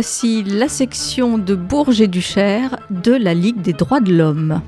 Voici 0.00 0.44
la 0.44 0.68
section 0.68 1.38
de 1.38 1.56
Bourges 1.56 2.00
et 2.00 2.06
Duchère 2.06 2.78
de 2.88 3.10
la 3.10 3.34
Ligue 3.34 3.60
des 3.60 3.72
droits 3.72 3.98
de 3.98 4.14
l'homme. 4.14 4.62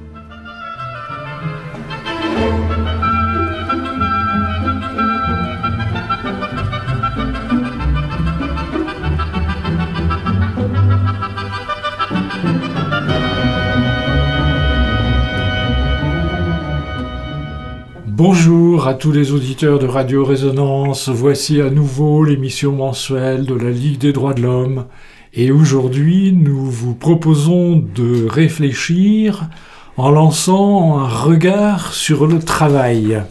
Bonjour 18.09 18.89
à 18.89 18.95
tous 18.95 19.13
les 19.13 19.31
auditeurs 19.31 19.79
de 19.79 19.87
Radio 19.87 20.25
Résonance. 20.25 21.09
Voici 21.09 21.61
à 21.61 21.71
nouveau 21.71 22.25
l'émission 22.25 22.73
mensuelle 22.73 23.47
de 23.47 23.55
la 23.55 23.71
Ligue 23.71 23.99
des 23.99 24.13
droits 24.13 24.35
de 24.35 24.43
l'homme. 24.43 24.87
Et 25.33 25.53
aujourd'hui, 25.53 26.33
nous 26.33 26.69
vous 26.69 26.93
proposons 26.93 27.77
de 27.77 28.27
réfléchir 28.29 29.49
en 29.97 30.11
lançant 30.11 30.99
un 30.99 31.07
regard 31.07 31.93
sur 31.93 32.27
le 32.27 32.41
travail. 32.41 33.23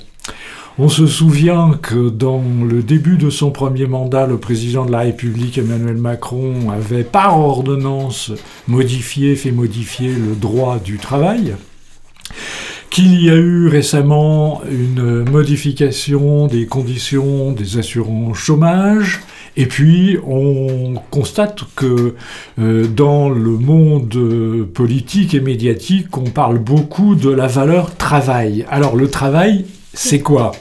On 0.78 0.88
se 0.88 1.08
souvient 1.08 1.78
que 1.82 2.08
dans 2.08 2.42
le 2.66 2.84
début 2.84 3.18
de 3.18 3.30
son 3.30 3.52
premier 3.52 3.86
mandat, 3.86 4.28
le 4.28 4.38
président 4.38 4.86
de 4.86 4.94
la 4.94 5.00
République 5.00 5.58
Emmanuel 5.58 5.98
Macron 5.98 6.70
avait 6.70 7.04
par 7.04 7.38
ordonnance 7.38 8.32
modifié, 8.70 9.36
fait 9.36 9.52
modifier 9.52 10.14
le 10.14 10.36
droit 10.36 10.80
du 10.80 11.00
travail 11.00 11.56
qu'il 12.90 13.22
y 13.24 13.30
a 13.30 13.36
eu 13.36 13.68
récemment 13.68 14.62
une 14.70 15.30
modification 15.30 16.48
des 16.48 16.66
conditions 16.66 17.52
des 17.52 17.78
assurances 17.78 18.38
chômage, 18.38 19.22
et 19.58 19.66
puis 19.66 20.18
on 20.26 20.96
constate 21.12 21.62
que 21.76 22.16
euh, 22.60 22.88
dans 22.88 23.30
le 23.30 23.52
monde 23.52 24.68
politique 24.74 25.34
et 25.34 25.40
médiatique, 25.40 26.18
on 26.18 26.30
parle 26.30 26.60
beaucoup 26.60 27.16
de 27.16 27.30
la 27.30 27.48
valeur 27.48 27.96
travail. 27.96 28.66
Alors 28.70 28.96
le 28.96 29.10
travail, 29.10 29.66
c'est 29.94 30.20
quoi? 30.22 30.52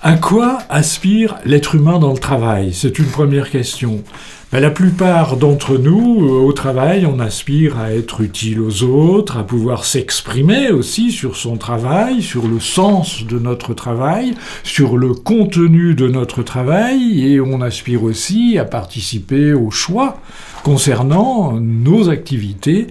À 0.00 0.14
quoi 0.14 0.58
aspire 0.68 1.36
l'être 1.44 1.74
humain 1.74 1.98
dans 1.98 2.12
le 2.12 2.18
travail? 2.18 2.72
C'est 2.72 2.98
une 3.00 3.06
première 3.06 3.50
question. 3.50 4.04
Ben, 4.50 4.60
la 4.60 4.70
plupart 4.70 5.36
d'entre 5.36 5.76
nous, 5.76 6.26
euh, 6.26 6.40
au 6.40 6.54
travail, 6.54 7.04
on 7.04 7.20
aspire 7.20 7.78
à 7.78 7.92
être 7.92 8.22
utile 8.22 8.62
aux 8.62 8.82
autres, 8.82 9.36
à 9.36 9.46
pouvoir 9.46 9.84
s'exprimer 9.84 10.70
aussi 10.70 11.12
sur 11.12 11.36
son 11.36 11.58
travail, 11.58 12.22
sur 12.22 12.48
le 12.48 12.58
sens 12.58 13.26
de 13.26 13.38
notre 13.38 13.74
travail, 13.74 14.32
sur 14.62 14.96
le 14.96 15.12
contenu 15.12 15.94
de 15.94 16.08
notre 16.08 16.42
travail, 16.42 17.30
et 17.30 17.42
on 17.42 17.60
aspire 17.60 18.04
aussi 18.04 18.56
à 18.56 18.64
participer 18.64 19.52
au 19.52 19.70
choix 19.70 20.16
concernant 20.62 21.60
nos 21.60 22.08
activités 22.08 22.86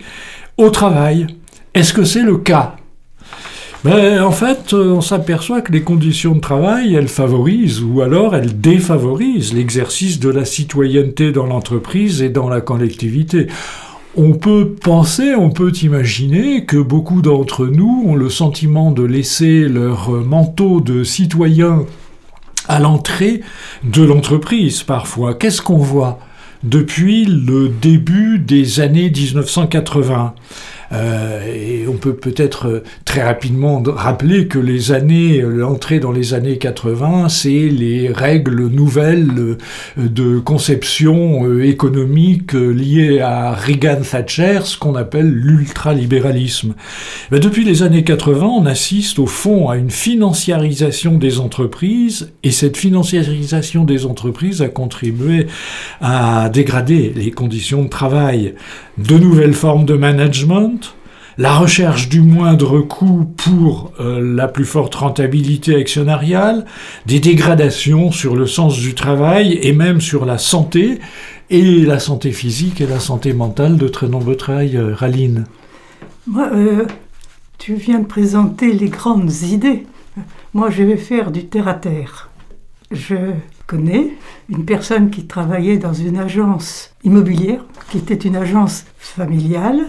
au 0.57 0.69
travail. 0.69 1.25
Est-ce 1.73 1.91
que 1.91 2.03
c'est 2.03 2.21
le 2.21 2.37
cas? 2.37 2.75
Ben, 3.87 4.21
en 4.21 4.31
fait, 4.31 4.73
euh, 4.73 4.91
on 4.91 5.01
s'aperçoit 5.01 5.61
que 5.61 5.71
les 5.71 5.81
conditions 5.81 6.35
de 6.35 6.41
travail, 6.41 6.93
elles 6.93 7.07
favorisent 7.07 7.81
ou 7.81 8.01
alors 8.01 8.35
elles 8.35 8.59
défavorisent 8.59 9.53
l'exercice 9.53 10.19
de 10.19 10.29
la 10.29 10.43
citoyenneté 10.43 11.31
dans 11.31 11.45
l'entreprise 11.45 12.21
et 12.21 12.29
dans 12.29 12.49
la 12.49 12.59
collectivité. 12.59 13.47
On 14.17 14.33
peut 14.33 14.75
penser, 14.81 15.35
on 15.35 15.51
peut 15.51 15.71
imaginer 15.83 16.65
que 16.65 16.75
beaucoup 16.75 17.21
d'entre 17.21 17.65
nous 17.65 18.03
ont 18.05 18.15
le 18.15 18.29
sentiment 18.29 18.91
de 18.91 19.03
laisser 19.03 19.61
leur 19.69 20.11
manteau 20.11 20.81
de 20.81 21.05
citoyen 21.05 21.85
à 22.67 22.79
l'entrée 22.79 23.41
de 23.85 24.03
l'entreprise 24.03 24.83
parfois. 24.83 25.33
Qu'est-ce 25.33 25.61
qu'on 25.61 25.77
voit 25.77 26.19
depuis 26.63 27.25
le 27.25 27.69
début 27.69 28.39
des 28.39 28.79
années 28.79 29.09
1980 29.09 30.33
euh, 30.93 31.41
et 31.45 31.87
on 31.87 31.97
peut 31.97 32.15
peut-être 32.15 32.67
euh, 32.67 32.83
très 33.05 33.23
rapidement 33.23 33.83
rappeler 33.85 34.47
que 34.47 34.59
les 34.59 34.91
années, 34.91 35.41
euh, 35.41 35.49
l'entrée 35.49 35.99
dans 35.99 36.11
les 36.11 36.33
années 36.33 36.57
80, 36.57 37.29
c'est 37.29 37.49
les 37.49 38.09
règles 38.09 38.67
nouvelles 38.67 39.57
de 39.97 40.39
conception 40.39 41.59
économique 41.61 42.53
liées 42.53 43.19
à 43.19 43.53
Reagan-Thatcher, 43.53 44.61
ce 44.63 44.77
qu'on 44.77 44.95
appelle 44.95 45.29
l'ultralibéralisme. 45.29 46.73
Ben, 47.31 47.39
depuis 47.39 47.63
les 47.63 47.83
années 47.83 48.03
80, 48.03 48.45
on 48.45 48.65
assiste 48.65 49.19
au 49.19 49.27
fond 49.27 49.69
à 49.69 49.77
une 49.77 49.91
financiarisation 49.91 51.17
des 51.17 51.39
entreprises, 51.39 52.31
et 52.43 52.51
cette 52.51 52.77
financiarisation 52.77 53.83
des 53.83 54.05
entreprises 54.05 54.61
a 54.61 54.69
contribué 54.69 55.47
à 56.01 56.49
dégrader 56.49 57.13
les 57.15 57.31
conditions 57.31 57.83
de 57.83 57.89
travail. 57.89 58.53
De 58.97 59.17
nouvelles 59.17 59.53
formes 59.53 59.85
de 59.85 59.93
management, 59.93 60.76
la 61.37 61.55
recherche 61.55 62.09
du 62.09 62.21
moindre 62.21 62.79
coût 62.79 63.25
pour 63.37 63.91
euh, 63.99 64.19
la 64.35 64.47
plus 64.47 64.65
forte 64.65 64.95
rentabilité 64.95 65.75
actionnariale, 65.75 66.65
des 67.05 67.19
dégradations 67.19 68.11
sur 68.11 68.35
le 68.35 68.47
sens 68.47 68.77
du 68.79 68.95
travail 68.95 69.59
et 69.61 69.73
même 69.73 70.01
sur 70.01 70.25
la 70.25 70.37
santé, 70.37 70.99
et 71.49 71.85
la 71.85 71.99
santé 71.99 72.31
physique 72.31 72.81
et 72.81 72.87
la 72.87 72.99
santé 72.99 73.33
mentale 73.33 73.77
de 73.77 73.87
très 73.87 74.07
nombreux 74.07 74.35
travailleurs. 74.35 75.03
Aline 75.03 75.45
Moi, 76.25 76.49
euh, 76.53 76.85
tu 77.57 77.75
viens 77.75 77.99
de 77.99 78.05
présenter 78.05 78.73
les 78.73 78.89
grandes 78.89 79.31
idées. 79.43 79.85
Moi, 80.53 80.69
je 80.69 80.83
vais 80.83 80.97
faire 80.97 81.31
du 81.31 81.45
terre-à-terre. 81.45 82.29
Je 82.91 83.15
connais 83.67 84.13
une 84.49 84.65
personne 84.65 85.09
qui 85.09 85.27
travaillait 85.27 85.77
dans 85.77 85.93
une 85.93 86.17
agence 86.17 86.91
immobilière, 87.03 87.63
qui 87.91 87.97
était 87.97 88.15
une 88.15 88.35
agence 88.35 88.85
familiale, 88.97 89.85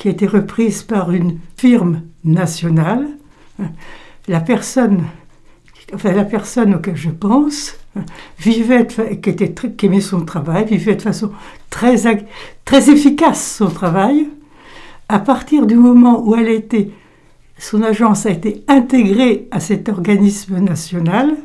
qui 0.00 0.08
a 0.08 0.12
été 0.12 0.26
reprise 0.26 0.82
par 0.82 1.12
une 1.12 1.38
firme 1.58 2.00
nationale. 2.24 3.06
La 4.28 4.40
personne, 4.40 5.04
enfin 5.92 6.12
la 6.12 6.24
personne 6.24 6.74
auquel 6.74 6.96
je 6.96 7.10
pense, 7.10 7.78
vivait, 8.38 8.86
qui, 8.86 9.86
aimait 9.86 10.00
son 10.00 10.24
travail, 10.24 10.64
vivait 10.64 10.94
de 10.94 11.02
façon 11.02 11.32
très, 11.68 11.96
très 12.64 12.90
efficace 12.90 13.56
son 13.58 13.68
travail. 13.68 14.28
À 15.10 15.18
partir 15.18 15.66
du 15.66 15.74
moment 15.74 16.26
où 16.26 16.34
elle 16.34 16.48
était, 16.48 16.90
son 17.58 17.82
agence 17.82 18.24
a 18.24 18.30
été 18.30 18.64
intégrée 18.68 19.48
à 19.50 19.60
cet 19.60 19.90
organisme 19.90 20.60
national, 20.60 21.36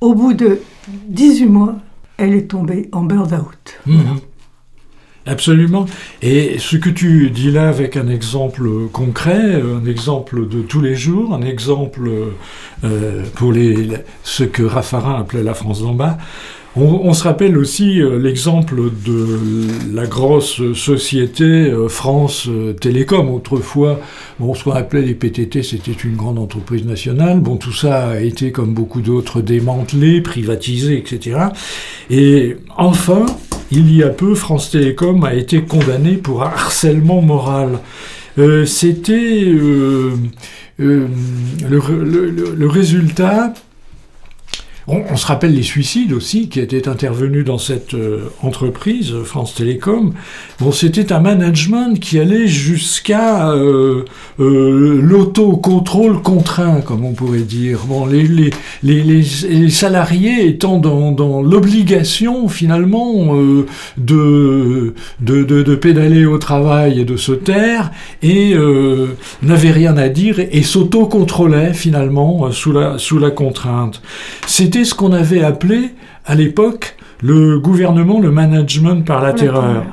au 0.00 0.14
bout 0.14 0.34
de 0.34 0.60
18 0.88 1.46
mois, 1.46 1.76
elle 2.16 2.34
est 2.34 2.50
tombée 2.50 2.88
en 2.90 3.04
burn-out. 3.04 3.78
Mmh. 3.86 4.00
Absolument. 5.26 5.86
Et 6.22 6.58
ce 6.58 6.76
que 6.76 6.88
tu 6.88 7.30
dis 7.30 7.50
là 7.50 7.68
avec 7.68 7.96
un 7.96 8.08
exemple 8.08 8.68
concret, 8.92 9.60
un 9.60 9.84
exemple 9.84 10.46
de 10.48 10.62
tous 10.62 10.80
les 10.80 10.94
jours, 10.94 11.34
un 11.34 11.42
exemple 11.42 12.08
euh, 12.84 13.22
pour 13.34 13.52
les, 13.52 13.88
ce 14.22 14.44
que 14.44 14.62
Raffarin 14.62 15.18
appelait 15.18 15.42
la 15.42 15.54
France 15.54 15.82
d'en 15.82 15.94
bas, 15.94 16.18
on, 16.78 17.14
se 17.14 17.24
rappelle 17.24 17.56
aussi 17.56 18.02
euh, 18.02 18.18
l'exemple 18.18 18.90
de 19.02 19.66
la 19.94 20.06
grosse 20.06 20.74
société 20.74 21.44
euh, 21.44 21.88
France 21.88 22.50
Télécom. 22.82 23.30
Autrefois, 23.30 23.98
bon, 24.38 24.52
ce 24.52 24.62
qu'on 24.62 24.72
appelait 24.72 25.00
les 25.00 25.14
PTT, 25.14 25.62
c'était 25.62 25.92
une 25.92 26.16
grande 26.16 26.38
entreprise 26.38 26.84
nationale. 26.84 27.40
Bon, 27.40 27.56
tout 27.56 27.72
ça 27.72 28.08
a 28.10 28.20
été, 28.20 28.52
comme 28.52 28.74
beaucoup 28.74 29.00
d'autres, 29.00 29.40
démantelé, 29.40 30.20
privatisé, 30.20 30.98
etc. 30.98 31.46
Et 32.10 32.58
enfin, 32.76 33.24
il 33.70 33.94
y 33.94 34.02
a 34.02 34.08
peu, 34.08 34.34
France 34.34 34.70
Télécom 34.70 35.24
a 35.24 35.34
été 35.34 35.62
condamné 35.62 36.16
pour 36.16 36.42
harcèlement 36.42 37.22
moral. 37.22 37.80
Euh, 38.38 38.66
c'était 38.66 39.44
euh, 39.46 40.14
euh, 40.80 41.06
le, 41.68 42.68
résultat 42.68 43.54
on, 44.88 45.16
se 45.16 45.26
rappelle 45.26 45.52
les 45.52 45.64
suicides 45.64 46.12
aussi 46.12 46.48
qui 46.48 46.60
étaient 46.60 46.88
intervenus 46.88 47.44
dans 47.44 47.58
cette 47.58 47.94
euh, 47.94 48.30
entreprise, 48.42 49.14
France 49.24 49.54
Télécom. 49.54 50.12
Bon, 50.60 50.70
c'était 50.70 51.12
un 51.12 51.18
management 51.18 51.98
qui 51.98 52.20
allait 52.20 52.46
jusqu'à 52.46 53.50
euh, 53.50 54.04
euh, 54.38 55.00
l'autocontrôle 55.02 56.22
contraint, 56.22 56.82
comme 56.82 57.04
on 57.04 57.14
pourrait 57.14 57.40
dire. 57.40 57.80
Bon, 57.88 58.06
les, 58.06 58.22
les, 58.28 58.50
les, 58.84 59.24
les 59.48 59.70
salariés 59.70 60.46
étant 60.46 60.78
dans, 60.78 61.10
dans 61.10 61.42
l'obligation 61.42 62.46
finalement 62.46 63.34
de, 63.34 63.66
de, 63.98 65.42
de, 65.42 65.62
de, 65.62 65.74
pédaler 65.74 66.26
au 66.26 66.38
travail 66.38 67.00
et 67.00 67.04
de 67.04 67.16
se 67.16 67.32
taire, 67.32 67.90
et 68.22 68.54
n'avaient 69.42 69.72
rien 69.72 69.96
à 69.96 70.08
dire 70.08 70.38
et, 70.38 70.48
et 70.52 70.62
s'autocontrôlaient 70.62 71.74
finalement 71.74 72.50
sous 72.52 72.72
la, 72.72 72.98
sous 72.98 73.18
la 73.18 73.30
contrainte. 73.30 74.00
C'était 74.46 74.75
ce 74.84 74.94
qu'on 74.94 75.12
avait 75.12 75.42
appelé 75.42 75.90
à 76.24 76.34
l'époque 76.34 76.96
le 77.22 77.58
gouvernement, 77.58 78.20
le 78.20 78.30
management 78.30 79.02
par 79.02 79.22
la 79.22 79.32
terreur. 79.32 79.84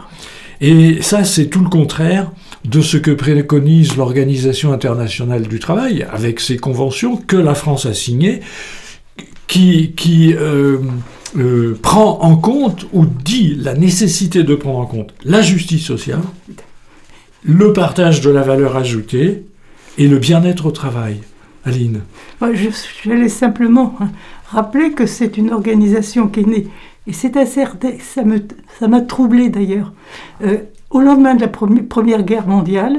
Et 0.62 1.02
ça, 1.02 1.24
c'est 1.24 1.48
tout 1.48 1.62
le 1.62 1.70
contraire 1.70 2.32
de 2.66 2.82
ce 2.82 2.98
que 2.98 3.12
préconise 3.12 3.98
l'Organisation 3.98 4.72
internationale 4.72 5.48
du 5.48 5.60
travail, 5.60 6.08
avec 6.12 6.40
ses 6.40 6.58
conventions 6.58 7.18
que 7.18 7.36
la 7.36 7.56
France 7.56 7.86
a 7.86 7.94
signées, 7.94 8.40
qui, 9.48 9.92
qui, 9.92 10.34
euh, 10.34 10.78
euh, 11.38 11.78
prend 11.82 12.20
en 12.22 12.38
compte 12.38 12.86
ou 12.94 13.06
dit 13.06 13.56
la 13.56 13.74
nécessité 13.74 14.44
de 14.44 14.56
prendre 14.56 14.80
en 14.80 14.86
compte 14.86 15.14
la 15.26 15.42
justice 15.42 15.84
sociale, 15.86 16.22
le 17.44 17.74
partage 17.74 18.22
de 18.22 18.30
la 18.30 18.42
valeur 18.42 18.78
ajoutée 18.78 19.44
et 19.98 20.08
le 20.08 20.20
bien-être 20.20 20.68
au 20.68 20.72
travail. 20.72 21.18
Aline 21.66 22.02
je, 22.42 22.70
je 23.04 23.28
simplement 23.28 23.98
rappeler 24.54 24.92
que 24.92 25.06
c'est 25.06 25.38
une 25.38 25.52
organisation 25.52 26.28
qui 26.28 26.42
est 26.42 26.48
née, 26.48 26.68
et 27.08 27.14
c'est 27.14 27.38
assez, 27.38 27.64
ça 28.10 28.24
m'a 28.88 29.02
troublé 29.02 29.50
d'ailleurs, 29.50 29.94
euh, 30.44 30.58
au 30.90 31.02
lendemain 31.02 31.36
de 31.36 31.42
la 31.42 31.48
Première 31.48 32.24
Guerre 32.24 32.48
mondiale, 32.48 32.98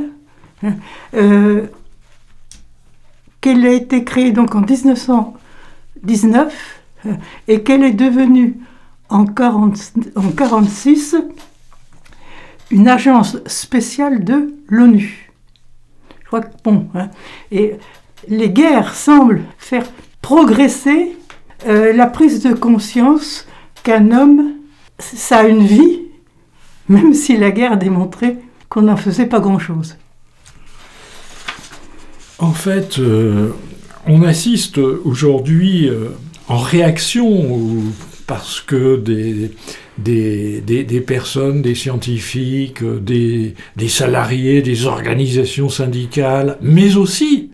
hein, 0.63 0.75
euh, 1.15 1.67
qu'elle 3.41 3.67
a 3.67 3.73
été 3.73 4.05
créée 4.05 4.31
donc 4.33 4.55
en 4.55 4.61
1919 4.61 6.83
euh, 7.07 7.15
et 7.49 7.63
qu'elle 7.63 7.83
est 7.83 7.93
devenue 7.93 8.59
en 9.09 9.25
1946 9.25 11.17
une 12.71 12.89
agence 12.89 13.37
spéciale 13.47 14.25
de 14.25 14.55
l'ONU. 14.69 15.31
Je 16.23 16.27
crois 16.27 16.41
que 16.41 16.49
bon, 16.65 16.89
hein, 16.95 17.11
et 17.53 17.75
les 18.29 18.51
guerres 18.51 18.95
semblent 18.95 19.45
faire 19.59 19.87
progresser 20.21 21.17
euh, 21.67 21.93
la 21.93 22.07
prise 22.07 22.43
de 22.43 22.53
conscience 22.53 23.47
qu'un 23.83 24.11
homme, 24.11 24.55
ça 24.99 25.39
a 25.39 25.45
une 25.45 25.65
vie, 25.65 26.01
même 26.89 27.15
si 27.15 27.37
la 27.37 27.51
guerre 27.51 27.73
a 27.73 27.77
démontré 27.77 28.37
qu'on 28.69 28.83
n'en 28.83 28.97
faisait 28.97 29.27
pas 29.27 29.41
grand-chose. 29.41 29.97
En 32.39 32.53
fait, 32.53 32.99
euh, 32.99 33.51
on 34.07 34.23
assiste 34.23 34.79
aujourd'hui 34.79 35.89
euh, 35.89 36.09
en 36.49 36.59
réaction 36.59 37.83
parce 38.27 38.61
que 38.61 38.97
des, 38.97 39.53
des, 39.99 41.01
personnes, 41.01 41.63
des 41.63 41.75
scientifiques, 41.75 42.83
des, 42.83 43.55
salariés, 43.89 44.63
des 44.63 44.87
organisations 44.87 45.69
syndicales, 45.69 46.59
mais 46.61 46.97
aussi 46.97 47.51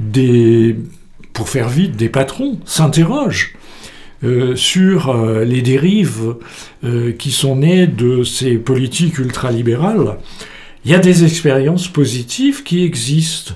des, 0.00 0.76
pour 1.32 1.48
faire 1.48 1.68
vite, 1.68 1.96
des 1.96 2.08
patrons 2.08 2.58
s'interrogent 2.64 3.54
euh, 4.24 4.54
sur 4.54 5.10
euh, 5.10 5.44
les 5.44 5.62
dérives 5.62 6.36
euh, 6.84 7.12
qui 7.12 7.32
sont 7.32 7.56
nées 7.56 7.88
de 7.88 8.22
ces 8.22 8.54
politiques 8.54 9.18
ultralibérales. 9.18 10.18
Il 10.84 10.92
y 10.92 10.94
a 10.94 10.98
des 10.98 11.24
expériences 11.24 11.88
positives 11.88 12.62
qui 12.62 12.84
existent. 12.84 13.54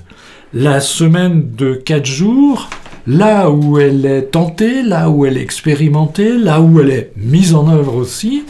La 0.52 0.80
semaine 0.80 1.52
de 1.54 1.74
quatre 1.74 2.06
jours, 2.06 2.68
là 3.06 3.48
où 3.50 3.78
elle 3.78 4.06
est 4.06 4.32
tentée, 4.32 4.82
là 4.82 5.08
où 5.08 5.24
elle 5.24 5.36
est 5.36 5.42
expérimentée, 5.42 6.36
là 6.36 6.60
où 6.60 6.80
elle 6.80 6.90
est 6.90 7.12
mise 7.16 7.54
en 7.54 7.68
œuvre 7.70 7.94
aussi, 7.94 8.44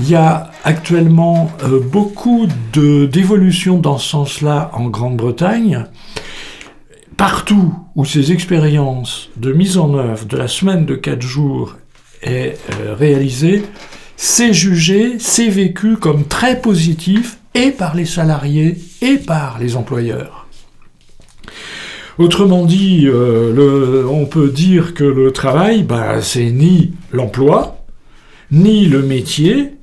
il 0.00 0.10
y 0.10 0.16
a 0.16 0.50
actuellement 0.64 1.50
beaucoup 1.92 2.46
d'évolutions 2.74 3.78
dans 3.78 3.96
ce 3.96 4.10
sens-là 4.10 4.70
en 4.74 4.88
Grande-Bretagne 4.88 5.86
partout 7.16 7.74
où 7.94 8.04
ces 8.04 8.32
expériences 8.32 9.30
de 9.36 9.52
mise 9.52 9.78
en 9.78 9.94
œuvre 9.94 10.26
de 10.26 10.36
la 10.36 10.48
semaine 10.48 10.86
de 10.86 10.94
4 10.94 11.22
jours 11.22 11.76
est 12.22 12.58
euh, 12.80 12.94
réalisée, 12.94 13.64
c'est 14.16 14.52
jugé, 14.52 15.16
c'est 15.18 15.48
vécu 15.48 15.96
comme 15.96 16.24
très 16.24 16.60
positif 16.60 17.38
et 17.54 17.70
par 17.70 17.94
les 17.94 18.06
salariés 18.06 18.78
et 19.02 19.16
par 19.18 19.58
les 19.58 19.76
employeurs. 19.76 20.46
Autrement 22.18 22.64
dit, 22.64 23.06
euh, 23.06 24.06
on 24.08 24.26
peut 24.26 24.48
dire 24.48 24.94
que 24.94 25.04
le 25.04 25.32
travail, 25.32 25.82
bah, 25.82 26.22
c'est 26.22 26.50
ni 26.50 26.92
l'emploi, 27.12 27.84
ni 28.52 28.86
le 28.86 29.02
métier, 29.02 29.74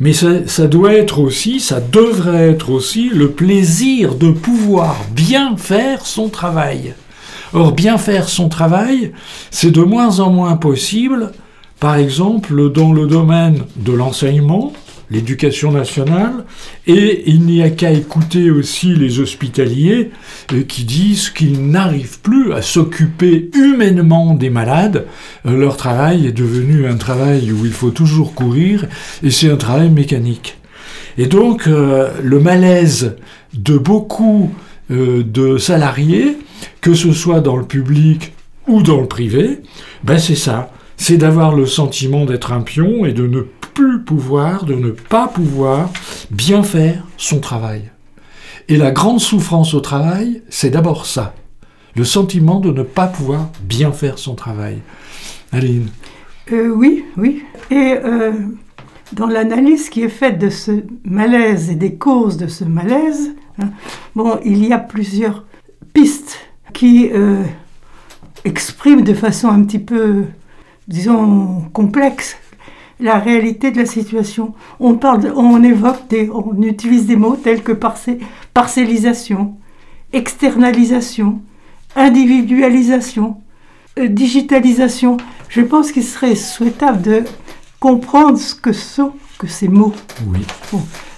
mais 0.00 0.12
ça, 0.12 0.66
doit 0.66 0.92
être 0.92 1.20
aussi, 1.20 1.60
ça 1.60 1.80
devrait 1.80 2.50
être 2.50 2.70
aussi 2.70 3.10
le 3.10 3.30
plaisir 3.30 4.16
de 4.16 4.30
pouvoir 4.30 4.96
bien 5.12 5.56
faire 5.56 6.04
son 6.04 6.28
travail. 6.28 6.94
Or, 7.52 7.72
bien 7.72 7.98
faire 7.98 8.28
son 8.28 8.48
travail, 8.48 9.12
c'est 9.50 9.70
de 9.70 9.82
moins 9.82 10.18
en 10.18 10.30
moins 10.30 10.56
possible, 10.56 11.30
par 11.78 11.94
exemple, 11.94 12.72
dans 12.72 12.92
le 12.92 13.06
domaine 13.06 13.62
de 13.76 13.92
l'enseignement, 13.92 14.72
l'éducation 15.14 15.70
nationale, 15.70 16.44
et 16.86 17.24
il 17.26 17.42
n'y 17.42 17.62
a 17.62 17.70
qu'à 17.70 17.92
écouter 17.92 18.50
aussi 18.50 18.94
les 18.94 19.20
hospitaliers 19.20 20.10
euh, 20.52 20.62
qui 20.62 20.84
disent 20.84 21.30
qu'ils 21.30 21.70
n'arrivent 21.70 22.20
plus 22.20 22.52
à 22.52 22.62
s'occuper 22.62 23.50
humainement 23.54 24.34
des 24.34 24.50
malades. 24.50 25.06
Euh, 25.46 25.56
leur 25.56 25.76
travail 25.76 26.26
est 26.26 26.32
devenu 26.32 26.86
un 26.86 26.96
travail 26.96 27.52
où 27.52 27.64
il 27.64 27.72
faut 27.72 27.90
toujours 27.90 28.34
courir, 28.34 28.86
et 29.22 29.30
c'est 29.30 29.50
un 29.50 29.56
travail 29.56 29.90
mécanique. 29.90 30.58
Et 31.16 31.26
donc 31.26 31.66
euh, 31.66 32.10
le 32.22 32.40
malaise 32.40 33.16
de 33.54 33.78
beaucoup 33.78 34.52
de 34.90 35.56
salariés, 35.56 36.36
que 36.82 36.92
ce 36.92 37.12
soit 37.12 37.40
dans 37.40 37.56
le 37.56 37.64
public 37.64 38.34
ou 38.66 38.82
dans 38.82 39.00
le 39.00 39.06
privé, 39.06 39.60
ben 40.02 40.18
c'est 40.18 40.34
ça 40.34 40.70
c'est 40.96 41.16
d'avoir 41.16 41.54
le 41.54 41.66
sentiment 41.66 42.24
d'être 42.24 42.52
un 42.52 42.60
pion 42.60 43.04
et 43.04 43.12
de 43.12 43.26
ne 43.26 43.42
plus 43.74 44.02
pouvoir, 44.02 44.64
de 44.64 44.74
ne 44.74 44.90
pas 44.90 45.28
pouvoir 45.28 45.90
bien 46.30 46.62
faire 46.62 47.04
son 47.16 47.40
travail. 47.40 47.90
Et 48.68 48.76
la 48.76 48.92
grande 48.92 49.20
souffrance 49.20 49.74
au 49.74 49.80
travail, 49.80 50.42
c'est 50.48 50.70
d'abord 50.70 51.06
ça, 51.06 51.34
le 51.96 52.04
sentiment 52.04 52.60
de 52.60 52.70
ne 52.70 52.82
pas 52.82 53.06
pouvoir 53.06 53.50
bien 53.62 53.92
faire 53.92 54.18
son 54.18 54.34
travail. 54.34 54.78
Aline 55.52 55.88
euh, 56.52 56.68
Oui, 56.68 57.04
oui. 57.16 57.42
Et 57.70 57.94
euh, 58.02 58.32
dans 59.12 59.26
l'analyse 59.26 59.90
qui 59.90 60.02
est 60.02 60.08
faite 60.08 60.38
de 60.38 60.50
ce 60.50 60.82
malaise 61.04 61.70
et 61.70 61.74
des 61.74 61.96
causes 61.96 62.36
de 62.36 62.46
ce 62.46 62.64
malaise, 62.64 63.34
hein, 63.58 63.70
bon, 64.14 64.38
il 64.44 64.64
y 64.66 64.72
a 64.72 64.78
plusieurs 64.78 65.44
pistes 65.92 66.38
qui 66.72 67.10
euh, 67.12 67.42
expriment 68.44 69.04
de 69.04 69.14
façon 69.14 69.48
un 69.48 69.62
petit 69.62 69.78
peu, 69.78 70.24
disons, 70.88 71.62
complexe 71.72 72.36
la 73.00 73.18
réalité 73.18 73.70
de 73.70 73.78
la 73.78 73.86
situation. 73.86 74.54
On, 74.80 74.94
parle, 74.94 75.32
on 75.36 75.62
évoque, 75.62 76.08
des, 76.08 76.30
on 76.30 76.60
utilise 76.62 77.06
des 77.06 77.16
mots 77.16 77.36
tels 77.36 77.62
que 77.62 77.72
parcellisation, 78.52 79.54
externalisation, 80.12 81.40
individualisation, 81.96 83.38
euh, 83.98 84.08
digitalisation. 84.08 85.16
Je 85.48 85.60
pense 85.60 85.92
qu'il 85.92 86.04
serait 86.04 86.36
souhaitable 86.36 87.02
de 87.02 87.24
comprendre 87.80 88.38
ce 88.38 88.54
que 88.54 88.72
sont 88.72 89.12
que 89.38 89.46
ces 89.46 89.68
mots. 89.68 89.92
Oui. 90.26 90.40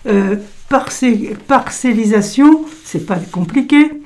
Euh, 0.07 0.37
parcellisation, 0.69 2.65
c'est 2.85 3.07
pas 3.07 3.19
compliqué, 3.31 4.01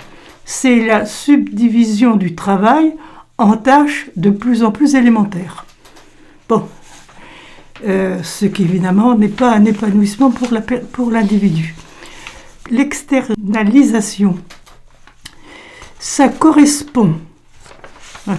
c'est 0.45 0.85
la 0.85 1.07
subdivision 1.07 2.17
du 2.17 2.35
travail 2.35 2.95
en 3.39 3.57
tâches 3.57 4.11
de 4.17 4.31
plus 4.31 4.63
en 4.63 4.71
plus 4.71 4.95
élémentaires. 4.95 5.65
Bon, 6.49 6.69
euh, 7.87 8.23
ce 8.23 8.47
qui 8.47 8.63
évidemment 8.63 9.15
n'est 9.17 9.29
pas 9.29 9.53
un 9.53 9.65
épanouissement 9.65 10.31
pour 10.93 11.11
l'individu. 11.11 11.75
L'externalisation, 12.71 14.37
ça 15.99 16.29
correspond, 16.29 17.15
hein, 18.29 18.37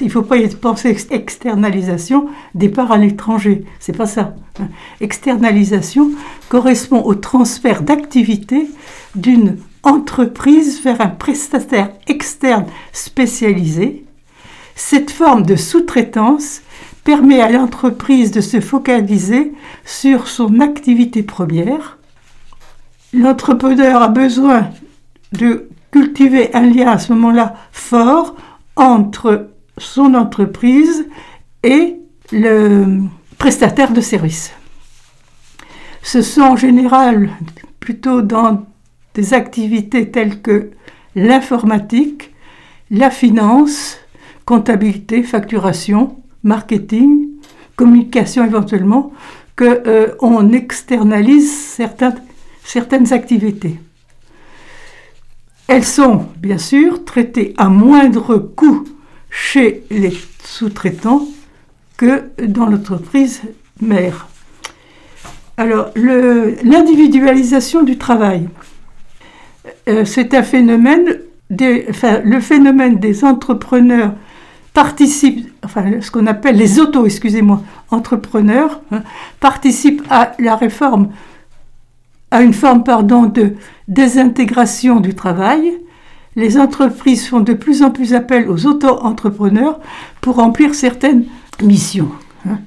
il 0.00 0.06
ne 0.06 0.12
faut 0.12 0.22
pas 0.22 0.36
y 0.36 0.48
penser 0.48 0.96
externalisation, 1.10 2.28
départ 2.54 2.92
à 2.92 2.98
l'étranger, 2.98 3.64
c'est 3.78 3.96
pas 3.96 4.06
ça. 4.06 4.34
Hein. 4.60 4.68
Externalisation 5.00 6.10
correspond 6.48 7.02
au 7.02 7.14
transfert 7.14 7.82
d'activité 7.82 8.68
d'une 9.14 9.58
entreprise 9.82 10.82
vers 10.82 11.00
un 11.00 11.08
prestataire 11.08 11.90
externe 12.06 12.66
spécialisé. 12.92 14.04
Cette 14.74 15.10
forme 15.10 15.44
de 15.44 15.56
sous-traitance 15.56 16.62
permet 17.04 17.40
à 17.40 17.50
l'entreprise 17.50 18.30
de 18.30 18.40
se 18.40 18.60
focaliser 18.60 19.52
sur 19.84 20.26
son 20.26 20.60
activité 20.60 21.22
première. 21.22 21.98
L'entrepreneur 23.12 24.02
a 24.02 24.08
besoin 24.08 24.70
de 25.32 25.68
cultiver 25.92 26.54
un 26.54 26.62
lien 26.62 26.88
à 26.88 26.98
ce 26.98 27.12
moment-là 27.12 27.54
fort 27.70 28.34
entre 28.76 29.50
son 29.78 30.14
entreprise 30.14 31.06
et 31.62 31.96
le 32.32 33.02
prestataire 33.38 33.92
de 33.92 34.00
service. 34.00 34.52
Ce 36.02 36.22
sont 36.22 36.42
en 36.42 36.56
général 36.56 37.30
plutôt 37.80 38.22
dans 38.22 38.66
des 39.14 39.34
activités 39.34 40.10
telles 40.10 40.40
que 40.40 40.70
l'informatique, 41.14 42.34
la 42.90 43.10
finance, 43.10 43.98
comptabilité, 44.44 45.22
facturation, 45.22 46.18
marketing, 46.44 47.28
communication 47.74 48.44
éventuellement, 48.44 49.12
qu'on 49.56 49.64
euh, 49.86 50.52
externalise 50.52 51.52
certaines, 52.62 53.12
activités. 53.12 53.80
Elles 55.66 55.84
sont 55.84 56.26
bien 56.36 56.58
sûr 56.58 57.04
traitées 57.04 57.54
à 57.56 57.68
moindre 57.68 58.36
coût 58.36 58.84
chez 59.30 59.84
les 59.90 60.12
sous-traitants 60.42 61.26
que 61.96 62.24
dans 62.46 62.66
l'entreprise 62.66 63.42
mère. 63.80 64.28
Alors, 65.56 65.90
l'individualisation 65.94 67.82
du 67.82 67.96
travail, 67.96 68.48
euh, 69.88 70.04
c'est 70.04 70.34
un 70.34 70.42
phénomène, 70.42 71.20
des, 71.48 71.86
enfin, 71.88 72.20
le 72.24 72.40
phénomène 72.40 72.98
des 72.98 73.24
entrepreneurs 73.24 74.14
participe, 74.74 75.48
enfin, 75.64 76.00
ce 76.00 76.10
qu'on 76.10 76.26
appelle 76.26 76.56
les 76.56 76.80
auto, 76.80 77.06
excusez-moi, 77.06 77.62
entrepreneurs, 77.90 78.82
hein, 78.90 79.02
participent 79.40 80.02
à 80.10 80.32
la 80.38 80.56
réforme, 80.56 81.10
à 82.30 82.42
une 82.42 82.52
forme, 82.52 82.82
pardon, 82.82 83.22
de 83.22 83.54
désintégration 83.86 84.98
du 84.98 85.14
travail. 85.14 85.72
Les 86.34 86.58
entreprises 86.58 87.28
font 87.28 87.38
de 87.40 87.54
plus 87.54 87.84
en 87.84 87.92
plus 87.92 88.12
appel 88.12 88.50
aux 88.50 88.66
auto-entrepreneurs 88.66 89.78
pour 90.20 90.36
remplir 90.36 90.74
certaines 90.74 91.24
missions. 91.62 92.10
Hein. 92.48 92.58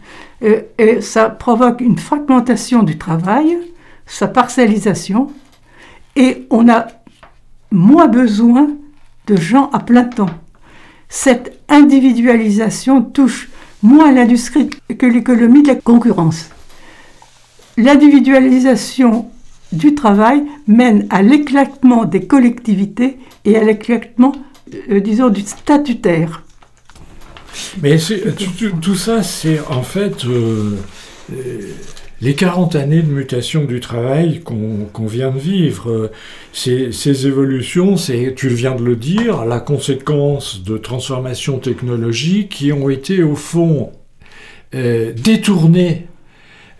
Et, 0.41 1.01
ça 1.01 1.29
provoque 1.29 1.81
une 1.81 1.97
fragmentation 1.97 2.83
du 2.83 2.97
travail, 2.97 3.57
sa 4.05 4.29
parcellisation, 4.29 5.29
et 6.15 6.47
on 6.49 6.69
a 6.69 6.87
moins 7.69 8.07
besoin 8.07 8.69
de 9.25 9.35
gens 9.35 9.69
à 9.73 9.79
plein 9.79 10.05
temps. 10.05 10.29
Cette 11.09 11.59
individualisation 11.69 13.01
touche 13.01 13.49
moins 13.81 14.11
l'industrie 14.11 14.69
que 14.97 15.05
l'économie 15.05 15.63
de 15.63 15.69
la 15.69 15.75
concurrence. 15.75 16.49
L'individualisation 17.77 19.29
du 19.71 19.95
travail 19.95 20.43
mène 20.67 21.07
à 21.09 21.21
l'éclatement 21.21 22.05
des 22.05 22.25
collectivités 22.25 23.19
et 23.45 23.55
à 23.55 23.63
l'éclatement, 23.63 24.33
euh, 24.89 24.99
disons, 24.99 25.29
du 25.29 25.41
statutaire. 25.41 26.43
Mais 27.81 27.97
tout, 28.81 28.95
ça, 28.95 29.23
c'est 29.23 29.59
en 29.69 29.83
fait 29.83 30.25
euh, 30.25 30.77
euh, 31.33 31.61
les 32.21 32.33
40 32.33 32.75
années 32.75 33.01
de 33.01 33.11
mutation 33.11 33.65
du 33.65 33.79
travail 33.79 34.41
qu'on 34.41 35.05
vient 35.05 35.31
de 35.31 35.39
vivre. 35.39 36.11
Ces, 36.51 36.91
ces 36.91 37.27
évolutions, 37.27 37.95
c'est, 37.97 38.33
tu 38.35 38.47
viens 38.49 38.75
de 38.75 38.83
le 38.83 38.95
dire, 38.95 39.45
la 39.45 39.59
conséquence 39.59 40.63
de 40.63 40.77
transformations 40.77 41.59
technologiques 41.59 42.49
qui 42.49 42.71
ont 42.73 42.89
été 42.89 43.21
au 43.21 43.35
fond 43.35 43.91
euh, 44.73 45.13
détournées 45.13 46.07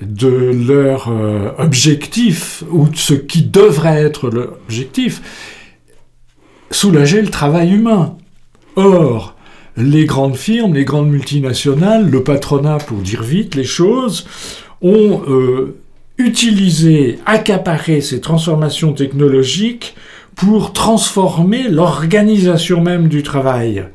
de 0.02 0.28
leur 0.28 1.12
objectif 1.58 2.64
ou 2.70 2.88
de 2.88 2.96
ce 2.96 3.14
qui 3.16 3.42
devrait 3.44 4.04
être 4.04 4.30
l'objectif, 4.30 5.22
soulager 6.72 7.22
le 7.22 7.30
travail 7.30 7.74
humain. 7.74 8.16
Or, 8.76 9.36
les 9.76 10.06
grandes 10.06 10.36
firmes, 10.36 10.74
les 10.74 10.86
grandes 10.86 11.10
multinationales, 11.10 12.10
le 12.10 12.24
patronat 12.24 12.78
pour 12.78 12.98
dire 12.98 13.24
vite 13.24 13.56
les 13.56 13.64
choses, 13.64 14.28
ont 14.82 15.22
euh, 15.28 15.78
utilisé, 16.18 17.20
accaparé 17.26 18.02
ces 18.02 18.22
transformations 18.22 18.94
technologiques 18.94 19.96
pour 20.36 20.74
transformer 20.74 21.68
l'organisation 21.68 22.82
même 22.82 23.08
du 23.08 23.24
travail 23.24 23.86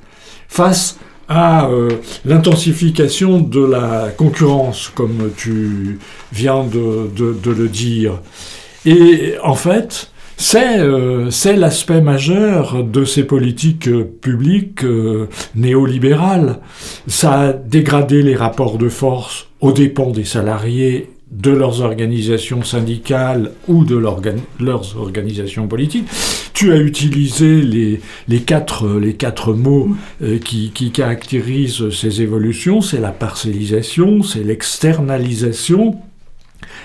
face 0.48 0.98
à 1.28 1.66
euh, 1.66 1.88
l'intensification 2.24 3.38
de 3.40 3.64
la 3.64 4.08
concurrence, 4.16 4.90
comme 4.94 5.30
tu 5.36 5.98
viens 6.32 6.64
de, 6.64 7.10
de 7.16 7.50
le 7.50 7.68
dire. 7.68 8.20
Et 8.84 9.34
en 9.42 9.54
fait, 9.54 10.10
euh, 10.54 11.30
c'est 11.30 11.56
l'aspect 11.56 12.00
majeur 12.00 12.84
de 12.84 13.04
ces 13.04 13.25
politiques 13.25 13.88
euh, 13.88 14.04
publiques 14.04 14.84
euh, 14.84 15.28
néolibérales. 15.54 16.58
Ça 17.06 17.40
a 17.40 17.52
dégradé 17.52 18.22
les 18.22 18.34
rapports 18.34 18.78
de 18.78 18.88
force 18.88 19.49
aux 19.61 19.72
dépens 19.72 20.11
des 20.11 20.25
salariés, 20.25 21.11
de 21.30 21.50
leurs 21.50 21.80
organisations 21.80 22.62
syndicales 22.62 23.52
ou 23.68 23.84
de 23.84 23.96
leurs 23.96 24.96
organisations 24.99 25.66
politiques. 25.66 26.06
Tu 26.52 26.72
as 26.72 26.76
utilisé 26.76 27.62
les, 27.62 28.00
quatre, 28.40 29.54
mots 29.54 29.88
qui, 30.44 30.72
qui 30.75 30.90
caractérisent 30.90 31.88
ces 31.88 32.20
évolutions. 32.20 32.82
C'est 32.82 33.00
la 33.00 33.12
parcellisation, 33.12 34.22
c'est 34.22 34.44
l'externalisation, 34.44 35.96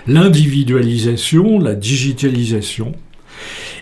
l'individualisation, 0.08 1.60
la 1.60 1.76
digitalisation. 1.76 2.94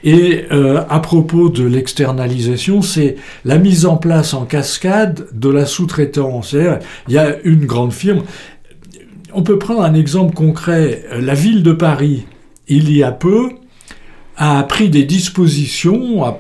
Et 0.06 0.46
euh, 0.52 0.84
à 0.88 1.00
propos 1.00 1.50
de 1.50 1.66
l'externalisation, 1.66 2.84
c'est 2.84 3.16
la 3.44 3.58
mise 3.58 3.88
en 3.88 3.98
place 3.98 4.36
en 4.36 4.46
cascade 4.46 5.28
de 5.34 5.50
la 5.50 5.66
sous-traitance. 5.66 6.56
Il 7.08 7.14
y 7.14 7.18
a 7.18 7.38
une 7.44 7.66
grande 7.66 7.92
firme. 7.92 8.22
On 9.34 9.42
peut 9.42 9.58
prendre 9.58 9.82
un 9.82 9.96
exemple 9.96 10.36
concret. 10.36 11.04
La 11.20 11.34
ville 11.34 11.64
de 11.64 11.74
Paris, 11.74 12.26
il 12.68 12.96
y 12.96 13.02
a 13.02 13.12
peu, 13.12 13.50
a 14.38 14.62
pris 14.64 14.90
des 14.90 15.04
dispositions, 15.04 16.24
a 16.24 16.40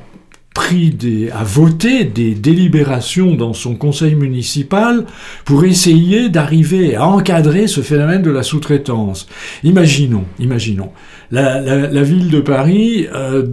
pris 0.55 0.89
des, 0.89 1.29
a 1.29 1.43
voté 1.43 2.05
des 2.05 2.33
délibérations 2.33 3.35
dans 3.35 3.53
son 3.53 3.75
conseil 3.75 4.15
municipal 4.15 5.05
pour 5.43 5.65
essayer 5.65 6.29
d'arriver 6.29 6.95
à 6.95 7.05
encadrer 7.05 7.67
ce 7.67 7.81
phénomène 7.81 8.21
de 8.21 8.31
la 8.31 8.41
sous-traitance. 8.41 9.27
Imaginons, 9.63 10.23
imaginons, 10.39 10.91
la, 11.29 12.03
ville 12.03 12.31
de 12.31 12.39
Paris 12.39 13.05
euh, 13.13 13.43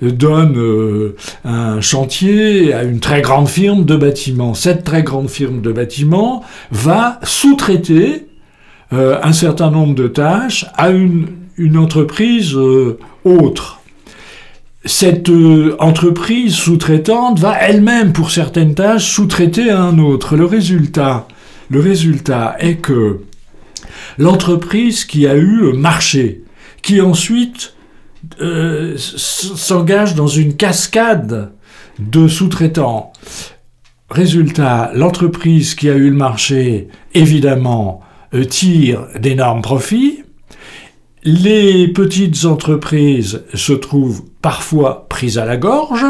donne 0.00 0.56
euh, 0.56 1.14
un 1.44 1.82
chantier 1.82 2.72
à 2.72 2.84
une 2.84 3.00
très 3.00 3.20
grande 3.20 3.48
firme 3.48 3.84
de 3.84 3.94
bâtiments. 3.94 4.54
Cette 4.54 4.84
très 4.84 5.02
grande 5.02 5.28
firme 5.28 5.60
de 5.60 5.72
bâtiments 5.72 6.42
va 6.70 7.20
sous-traiter 7.22 8.28
euh, 8.94 9.18
un 9.22 9.34
certain 9.34 9.70
nombre 9.70 9.94
de 9.94 10.08
tâches 10.08 10.64
à 10.74 10.88
une, 10.88 11.26
une 11.58 11.76
entreprise 11.76 12.56
autre. 13.24 13.77
Cette 14.88 15.30
entreprise 15.80 16.54
sous-traitante 16.54 17.38
va 17.38 17.58
elle-même, 17.60 18.14
pour 18.14 18.30
certaines 18.30 18.74
tâches, 18.74 19.04
sous-traiter 19.04 19.68
à 19.68 19.82
un 19.82 19.98
autre. 19.98 20.34
Le 20.34 20.46
résultat, 20.46 21.28
le 21.68 21.84
est 22.58 22.76
que 22.76 23.20
l'entreprise 24.16 25.04
qui 25.04 25.26
a 25.26 25.36
eu 25.36 25.74
marché, 25.74 26.42
qui 26.80 27.02
ensuite 27.02 27.74
euh, 28.40 28.96
s'engage 28.96 30.14
dans 30.14 30.26
une 30.26 30.56
cascade 30.56 31.52
de 31.98 32.26
sous-traitants. 32.26 33.12
Résultat, 34.08 34.90
l'entreprise 34.94 35.74
qui 35.74 35.90
a 35.90 35.96
eu 35.96 36.08
le 36.08 36.16
marché, 36.16 36.88
évidemment, 37.12 38.00
euh, 38.32 38.46
tire 38.46 39.06
d'énormes 39.20 39.60
profits. 39.60 40.24
Les 41.24 41.88
petites 41.88 42.46
entreprises 42.46 43.42
se 43.52 43.74
trouvent 43.74 44.22
parfois 44.48 45.04
prises 45.10 45.36
à 45.36 45.44
la 45.44 45.58
gorge 45.58 46.06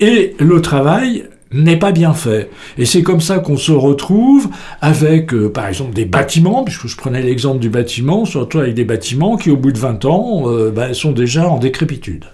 et 0.00 0.34
le 0.38 0.62
travail 0.62 1.24
n'est 1.52 1.78
pas 1.78 1.92
bien 1.92 2.14
fait. 2.14 2.48
Et 2.78 2.86
c'est 2.86 3.02
comme 3.02 3.20
ça 3.20 3.38
qu'on 3.38 3.58
se 3.58 3.70
retrouve 3.70 4.48
avec, 4.80 5.34
euh, 5.34 5.50
par 5.52 5.66
exemple, 5.66 5.92
des 5.92 6.06
bâtiments, 6.06 6.64
puisque 6.64 6.86
je 6.86 6.96
prenais 6.96 7.20
l'exemple 7.20 7.58
du 7.58 7.68
bâtiment, 7.68 8.24
surtout 8.24 8.60
avec 8.60 8.72
des 8.72 8.86
bâtiments 8.86 9.36
qui, 9.36 9.50
au 9.50 9.58
bout 9.58 9.72
de 9.72 9.78
20 9.78 10.06
ans, 10.06 10.44
euh, 10.46 10.70
ben, 10.70 10.94
sont 10.94 11.12
déjà 11.12 11.50
en 11.50 11.58
décrépitude. 11.58 12.24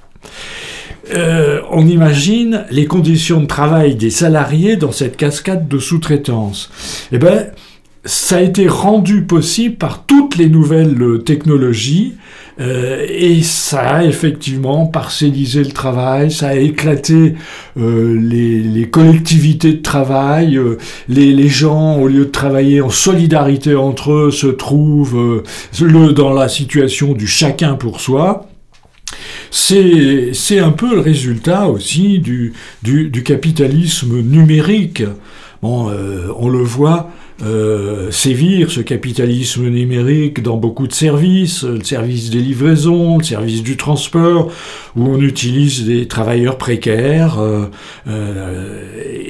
Euh, 1.13 1.61
on 1.73 1.89
imagine 1.89 2.65
les 2.71 2.87
conditions 2.87 3.41
de 3.41 3.47
travail 3.47 3.97
des 3.97 4.11
salariés 4.11 4.77
dans 4.77 4.93
cette 4.93 5.17
cascade 5.17 5.67
de 5.67 5.79
sous-traitance. 5.81 6.71
Eh 7.11 7.19
ben, 7.19 7.49
ça 8.05 8.37
a 8.37 8.43
été 8.43 8.69
rendu 8.69 9.25
possible 9.25 9.75
par 9.75 10.05
toutes 10.07 10.37
les 10.37 10.49
nouvelles 10.49 11.25
technologies 11.25 12.15
euh, 12.59 13.07
et 13.09 13.43
ça 13.43 13.97
a 13.97 14.05
effectivement 14.05 14.87
parcellisé 14.87 15.63
le 15.63 15.73
travail, 15.73 16.31
ça 16.31 16.49
a 16.49 16.55
éclaté 16.55 17.35
euh, 17.79 18.19
les, 18.19 18.89
collectivités 18.89 19.75
de 19.75 19.83
travail, 19.83 20.57
euh, 20.57 20.79
les, 21.09 21.49
gens, 21.49 21.97
au 21.99 22.09
lieu 22.09 22.25
de 22.25 22.31
travailler 22.31 22.81
en 22.81 22.89
solidarité 22.89 23.75
entre 23.75 24.13
eux, 24.13 24.31
se 24.31 24.47
trouvent 24.47 25.43
dans 26.15 26.33
la 26.33 26.49
situation 26.49 27.13
du 27.13 27.27
chacun 27.27 27.75
pour 27.75 28.01
soi. 28.01 28.49
C'est 29.51 30.59
un 30.59 30.73
peu 30.73 30.95
le 30.95 31.01
résultat 31.01 31.69
aussi 31.69 32.19
du, 32.19 32.55
du, 32.83 33.11
du 33.11 33.23
capitalisme 33.23 34.21
numérique. 34.21 35.03
Bon, 35.63 35.91
on 36.39 36.49
le 36.49 36.63
voit 36.63 37.11
euh, 37.43 38.11
sévir 38.11 38.71
ce 38.71 38.81
capitalisme 38.81 39.69
numérique 39.69 40.43
dans 40.43 40.57
beaucoup 40.57 40.87
de 40.87 40.95
services, 40.95 41.65
le 41.65 41.85
service 41.85 42.31
des 42.31 42.39
livraisons, 42.39 43.19
le 43.19 43.25
service 43.25 43.63
du 43.63 43.77
transport, 43.77 44.51
où 44.97 45.07
on 45.07 45.21
utilise 45.21 45.85
des 45.85 46.09
travailleurs 46.09 46.57
précaires, 46.57 47.39
euh, 47.39 47.67
euh, 48.09 48.81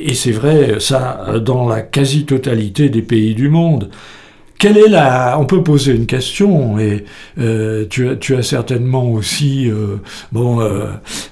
et 0.05 0.15
c'est 0.15 0.31
vrai 0.31 0.77
ça 0.79 1.41
dans 1.45 1.69
la 1.69 1.81
quasi-totalité 1.81 2.91
des 2.91 3.03
pays 3.03 3.35
du 3.35 3.49
monde. 3.49 3.91
Quelle 4.59 4.79
est 4.79 4.89
la... 4.89 5.37
On 5.41 5.45
peut 5.45 5.65
poser 5.65 5.93
une 5.93 6.07
question, 6.07 6.79
et 6.79 7.05
tu, 7.91 8.09
as, 8.09 8.17
tu, 8.17 8.37
as, 8.37 8.43
certainement 8.43 9.11
aussi 9.11 9.69
bon, 10.33 10.67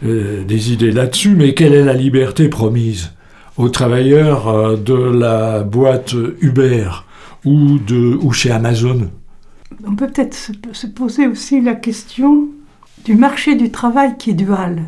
des 0.02 0.72
idées 0.72 0.90
là-dessus, 0.90 1.34
mais 1.34 1.54
quelle 1.54 1.72
est 1.72 1.84
la 1.84 1.94
liberté 1.94 2.48
promise? 2.48 3.13
Aux 3.56 3.68
travailleurs 3.68 4.78
de 4.78 4.94
la 4.94 5.62
boîte 5.62 6.14
Uber 6.40 6.90
ou, 7.44 7.78
de, 7.78 8.18
ou 8.20 8.32
chez 8.32 8.50
Amazon 8.50 9.10
On 9.86 9.94
peut 9.94 10.08
peut-être 10.08 10.36
se 10.72 10.86
poser 10.86 11.26
aussi 11.26 11.60
la 11.60 11.74
question 11.74 12.48
du 13.04 13.14
marché 13.14 13.54
du 13.54 13.70
travail 13.70 14.16
qui 14.16 14.30
est 14.30 14.34
dual. 14.34 14.84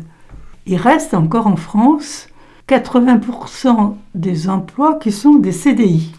Il 0.65 0.77
reste 0.77 1.13
encore 1.13 1.47
en 1.47 1.55
France 1.55 2.27
80% 2.67 3.95
des 4.15 4.49
emplois 4.49 4.95
qui 4.95 5.11
sont 5.11 5.35
des 5.35 5.51
CDI. 5.51 6.11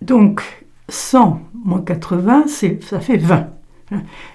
Donc 0.00 0.42
100 0.88 1.40
moins 1.64 1.82
80, 1.82 2.44
ça 2.48 3.00
fait 3.00 3.18
20. 3.18 3.48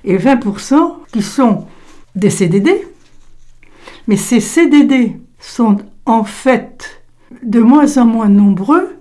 Et 0.04 0.18
20% 0.18 0.76
qui 1.12 1.22
sont 1.22 1.66
des 2.16 2.30
CDD. 2.30 2.88
Mais 4.08 4.18
ces 4.18 4.40
CDD 4.40 5.20
sont 5.40 5.78
en 6.06 6.24
fait 6.24 6.97
de 7.44 7.60
moins 7.60 7.98
en 7.98 8.06
moins 8.06 8.30
nombreux 8.30 8.96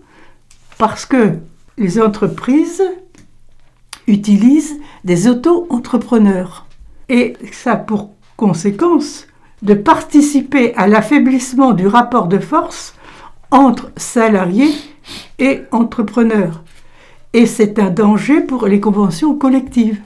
parce 0.79 1.07
que 1.07 1.35
les 1.79 2.01
entreprises 2.01 2.83
utilisent 4.07 4.79
des 5.05 5.29
auto-entrepreneurs. 5.29 6.67
Et 7.09 7.35
ça 7.53 7.73
a 7.73 7.77
pour 7.77 8.11
conséquence 8.37 9.27
de 9.63 9.75
participer 9.75 10.75
à 10.75 10.87
l'affaiblissement 10.87 11.73
du 11.73 11.87
rapport 11.87 12.29
de 12.29 12.39
force 12.39 12.95
entre 13.51 13.91
salariés 13.97 14.75
et 15.39 15.63
entrepreneurs. 15.73 16.63
Et 17.33 17.47
c'est 17.47 17.79
un 17.79 17.91
danger 17.91 18.41
pour 18.41 18.67
les 18.67 18.81
conventions 18.81 19.35
collectives. 19.35 20.01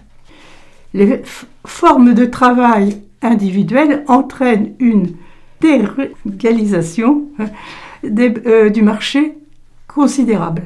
Les 0.95 1.23
formes 1.65 2.15
de 2.15 2.25
travail 2.25 3.01
individuelles 3.23 4.05
entraînent 4.09 4.75
une 4.79 5.15
dérégalisation 5.61 7.25
euh, 8.05 8.71
du 8.71 8.83
marché 8.83 9.35
considérable. 9.87 10.63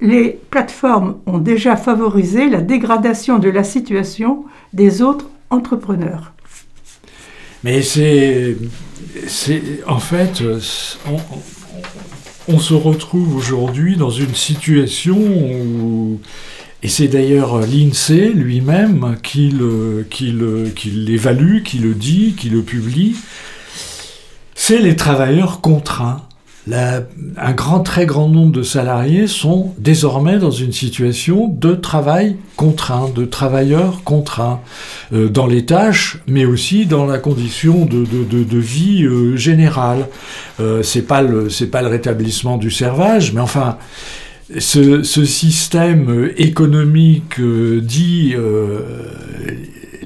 Les 0.00 0.38
plateformes 0.50 1.16
ont 1.26 1.38
déjà 1.38 1.76
favorisé 1.76 2.48
la 2.48 2.60
dégradation 2.60 3.38
de 3.38 3.48
la 3.48 3.64
situation 3.64 4.44
des 4.72 5.00
autres 5.00 5.30
entrepreneurs. 5.50 6.32
Mais 7.64 7.80
c'est, 7.82 8.56
en 9.86 9.98
fait, 9.98 10.42
on, 12.48 12.58
se 12.58 12.74
retrouve 12.74 13.36
aujourd'hui 13.36 13.96
dans 13.96 14.10
une 14.10 14.34
situation 14.34 15.16
où, 15.18 16.20
et 16.82 16.88
c'est 16.88 17.08
d'ailleurs 17.08 17.60
l'INSEE 17.60 18.32
lui-même 18.34 19.16
qui, 19.22 19.54
qui 20.10 20.32
l'évalue, 20.90 21.62
qui 21.62 21.78
le 21.78 21.94
dit, 21.94 22.34
qui 22.36 22.50
le 22.50 22.62
publie, 22.62 23.16
c'est 24.56 24.78
les 24.78 24.96
travailleurs 24.96 25.60
contraints 25.60 26.26
un 26.72 27.52
grand, 27.52 27.80
très 27.80 28.06
grand 28.06 28.28
nombre 28.28 28.52
de 28.52 28.62
salariés 28.62 29.28
sont 29.28 29.72
désormais 29.78 30.38
dans 30.38 30.50
une 30.50 30.72
situation 30.72 31.46
de 31.46 31.74
travail 31.74 32.36
contraint, 32.56 33.08
de 33.14 33.24
travailleurs 33.24 34.02
contraints, 34.02 34.60
euh, 35.12 35.28
dans 35.28 35.46
les 35.46 35.64
tâches, 35.64 36.18
mais 36.26 36.44
aussi 36.44 36.86
dans 36.86 37.06
la 37.06 37.18
condition 37.18 37.86
de, 37.86 38.58
vie 38.58 39.04
euh, 39.04 39.36
générale. 39.36 40.08
Euh, 40.58 40.82
c'est 40.82 41.02
pas 41.02 41.22
le, 41.22 41.48
rétablissement 41.72 42.56
du 42.56 42.72
servage, 42.72 43.32
mais 43.32 43.40
enfin, 43.40 43.78
ce, 44.58 45.04
ce 45.04 45.24
système 45.24 46.30
économique 46.36 47.40
dit 47.40 48.34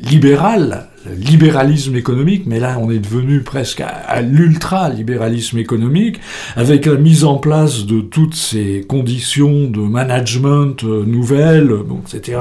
libéral 0.03 0.89
libéralisme 1.07 1.97
économique, 1.97 2.45
mais 2.47 2.61
là 2.61 2.79
on 2.81 2.91
est 2.91 2.99
devenu 2.99 3.41
presque 3.41 3.81
à, 3.81 4.21
l'ultra-libéralisme 4.21 5.59
économique, 5.59 6.21
avec 6.57 6.87
la 6.87 6.97
mise 6.97 7.25
en 7.25 7.37
place 7.37 7.87
de 7.87 8.01
toutes 8.01 8.35
ces 8.35 8.85
conditions 8.87 9.65
de 9.65 9.81
management 9.81 10.85
euh, 10.85 11.05
nouvelles, 11.07 11.69
bon, 11.69 12.01
etc. 12.07 12.41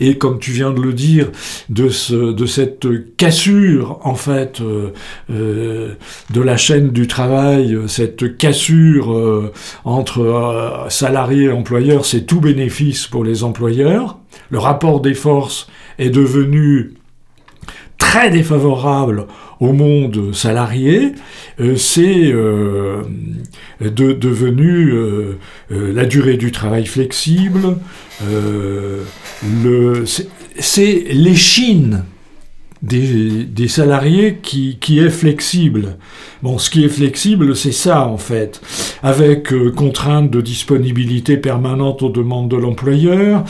Et 0.00 0.18
comme 0.18 0.38
tu 0.38 0.52
viens 0.52 0.70
de 0.70 0.80
le 0.80 0.92
dire, 0.92 1.30
de, 1.68 1.88
ce, 1.88 2.32
de 2.32 2.46
cette 2.46 3.16
cassure 3.16 3.98
en 4.04 4.14
fait 4.14 4.60
euh, 4.60 4.92
euh 5.30 5.94
de 6.30 6.40
la 6.40 6.56
chaîne 6.56 6.90
du 6.90 7.06
travail, 7.06 7.76
cette 7.86 8.36
cassure 8.36 9.12
euh, 9.12 9.52
entre 9.84 10.86
salariés 10.88 11.44
et 11.44 11.52
employeurs, 11.52 12.04
c'est 12.04 12.22
tout 12.22 12.40
bénéfice 12.40 13.06
pour 13.06 13.24
les 13.24 13.44
employeurs. 13.44 14.18
Le 14.50 14.58
rapport 14.58 15.00
des 15.00 15.14
forces 15.14 15.68
est 15.98 16.10
devenu 16.10 16.95
très 18.06 18.30
défavorable 18.30 19.26
au 19.58 19.72
monde 19.72 20.32
salarié, 20.32 21.12
euh, 21.60 21.76
c'est 21.76 22.30
euh, 22.32 23.02
de, 23.80 24.12
devenu 24.12 24.92
euh, 24.92 25.38
la 25.70 26.04
durée 26.04 26.36
du 26.36 26.52
travail 26.52 26.86
flexible, 26.86 27.76
c'est 30.60 31.06
l'échine 31.10 32.04
des, 32.82 33.68
salariés 33.68 34.38
qui, 34.42 34.98
est 34.98 35.10
flexible. 35.10 35.96
Bon, 36.42 36.58
ce 36.58 36.70
qui 36.70 36.84
est 36.84 36.88
flexible, 36.88 37.56
c'est 37.56 37.72
ça 37.72 38.06
en 38.06 38.18
fait, 38.18 38.60
avec 39.02 39.52
euh, 39.52 39.70
contrainte 39.70 40.30
de 40.30 40.40
disponibilité 40.40 41.36
permanente 41.36 42.02
aux 42.02 42.10
demandes 42.10 42.50
de 42.50 42.56
l'employeur, 42.56 43.44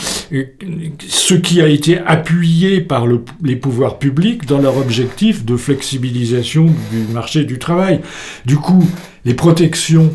ce 1.09 1.35
qui 1.35 1.61
a 1.61 1.69
été 1.69 1.99
appuyé 1.99 2.81
par 2.81 3.07
les 3.43 3.57
pouvoirs 3.57 3.99
publics 3.99 4.47
dans 4.47 4.59
leur 4.59 4.77
objectif 4.77 5.45
de 5.45 5.57
flexibilisation 5.57 6.67
du 6.91 7.13
marché 7.13 7.45
du 7.45 7.59
travail. 7.59 8.01
Du 8.45 8.57
coup, 8.57 8.85
les 9.25 9.35
protections 9.35 10.13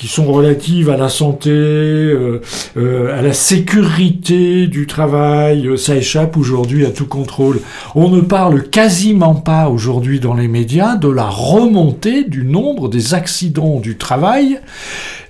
qui 0.00 0.08
sont 0.08 0.32
relatives 0.32 0.88
à 0.88 0.96
la 0.96 1.10
santé, 1.10 1.50
euh, 1.50 2.40
euh, 2.78 3.18
à 3.18 3.20
la 3.20 3.34
sécurité 3.34 4.66
du 4.66 4.86
travail, 4.86 5.66
euh, 5.68 5.76
ça 5.76 5.94
échappe 5.94 6.38
aujourd'hui 6.38 6.86
à 6.86 6.90
tout 6.90 7.04
contrôle. 7.04 7.60
On 7.94 8.08
ne 8.08 8.22
parle 8.22 8.70
quasiment 8.70 9.34
pas 9.34 9.68
aujourd'hui 9.68 10.18
dans 10.18 10.32
les 10.32 10.48
médias 10.48 10.96
de 10.96 11.08
la 11.08 11.28
remontée 11.28 12.24
du 12.24 12.44
nombre 12.44 12.88
des 12.88 13.12
accidents 13.12 13.78
du 13.78 13.98
travail. 13.98 14.60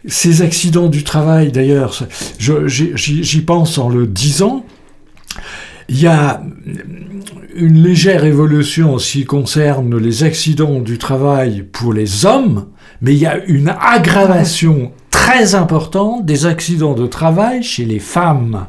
Ces 0.07 0.41
accidents 0.41 0.89
du 0.89 1.03
travail, 1.03 1.51
d'ailleurs, 1.51 2.07
j'y 2.39 3.41
pense 3.41 3.77
en 3.77 3.89
le 3.89 4.07
disant, 4.07 4.65
il 5.89 6.01
y 6.01 6.07
a 6.07 6.45
une 7.57 7.83
légère 7.83 8.25
évolution 8.25 8.95
en 8.95 8.99
ce 8.99 9.11
qui 9.11 9.25
concerne 9.25 9.99
les 9.99 10.23
accidents 10.23 10.79
du 10.79 10.97
travail 10.97 11.65
pour 11.73 11.93
les 11.93 12.25
hommes, 12.25 12.67
mais 13.03 13.15
il 13.15 13.19
y 13.19 13.27
a 13.27 13.43
une 13.47 13.69
aggravation 13.69 14.93
très 15.11 15.55
importante 15.55 16.25
des 16.25 16.47
accidents 16.47 16.95
de 16.95 17.07
travail 17.07 17.63
chez 17.63 17.85
les 17.85 17.99
femmes. 17.99 18.67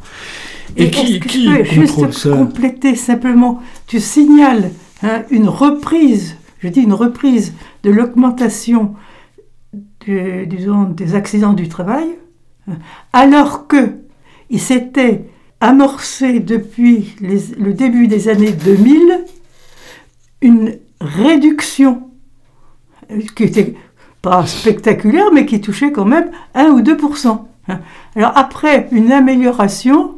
Et, 0.78 0.90
qui, 0.90 1.20
juste 1.66 2.32
compléter 2.32 2.96
simplement, 2.96 3.62
tu 3.88 4.00
signales 4.00 4.72
hein, 5.04 5.24
une 5.30 5.50
reprise, 5.50 6.38
je 6.60 6.70
dis 6.70 6.82
une 6.82 6.94
reprise 6.94 7.54
de 7.84 7.92
l'augmentation 7.92 8.96
des 10.08 11.16
accidents 11.16 11.54
du 11.54 11.68
travail, 11.68 12.08
hein, 12.70 12.76
alors 13.12 13.68
que 13.68 13.98
il 14.50 14.60
s'était 14.60 15.26
amorcé 15.60 16.40
depuis 16.40 17.16
le 17.22 17.74
début 17.74 18.08
des 18.08 18.30
années 18.30 18.52
2000 18.52 19.26
une 20.42 20.78
réduction 21.00 22.10
euh, 23.12 23.20
qui 23.36 23.44
était 23.44 23.76
pas 24.22 24.46
spectaculaire, 24.46 25.32
mais 25.34 25.46
qui 25.46 25.62
touchait 25.62 25.92
quand 25.92 26.06
même 26.06 26.30
1 26.54 26.66
ou 26.68 26.82
2% 26.82 27.40
hein. 27.70 27.80
Alors 28.16 28.34
après 28.36 28.88
une 28.92 29.12
amélioration, 29.12 30.16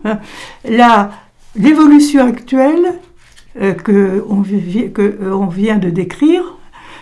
l'évolution 1.56 2.28
actuelle 2.28 2.94
euh, 3.62 3.74
que 3.74 4.20
qu'on 4.20 4.42
euh, 4.42 5.50
vient 5.52 5.78
de 5.78 5.90
décrire 5.90 6.42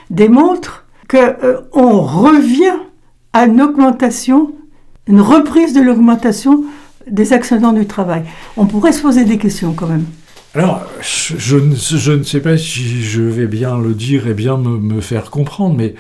démontre 0.10 0.86
qu'on 1.10 1.18
euh, 1.18 1.62
revient 1.72 2.78
à 3.32 3.46
une 3.46 3.62
augmentation, 3.62 4.52
une 5.08 5.22
reprise 5.22 5.74
de 5.74 5.82
l'augmentation 5.82 6.66
des 7.10 7.32
accidents 7.32 7.72
du 7.72 7.88
travail. 7.88 8.24
On 8.58 8.66
pourrait 8.66 8.92
se 8.92 9.02
poser 9.02 9.24
des 9.24 9.38
questions 9.38 9.74
quand 9.74 9.88
même. 9.88 10.06
Alors, 10.54 10.82
je, 11.00 11.56
ne 11.56 12.24
sais 12.24 12.42
pas 12.42 12.58
si 12.58 13.02
je 13.02 13.22
vais 13.22 13.48
bien 13.48 13.78
le 13.78 13.94
dire 13.94 14.28
et 14.28 14.34
bien 14.34 14.58
me 14.58 15.00
faire 15.00 15.32
comprendre, 15.32 15.78
mais 15.78 15.96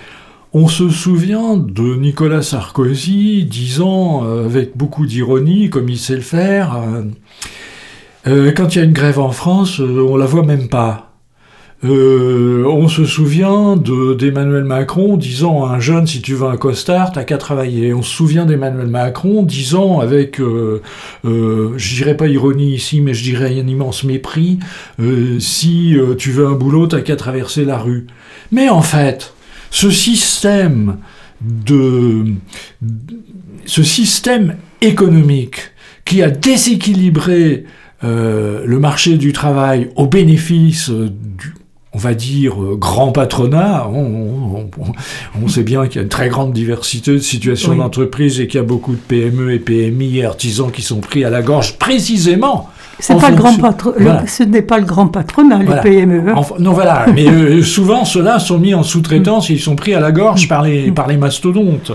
on 0.53 0.67
se 0.67 0.89
souvient 0.89 1.55
de 1.55 1.95
Nicolas 1.95 2.41
Sarkozy 2.41 3.45
disant 3.45 4.25
euh, 4.25 4.45
avec 4.45 4.75
beaucoup 4.75 5.05
d'ironie, 5.05 5.69
comme 5.69 5.87
il 5.87 5.97
sait 5.97 6.15
le 6.15 6.21
faire, 6.21 6.75
euh, 6.75 7.03
euh, 8.27 8.51
quand 8.51 8.75
il 8.75 8.79
y 8.79 8.81
a 8.81 8.83
une 8.83 8.93
grève 8.93 9.19
en 9.19 9.31
France, 9.31 9.79
on 9.79 10.17
la 10.17 10.25
voit 10.25 10.43
même 10.45 10.67
pas. 10.67 11.13
on 11.83 12.87
se 12.89 13.05
souvient 13.05 13.77
d'Emmanuel 13.77 14.65
Macron 14.65 15.15
disant 15.15 15.65
à 15.65 15.69
un 15.69 15.79
jeune 15.79 16.05
si 16.05 16.21
tu 16.21 16.35
veux 16.35 16.47
un 16.47 16.57
costard, 16.57 17.13
t'as 17.13 17.23
qu'à 17.23 17.37
travailler. 17.37 17.93
On 17.93 18.01
se 18.03 18.13
souvient 18.13 18.45
d'Emmanuel 18.45 18.87
Macron 18.87 19.43
disant 19.43 20.01
avec, 20.01 20.37
je 20.37 21.95
dirais 21.95 22.15
pas 22.15 22.27
ironie 22.27 22.75
ici, 22.75 23.01
mais 23.01 23.15
je 23.15 23.23
dirais 23.23 23.59
un 23.59 23.67
immense 23.67 24.03
mépris, 24.03 24.59
si 25.39 25.97
tu 26.19 26.31
veux 26.31 26.45
un 26.45 26.53
boulot, 26.53 26.85
t'as 26.85 27.01
qu'à 27.01 27.15
traverser 27.15 27.65
la 27.65 27.79
rue. 27.79 28.05
Mais 28.51 28.69
en 28.69 28.83
fait, 28.83 29.33
ce 29.71 29.89
système 29.89 30.97
de, 31.41 32.25
ce 33.65 33.81
système 33.81 34.57
économique 34.81 35.71
qui 36.05 36.21
a 36.21 36.29
déséquilibré 36.29 37.65
euh, 38.03 38.63
le 38.65 38.79
marché 38.79 39.17
du 39.17 39.33
travail 39.33 39.89
au 39.95 40.07
bénéfice 40.07 40.89
du, 40.89 41.53
on 41.93 41.97
va 41.97 42.13
dire, 42.13 42.61
euh, 42.61 42.75
grand 42.75 43.11
patronat. 43.11 43.87
On, 43.89 45.47
sait 45.47 45.63
bien 45.63 45.87
qu'il 45.87 45.97
y 45.97 45.99
a 45.99 46.03
une 46.03 46.09
très 46.09 46.29
grande 46.29 46.53
diversité 46.53 47.13
de 47.13 47.17
situations 47.17 47.75
d'entreprise 47.75 48.39
et 48.39 48.47
qu'il 48.47 48.59
y 48.59 48.63
a 48.63 48.65
beaucoup 48.65 48.93
de 48.93 48.99
PME 48.99 49.53
et 49.53 49.59
PMI 49.59 50.19
et 50.19 50.25
artisans 50.25 50.71
qui 50.71 50.81
sont 50.81 50.99
pris 50.99 51.25
à 51.25 51.29
la 51.29 51.41
gorge 51.41 51.77
précisément 51.77 52.69
c'est 53.01 53.19
pas 53.19 53.31
le 53.31 53.35
grand 53.35 53.57
patron, 53.57 53.93
ce 54.27 54.43
n'est 54.43 54.61
pas 54.61 54.77
le 54.77 54.85
grand 54.85 55.07
patronat, 55.07 55.59
les 55.59 55.81
PME. 55.81 56.29
Hein. 56.29 56.41
non, 56.59 56.71
voilà, 56.71 57.07
mais 57.15 57.27
euh, 57.27 57.63
souvent 57.63 58.05
ceux-là 58.05 58.37
sont 58.37 58.59
mis 58.59 58.75
en 58.75 58.83
sous-traitance 58.83 59.49
et 59.49 59.53
ils 59.53 59.59
sont 59.59 59.75
pris 59.75 59.95
à 59.95 59.99
la 59.99 60.11
gorge 60.11 60.47
par 60.47 60.61
les, 60.61 60.91
par 60.91 61.07
les 61.07 61.17
mastodontes 61.17 61.91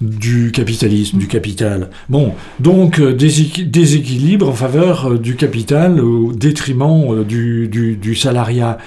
du 0.00 0.52
capitalisme, 0.52 1.18
du 1.18 1.26
capital. 1.26 1.90
Bon, 2.08 2.32
donc 2.60 3.00
euh, 3.00 3.12
déséquilibre 3.12 4.48
en 4.48 4.52
faveur 4.52 5.10
euh, 5.10 5.18
du 5.18 5.34
capital 5.34 6.00
au 6.00 6.32
détriment 6.32 7.24
du, 7.24 7.66
du, 7.68 7.96
du 7.96 8.14
salariat. 8.14 8.78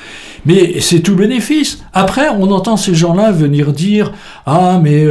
Mais 0.45 0.79
c'est 0.79 1.01
tout 1.01 1.15
bénéfice. 1.15 1.83
Après, 1.91 2.29
on 2.29 2.49
entend 2.51 2.77
ces 2.77 2.95
gens-là 2.95 3.31
venir 3.31 3.73
dire 3.73 4.13
Ah, 4.45 4.79
mais 4.81 5.05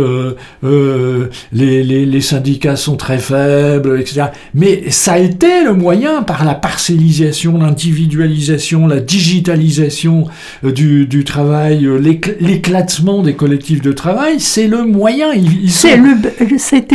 les, 0.63 1.83
les, 1.83 2.07
les 2.07 2.21
syndicats 2.23 2.77
sont 2.77 2.97
très 2.97 3.19
faibles, 3.19 4.01
etc. 4.01 4.29
Mais 4.55 4.89
ça 4.89 5.13
a 5.13 5.19
été 5.19 5.63
le 5.65 5.75
moyen 5.75 6.23
par 6.23 6.38
la 6.45 6.55
parcellisation, 6.55 7.59
l'individualisation, 7.59 8.87
la 8.87 9.01
digitalisation 9.01 10.27
euh, 10.65 10.73
du, 10.73 11.25
travail, 11.25 11.87
euh, 11.87 11.99
l'éclatement 12.41 13.23
des 13.23 13.35
collectifs 13.35 13.83
de 13.83 13.93
travail, 13.93 14.41
c'est 14.41 14.69
le 14.69 14.85
moyen. 14.85 15.29
C'était 15.69 15.97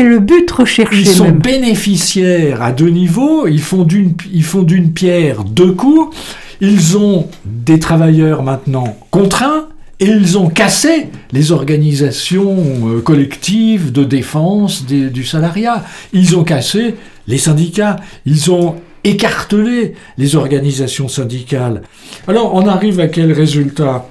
le, 0.04 0.20
but 0.20 0.50
recherché. 0.52 0.96
Ils 0.98 1.08
sont 1.08 1.32
bénéficiaires 1.32 2.62
à 2.62 2.72
deux 2.72 2.90
niveaux, 2.90 3.48
ils 3.48 3.62
font 3.62 3.84
d'une 3.84 4.94
pierre 4.94 5.44
deux 5.44 5.72
coups. 5.72 6.16
Ils 6.62 6.98
ont 6.98 7.28
des 7.46 7.80
travailleurs 7.80 8.44
maintenant 8.44 8.96
contraints, 9.12 9.68
et 10.00 10.06
ils 10.06 10.38
ont 10.38 10.50
cassé 10.50 11.08
les 11.32 11.52
organisations 11.52 12.58
euh, 12.88 13.02
collectives 13.02 13.92
de 13.92 14.04
défense 14.04 14.86
du 14.86 15.24
salariat. 15.24 15.84
Ils 16.14 16.36
ont 16.36 16.44
cassé 16.44 16.96
les 17.28 17.38
syndicats. 17.38 17.98
Ils 18.26 18.52
ont 18.52 18.76
écarteler 19.04 19.94
les 20.18 20.36
organisations 20.36 21.08
syndicales. 21.08 21.84
Alors 22.28 22.54
on 22.56 22.68
arrive 22.68 23.00
à 23.00 23.08
quel 23.08 23.32
résultat? 23.32 24.08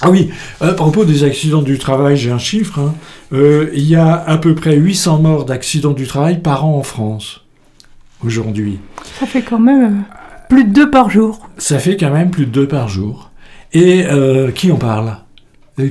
Ah 0.00 0.10
oui, 0.10 0.30
à 0.60 0.72
propos 0.72 1.04
des 1.04 1.22
accidents 1.22 1.62
du 1.62 1.78
travail, 1.78 2.16
j'ai 2.16 2.32
un 2.32 2.38
chiffre. 2.38 2.80
Hein. 2.80 2.94
Euh, 3.32 3.70
il 3.72 3.88
y 3.88 3.94
a 3.94 4.14
à 4.14 4.36
peu 4.36 4.54
près 4.54 4.74
800 4.74 5.20
morts 5.20 5.44
d'accidents 5.44 5.92
du 5.92 6.06
travail 6.06 6.40
par 6.40 6.64
an 6.64 6.76
en 6.76 6.82
France, 6.82 7.44
aujourd'hui. 8.24 8.80
Ça 9.20 9.26
fait 9.26 9.42
quand 9.42 9.60
même 9.60 9.84
euh, 9.84 10.46
plus 10.48 10.64
de 10.64 10.72
deux 10.72 10.90
par 10.90 11.08
jour. 11.08 11.48
Ça 11.56 11.78
fait 11.78 11.96
quand 11.96 12.10
même 12.10 12.30
plus 12.30 12.46
de 12.46 12.50
deux 12.50 12.66
par 12.66 12.88
jour. 12.88 13.30
Et 13.72 14.04
euh, 14.06 14.50
qui 14.50 14.72
en 14.72 14.76
parle? 14.76 15.16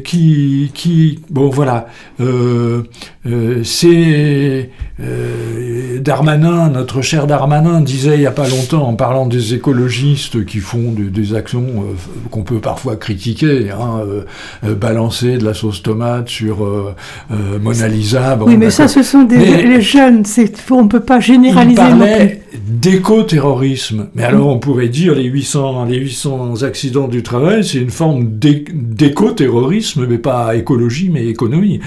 Qui, 0.03 0.71
qui, 0.73 1.19
bon 1.29 1.49
voilà, 1.49 1.87
euh, 2.19 2.83
euh, 3.25 3.63
c'est 3.63 4.69
Darmanin, 5.99 6.69
notre 6.69 7.01
cher 7.01 7.25
Darmanin 7.25 7.81
disait 7.81 8.15
il 8.15 8.19
n'y 8.19 8.27
a 8.27 8.31
pas 8.31 8.47
longtemps 8.47 8.87
en 8.87 8.93
parlant 8.93 9.25
des 9.25 9.55
écologistes 9.55 10.45
qui 10.45 10.59
font 10.59 10.91
des 10.95 11.33
actions 11.33 11.85
qu'on 12.29 12.43
peut 12.43 12.59
parfois 12.59 12.97
critiquer, 12.97 13.71
hein, 13.71 14.01
balancer 14.75 15.39
de 15.39 15.45
la 15.45 15.55
sauce 15.55 15.81
tomate 15.81 16.29
sur 16.29 16.57
Mona 17.29 17.87
Lisa. 17.87 18.37
oui, 18.41 18.57
mais 18.57 18.69
ça, 18.69 18.87
ce 18.87 19.01
sont 19.01 19.23
des 19.23 19.63
les 19.63 19.81
jeunes, 19.81 20.23
on 20.69 20.83
ne 20.83 20.87
peut 20.87 20.99
pas 20.99 21.19
généraliser. 21.19 21.71
Il 21.71 21.75
parlait 21.75 22.41
d'éco-terrorisme, 22.81 24.07
mais 24.15 24.23
alors 24.23 24.47
on 24.47 24.57
pourrait 24.57 24.89
dire 24.89 25.13
les 25.13 25.25
800, 25.25 25.85
les 25.85 25.97
800 25.97 26.63
accidents 26.63 27.07
du 27.07 27.21
travail, 27.21 27.63
c'est 27.63 27.77
une 27.77 27.91
forme 27.91 28.37
d'éco-terrorisme 28.39 30.07
mais 30.07 30.17
pas 30.17 30.55
écologie, 30.55 31.09
mais 31.09 31.27
économie. 31.27 31.79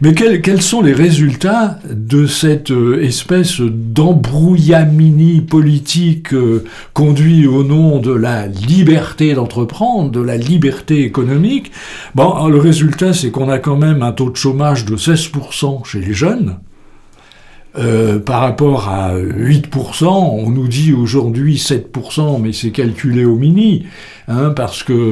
Mais 0.00 0.14
quels, 0.14 0.62
sont 0.62 0.82
les 0.82 0.92
résultats 0.92 1.78
de 1.90 2.26
cette 2.26 2.70
euh, 2.70 3.02
espèce 3.02 3.60
d'embrouillamini 3.60 5.40
politique 5.40 6.32
euh, 6.32 6.64
conduit 6.92 7.46
au 7.46 7.64
nom 7.64 7.98
de 7.98 8.12
la 8.12 8.46
liberté 8.46 9.34
d'entreprendre, 9.34 10.10
de 10.10 10.20
la 10.20 10.36
liberté 10.36 11.04
économique? 11.04 11.72
Bon, 12.14 12.46
le 12.46 12.58
résultat, 12.58 13.12
c'est 13.12 13.30
qu'on 13.30 13.48
a 13.48 13.58
quand 13.58 13.76
même 13.76 14.02
un 14.02 14.12
taux 14.12 14.30
de 14.30 14.36
chômage 14.36 14.84
de 14.84 14.96
16% 14.96 15.84
chez 15.84 16.00
les 16.00 16.14
jeunes. 16.14 16.56
Euh, 17.78 18.18
par 18.18 18.40
rapport 18.40 18.88
à 18.88 19.14
8%, 19.16 20.06
on 20.06 20.50
nous 20.50 20.66
dit 20.66 20.94
aujourd'hui 20.94 21.56
7%, 21.56 22.40
mais 22.40 22.52
c'est 22.52 22.70
calculé 22.70 23.24
au 23.24 23.36
mini, 23.36 23.84
hein, 24.28 24.52
parce 24.56 24.82
que 24.82 25.10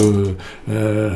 euh, 0.71 1.11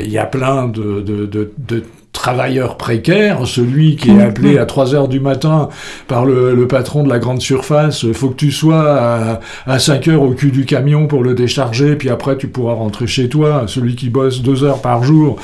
il 0.00 0.10
y 0.10 0.16
a 0.16 0.24
plein 0.24 0.68
de, 0.68 1.84
travailleurs 2.12 2.78
précaires, 2.78 3.46
celui 3.46 3.96
qui 3.96 4.10
est 4.10 4.20
appelé 4.20 4.58
à 4.58 4.66
3 4.66 4.94
heures 4.94 5.08
du 5.08 5.20
matin 5.20 5.68
par 6.08 6.24
le, 6.24 6.66
patron 6.66 7.04
de 7.04 7.08
la 7.08 7.18
grande 7.18 7.40
surface, 7.40 8.02
il 8.02 8.14
faut 8.14 8.30
que 8.30 8.36
tu 8.36 8.50
sois 8.50 9.40
à, 9.66 9.78
5 9.78 10.08
heures 10.08 10.22
au 10.22 10.32
cul 10.32 10.50
du 10.50 10.64
camion 10.64 11.06
pour 11.06 11.22
le 11.22 11.34
décharger, 11.34 11.96
puis 11.96 12.08
après 12.08 12.36
tu 12.36 12.48
pourras 12.48 12.74
rentrer 12.74 13.06
chez 13.06 13.28
toi, 13.28 13.64
celui 13.66 13.94
qui 13.94 14.08
bosse 14.08 14.42
2 14.42 14.64
heures 14.64 14.80
par 14.80 15.04
jour, 15.04 15.36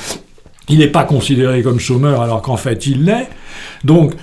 il 0.67 0.79
n'est 0.79 0.87
pas 0.87 1.03
considéré 1.03 1.61
comme 1.61 1.79
chômeur 1.79 2.21
alors 2.21 2.41
qu'en 2.41 2.57
fait 2.57 2.87
il 2.87 3.05
l'est. 3.05 3.29
Donc 3.83 4.13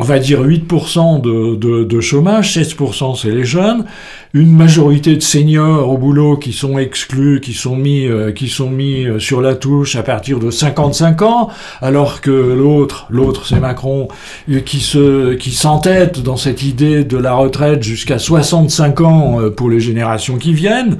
on 0.00 0.04
va 0.04 0.18
dire 0.18 0.42
8% 0.42 1.20
de, 1.20 2.00
chômage, 2.00 2.56
16% 2.56 3.20
c'est 3.20 3.30
les 3.30 3.44
jeunes, 3.44 3.84
une 4.32 4.50
majorité 4.50 5.14
de 5.14 5.20
seniors 5.20 5.90
au 5.90 5.98
boulot 5.98 6.38
qui 6.38 6.54
sont 6.54 6.78
exclus, 6.78 7.40
qui 7.40 7.52
sont 7.52 7.76
mis, 7.76 8.06
euh, 8.06 8.32
qui 8.32 8.48
sont 8.48 8.70
mis 8.70 9.04
euh, 9.04 9.18
sur 9.18 9.42
la 9.42 9.54
touche 9.54 9.96
à 9.96 10.02
partir 10.02 10.38
de 10.38 10.50
55 10.50 11.20
ans, 11.20 11.50
alors 11.82 12.22
que 12.22 12.30
l'autre, 12.30 13.08
l'autre 13.10 13.44
c'est 13.44 13.60
Macron, 13.60 14.08
euh, 14.50 14.60
qui 14.60 14.80
se, 14.80 15.34
qui 15.34 15.50
s'entête 15.50 16.22
dans 16.22 16.38
cette 16.38 16.62
idée 16.62 17.04
de 17.04 17.18
la 17.18 17.34
retraite 17.34 17.82
jusqu'à 17.82 18.18
65 18.18 19.02
ans 19.02 19.38
pour 19.54 19.68
les 19.68 19.80
générations 19.80 20.38
qui 20.38 20.54
viennent. 20.54 20.96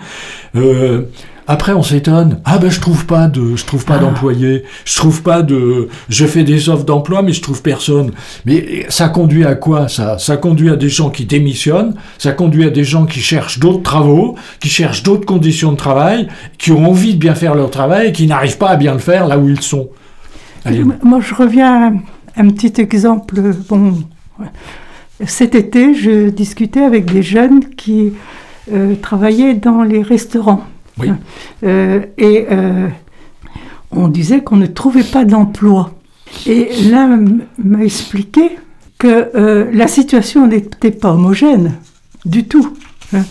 Après, 1.52 1.72
on 1.72 1.82
s'étonne. 1.82 2.38
Ah 2.44 2.58
ben, 2.58 2.70
je 2.70 2.78
trouve 2.78 3.06
pas 3.06 3.26
de, 3.26 3.56
je 3.56 3.64
trouve 3.64 3.84
pas 3.84 3.96
ah. 3.96 3.98
d'employés. 3.98 4.62
Je 4.84 4.94
trouve 4.94 5.20
pas 5.24 5.42
de, 5.42 5.88
je 6.08 6.24
fais 6.24 6.44
des 6.44 6.68
offres 6.68 6.84
d'emploi, 6.84 7.22
mais 7.22 7.32
je 7.32 7.42
trouve 7.42 7.60
personne. 7.60 8.12
Mais 8.46 8.86
ça 8.88 9.08
conduit 9.08 9.44
à 9.44 9.56
quoi, 9.56 9.88
ça? 9.88 10.16
Ça 10.18 10.36
conduit 10.36 10.70
à 10.70 10.76
des 10.76 10.88
gens 10.88 11.10
qui 11.10 11.24
démissionnent. 11.24 11.96
Ça 12.18 12.30
conduit 12.30 12.66
à 12.66 12.70
des 12.70 12.84
gens 12.84 13.04
qui 13.04 13.18
cherchent 13.18 13.58
d'autres 13.58 13.82
travaux, 13.82 14.36
qui 14.60 14.68
cherchent 14.68 15.02
d'autres 15.02 15.26
conditions 15.26 15.72
de 15.72 15.76
travail, 15.76 16.28
qui 16.56 16.70
ont 16.70 16.88
envie 16.88 17.14
de 17.14 17.18
bien 17.18 17.34
faire 17.34 17.56
leur 17.56 17.70
travail 17.70 18.10
et 18.10 18.12
qui 18.12 18.28
n'arrivent 18.28 18.58
pas 18.58 18.68
à 18.68 18.76
bien 18.76 18.92
le 18.92 19.00
faire 19.00 19.26
là 19.26 19.36
où 19.36 19.48
ils 19.48 19.60
sont. 19.60 19.88
Moi, 21.02 21.18
je 21.20 21.34
reviens 21.34 21.88
à 22.36 22.40
un 22.40 22.50
petit 22.50 22.80
exemple. 22.80 23.40
Bon, 23.68 24.04
cet 25.26 25.56
été, 25.56 25.94
je 25.94 26.28
discutais 26.30 26.84
avec 26.84 27.12
des 27.12 27.24
jeunes 27.24 27.70
qui 27.70 28.12
euh, 28.72 28.94
travaillaient 29.02 29.54
dans 29.54 29.82
les 29.82 30.02
restaurants. 30.02 30.64
Euh, 31.62 32.06
et 32.16 32.46
euh, 32.50 32.88
on 33.90 34.08
disait 34.08 34.40
qu'on 34.40 34.56
ne 34.56 34.64
trouvait 34.64 35.02
pas 35.04 35.26
d'emploi. 35.26 35.90
Et 36.46 36.70
l'un 36.90 37.22
m'a 37.62 37.84
expliqué 37.84 38.56
que 38.98 39.30
euh, 39.34 39.70
la 39.74 39.88
situation 39.88 40.46
n'était 40.46 40.90
pas 40.90 41.12
homogène 41.12 41.74
du 42.24 42.44
tout. 42.44 42.72
Hein, 43.12 43.24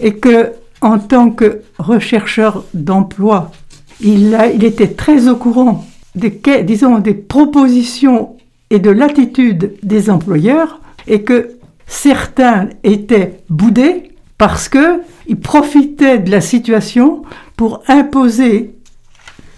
et 0.00 0.14
que 0.16 0.52
en 0.80 0.98
tant 0.98 1.30
que 1.30 1.62
rechercheur 1.78 2.64
d'emploi, 2.74 3.52
il, 4.00 4.36
était 4.62 4.88
très 4.88 5.28
au 5.28 5.36
courant 5.36 5.86
des, 6.16 6.40
disons, 6.64 6.98
des 6.98 7.14
propositions 7.14 8.36
et 8.70 8.78
de 8.78 8.90
l'attitude 8.90 9.74
des 9.82 10.10
employeurs 10.10 10.80
et 11.06 11.22
que 11.22 11.56
certains 11.86 12.68
étaient 12.82 13.40
boudés 13.48 14.10
parce 14.38 14.68
qu'ils 15.26 15.40
profitaient 15.40 16.18
de 16.18 16.30
la 16.30 16.40
situation 16.40 17.22
pour 17.56 17.82
imposer 17.88 18.74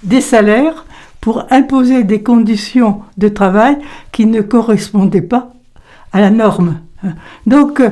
des 0.03 0.21
salaires, 0.21 0.87
pour 1.21 1.45
imposer 1.51 2.05
des 2.05 2.23
conditions 2.23 3.03
de 3.17 3.29
travail 3.29 3.79
qui 4.13 4.27
ne 4.27 4.41
correspondaient 4.41 5.23
pas 5.23 5.53
à 6.13 6.21
la 6.21 6.31
norme. 6.31 6.81
Donc, 7.47 7.83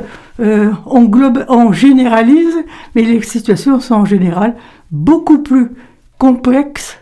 euh, 0.40 0.72
on, 0.86 1.10
on 1.48 1.72
généralise, 1.72 2.56
mais 2.94 3.02
les 3.02 3.22
situations 3.22 3.80
sont 3.80 3.94
en 3.94 4.04
général 4.04 4.54
beaucoup 4.90 5.38
plus 5.38 5.70
complexes 6.18 6.98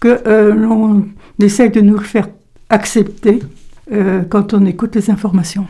que 0.00 0.20
euh, 0.26 0.54
l'on 0.54 1.06
essaie 1.40 1.68
de 1.68 1.80
nous 1.80 1.98
faire 1.98 2.28
accepter. 2.68 3.40
Euh, 3.92 4.22
quand 4.28 4.54
on 4.54 4.64
écoute 4.66 4.94
les 4.96 5.10
informations. 5.10 5.66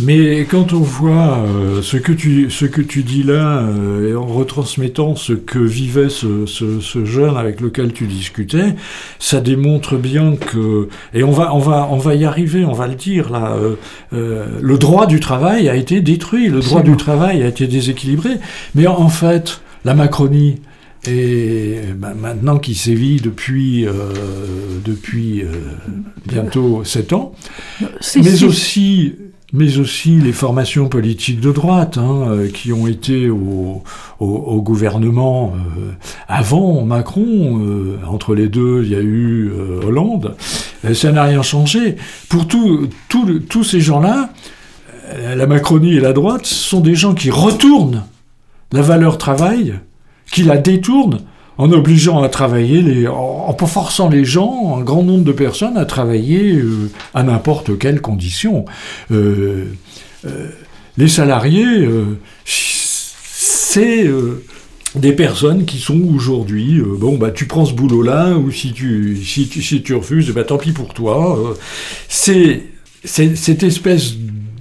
Mais 0.00 0.44
quand 0.50 0.72
on 0.72 0.80
voit 0.80 1.38
euh, 1.38 1.80
ce, 1.80 1.96
que 1.96 2.10
tu, 2.10 2.50
ce 2.50 2.64
que 2.64 2.80
tu 2.80 3.04
dis 3.04 3.22
là, 3.22 3.58
euh, 3.58 4.10
et 4.10 4.16
en 4.16 4.26
retransmettant 4.26 5.14
ce 5.14 5.34
que 5.34 5.60
vivait 5.60 6.08
ce, 6.08 6.46
ce, 6.46 6.80
ce, 6.80 7.04
jeune 7.04 7.36
avec 7.36 7.60
lequel 7.60 7.92
tu 7.92 8.06
discutais, 8.06 8.74
ça 9.20 9.40
démontre 9.40 9.96
bien 9.96 10.34
que, 10.34 10.88
et 11.12 11.22
on 11.22 11.30
va, 11.30 11.54
on 11.54 11.60
va, 11.60 11.88
on 11.92 11.98
va 11.98 12.16
y 12.16 12.24
arriver, 12.24 12.64
on 12.64 12.72
va 12.72 12.88
le 12.88 12.96
dire 12.96 13.30
là, 13.30 13.56
euh, 14.12 14.46
le 14.60 14.78
droit 14.78 15.06
du 15.06 15.20
travail 15.20 15.68
a 15.68 15.76
été 15.76 16.00
détruit, 16.00 16.48
le 16.48 16.58
droit 16.58 16.82
du 16.82 16.96
travail 16.96 17.44
a 17.44 17.46
été 17.46 17.68
déséquilibré, 17.68 18.30
mais 18.74 18.88
en, 18.88 18.98
en 18.98 19.08
fait, 19.08 19.60
la 19.84 19.94
Macronie, 19.94 20.60
et 21.08 21.80
ben, 21.96 22.14
maintenant 22.14 22.58
qui 22.58 22.74
sévit 22.74 23.16
depuis, 23.20 23.86
euh, 23.86 23.92
depuis 24.84 25.42
euh, 25.42 25.48
bientôt 26.26 26.82
sept 26.84 27.12
ans, 27.12 27.32
mais 27.80 27.88
si. 28.36 28.44
aussi 28.44 29.14
mais 29.56 29.78
aussi 29.78 30.16
les 30.18 30.32
formations 30.32 30.88
politiques 30.88 31.38
de 31.40 31.52
droite 31.52 31.96
hein, 31.96 32.24
euh, 32.28 32.48
qui 32.48 32.72
ont 32.72 32.88
été 32.88 33.30
au, 33.30 33.84
au, 34.18 34.26
au 34.26 34.60
gouvernement 34.62 35.52
euh, 35.78 35.92
avant 36.26 36.84
Macron. 36.84 37.60
euh, 37.60 37.98
entre 38.08 38.34
les 38.34 38.48
deux, 38.48 38.82
il 38.84 38.90
y 38.90 38.96
a 38.96 39.00
eu 39.00 39.52
euh, 39.52 39.80
Hollande. 39.86 40.34
Euh, 40.84 40.92
ça 40.92 41.12
n'a 41.12 41.22
rien 41.22 41.42
changé. 41.42 41.94
Pour 42.28 42.48
tout- 42.48 42.88
tout 43.08 43.38
tous 43.48 43.62
ces 43.62 43.80
gens-là, 43.80 44.30
euh, 45.12 45.36
la 45.36 45.46
Macronie 45.46 45.94
et 45.94 46.00
la 46.00 46.12
droite 46.12 46.46
sont 46.46 46.80
des 46.80 46.96
gens 46.96 47.14
qui 47.14 47.30
retournent 47.30 48.02
la 48.72 48.82
valeur 48.82 49.18
travail, 49.18 49.74
qui 50.34 50.42
la 50.42 50.58
détournent 50.58 51.20
en 51.58 51.70
obligeant 51.70 52.20
à 52.24 52.28
travailler, 52.28 53.06
en, 53.06 53.56
forçant 53.66 54.08
les 54.08 54.24
gens, 54.24 54.76
un 54.76 54.82
grand 54.82 55.04
nombre 55.04 55.22
de 55.22 55.30
personnes, 55.30 55.76
à 55.76 55.84
travailler 55.84 56.56
euh, 56.56 56.90
à 57.14 57.22
n'importe 57.22 57.78
quelle 57.78 58.00
condition. 58.00 58.64
Euh, 59.12 59.66
euh, 60.26 60.48
les 60.98 61.06
salariés, 61.06 61.88
c'est 62.44 64.10
des 64.96 65.12
personnes 65.12 65.64
qui 65.64 65.78
sont 65.78 66.00
aujourd'hui, 66.12 66.82
bon, 66.84 67.16
bah, 67.16 67.30
tu 67.30 67.46
prends 67.46 67.64
ce 67.64 67.72
boulot-là, 67.72 68.34
ou 68.34 68.50
si 68.50 68.72
tu, 68.72 69.22
si 69.24 69.48
tu, 69.48 69.62
si 69.62 69.82
tu 69.82 69.94
refuses, 69.94 70.30
bah, 70.32 70.42
tant 70.42 70.58
pis 70.58 70.72
pour 70.72 70.94
toi. 70.94 71.54
C'est, 72.08 72.62
cette 73.04 73.62
espèce 73.62 74.14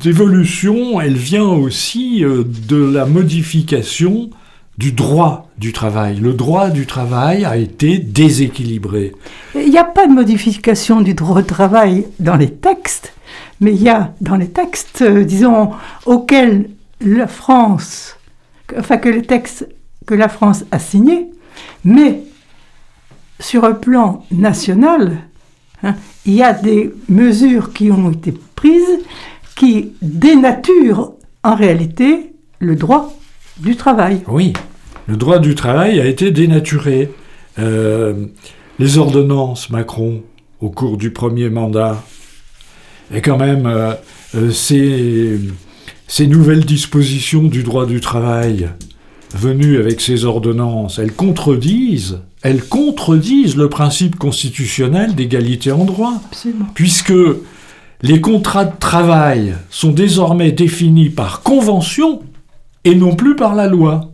d'évolution, 0.04 1.02
elle 1.02 1.18
vient 1.18 1.46
aussi 1.46 2.22
de 2.22 2.76
la 2.76 3.06
modification 3.06 4.30
du 4.78 4.92
droit 4.92 5.50
du 5.58 5.72
travail. 5.72 6.18
Le 6.18 6.34
droit 6.34 6.70
du 6.70 6.86
travail 6.86 7.46
a 7.46 7.58
été 7.58 8.00
déséquilibré. 8.00 9.14
Il 9.56 9.70
n'y 9.70 9.78
a 9.78 9.84
pas 9.84 10.08
de 10.08 10.14
modification 10.14 11.02
du 11.02 11.14
droit 11.14 11.40
au 11.40 11.44
travail 11.44 12.08
dans 12.20 12.36
les 12.36 12.50
textes, 12.52 13.14
mais 13.60 13.74
il 13.74 13.84
y 13.84 13.90
a 13.90 14.14
dans 14.22 14.36
les 14.36 14.50
textes, 14.50 15.02
euh, 15.04 15.24
disons, 15.24 15.72
auxquels 16.06 16.70
la 17.02 17.28
France, 17.28 18.18
enfin 18.78 18.98
que 18.98 19.10
les 19.10 19.24
textes 19.24 19.68
que 20.06 20.16
la 20.16 20.28
France 20.28 20.66
a 20.72 20.80
signés, 20.80 21.30
mais 21.86 22.24
sur 23.40 23.66
un 23.66 23.74
plan 23.74 24.26
national, 24.32 25.18
hein, 25.84 25.96
il 26.26 26.34
y 26.34 26.44
a 26.44 26.54
des 26.54 26.94
mesures 27.10 27.74
qui 27.74 27.92
ont 27.92 28.12
été 28.12 28.34
prises 28.56 29.00
qui 29.56 29.92
dénaturent 30.02 31.14
en 31.44 31.56
réalité 31.56 32.34
le 32.60 32.76
droit 32.76 33.14
du 33.60 33.76
travail. 33.76 34.22
Oui, 34.28 34.54
le 35.08 35.18
droit 35.18 35.39
du 35.39 35.56
travail 35.56 36.00
a 36.00 36.06
été 36.06 36.32
dénaturé. 36.32 37.10
Euh, 37.60 38.26
les 38.80 38.98
ordonnances 38.98 39.70
Macron 39.70 40.24
au 40.60 40.70
cours 40.70 40.98
du 40.98 41.12
premier 41.12 41.50
mandat, 41.50 42.04
et 43.13 43.22
quand 43.22 43.38
même 43.38 43.68
euh, 43.68 43.94
euh, 44.36 44.50
ces, 44.50 45.39
ces 46.08 46.26
nouvelles 46.26 46.66
dispositions 46.66 47.44
du 47.44 47.63
droit 47.63 47.86
du 47.86 48.00
travail 48.00 48.70
venues 49.36 49.78
avec 49.78 50.00
ces 50.02 50.26
ordonnances, 50.26 51.00
elles 51.00 51.13
contredisent, 51.13 52.20
elles 52.42 52.63
contredisent 52.63 53.58
le 53.58 53.70
principe 53.70 54.16
constitutionnel 54.18 55.16
d'égalité 55.16 55.72
en 55.72 55.86
droit 55.86 56.22
Absolument. 56.32 56.68
puisque 56.74 57.13
les 58.02 58.22
contrats 58.22 58.66
de 58.66 58.78
travail 58.80 59.56
sont 59.70 59.92
désormais 59.92 60.52
définis 60.52 61.10
par 61.10 61.42
convention 61.42 62.22
et 62.86 62.96
non 62.96 63.15
plus 63.15 63.36
par 63.36 63.56
la 63.56 63.67
loi. 63.67 64.10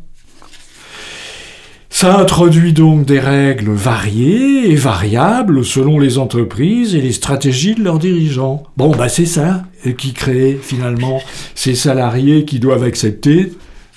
Ça 1.92 2.18
introduit 2.20 2.72
donc 2.72 3.06
des 3.06 3.20
règles 3.20 3.72
variées 3.72 4.72
et 4.72 4.76
variables 4.76 5.66
selon 5.66 6.00
les 6.00 6.18
entreprises 6.18 6.94
et 6.96 7.02
les 7.02 7.12
stratégies 7.12 7.74
de 7.76 7.84
leurs 7.84 8.00
dirigeants. 8.00 8.64
Bon, 8.78 8.92
bah 8.96 9.10
c'est 9.10 9.26
ça 9.26 9.64
qui 9.98 10.14
crée 10.14 10.58
finalement 10.62 11.20
ces 11.56 11.74
salariés 11.76 12.46
qui 12.46 12.60
doivent 12.60 12.84
accepter 12.84 13.54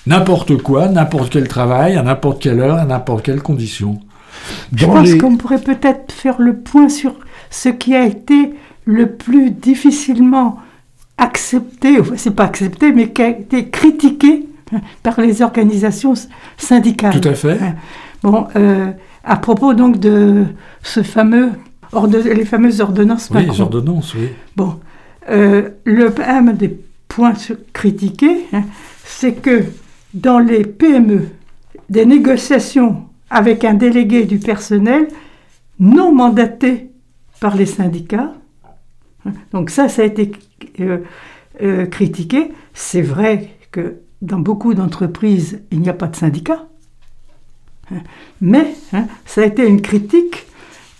n'importe 0.07 0.57
quoi, 0.57 0.89
n'importe 0.89 1.31
quel 1.31 1.47
travail, 1.47 1.95
à 1.95 2.01
n'importe 2.03 2.41
quelle 2.41 2.59
heure, 2.59 2.77
à 2.77 2.85
n'importe 2.85 3.23
quelle 3.25 3.41
condition. 3.41 3.99
Je 4.75 4.85
pense 4.85 5.07
les- 5.11 5.17
qu'on 5.17 5.37
pourrait 5.37 5.61
peut-être 5.61 6.11
faire 6.11 6.41
le 6.41 6.57
point 6.57 6.89
sur 6.89 7.13
ce 7.51 7.69
qui 7.69 7.93
a 7.95 8.05
été 8.05 8.53
le 8.85 9.11
plus 9.11 9.51
difficilement 9.51 10.57
accepté, 11.17 11.99
c'est 12.17 12.35
pas 12.35 12.45
accepté, 12.45 12.91
mais 12.91 13.11
qui 13.11 13.21
a 13.21 13.29
été 13.29 13.69
critiqué 13.69 14.45
par 15.03 15.19
les 15.19 15.41
organisations 15.41 16.13
syndicales. 16.57 17.19
Tout 17.19 17.27
à 17.27 17.33
fait. 17.33 17.59
Bon, 18.21 18.47
euh, 18.55 18.91
à 19.23 19.37
propos 19.37 19.73
donc 19.73 19.99
de 19.99 20.45
ce 20.81 21.03
fameux, 21.03 21.51
les 22.25 22.45
fameuses 22.45 22.81
ordonnances 22.81 23.29
Oui, 23.33 23.45
les 23.45 23.61
ordonnances, 23.61 24.13
oui. 24.15 24.29
Bon, 24.55 24.79
euh, 25.29 25.69
le, 25.85 26.13
un 26.25 26.41
des 26.53 26.77
points 27.07 27.33
critiqués, 27.71 28.45
hein, 28.53 28.63
c'est 29.03 29.33
que 29.33 29.63
dans 30.13 30.39
les 30.39 30.63
PME, 30.63 31.27
des 31.89 32.05
négociations 32.05 33.03
avec 33.29 33.63
un 33.63 33.73
délégué 33.73 34.25
du 34.25 34.39
personnel 34.39 35.07
non 35.79 36.13
mandaté 36.13 36.91
par 37.39 37.55
les 37.55 37.65
syndicats, 37.65 38.33
hein, 39.25 39.31
donc 39.51 39.69
ça, 39.69 39.89
ça 39.89 40.01
a 40.01 40.05
été 40.05 40.31
euh, 40.79 40.99
euh, 41.61 41.85
critiqué. 41.85 42.51
C'est 42.73 43.01
vrai 43.01 43.49
que 43.71 43.97
dans 44.23 44.39
beaucoup 44.39 44.73
d'entreprises, 44.73 45.59
il 45.69 45.81
n'y 45.81 45.89
a 45.89 45.93
pas 45.93 46.07
de 46.07 46.15
syndicat, 46.15 46.65
hein, 47.91 48.01
mais 48.41 48.73
hein, 48.93 49.05
ça 49.25 49.41
a 49.41 49.45
été 49.45 49.67
une 49.67 49.81
critique 49.81 50.47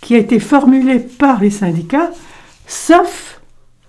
qui 0.00 0.14
a 0.14 0.18
été 0.18 0.38
formulée 0.38 1.00
par 1.00 1.40
les 1.40 1.50
syndicats, 1.50 2.10
sauf 2.66 3.40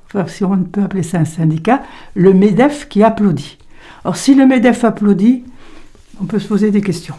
enfin, 0.06 0.26
si 0.28 0.44
on 0.44 0.58
peut 0.64 0.82
appeler 0.82 1.04
ça 1.04 1.20
un 1.20 1.26
syndicat, 1.26 1.84
le 2.16 2.34
MEDEF 2.34 2.88
qui 2.88 3.04
applaudit. 3.04 3.58
Or, 4.06 4.16
si 4.16 4.36
le 4.36 4.46
MEDEF 4.46 4.86
applaudit, 4.86 5.44
on 6.22 6.26
peut 6.26 6.40
se 6.40 6.48
poser 6.48 6.72
des 6.72 6.82
questions. 6.82 7.16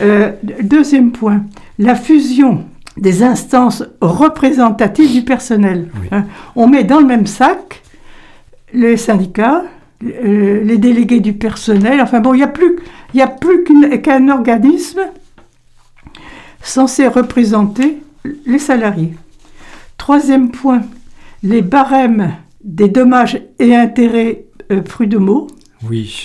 Euh, 0.00 0.32
deuxième 0.62 1.10
point, 1.10 1.44
la 1.78 1.96
fusion 1.96 2.64
des 2.96 3.24
instances 3.24 3.82
représentatives 4.00 5.12
du 5.12 5.22
personnel. 5.22 5.88
Oui. 6.00 6.06
Hein, 6.12 6.26
on 6.54 6.68
met 6.68 6.84
dans 6.84 7.00
le 7.00 7.06
même 7.06 7.26
sac 7.26 7.82
les 8.72 8.96
syndicats, 8.96 9.64
euh, 10.04 10.62
les 10.64 10.78
délégués 10.78 11.20
du 11.20 11.32
personnel, 11.34 12.00
enfin 12.00 12.20
bon, 12.20 12.34
il 12.34 12.38
n'y 12.38 12.42
a 12.42 12.48
plus, 12.48 12.76
il 13.14 13.18
y 13.18 13.22
a 13.22 13.26
plus 13.28 13.64
qu'une- 13.64 14.00
qu'un 14.00 14.28
organisme 14.28 15.00
censé 16.62 17.06
représenter 17.06 17.98
les 18.46 18.58
salariés. 18.58 19.14
Troisième 19.96 20.50
point, 20.50 20.82
les 21.42 21.62
barèmes 21.62 22.32
des 22.62 22.88
dommages 22.88 23.40
et 23.58 23.74
intérêts 23.74 24.44
euh, 24.70 24.82
prud'homaux. 24.82 25.46
Oui. 25.88 26.24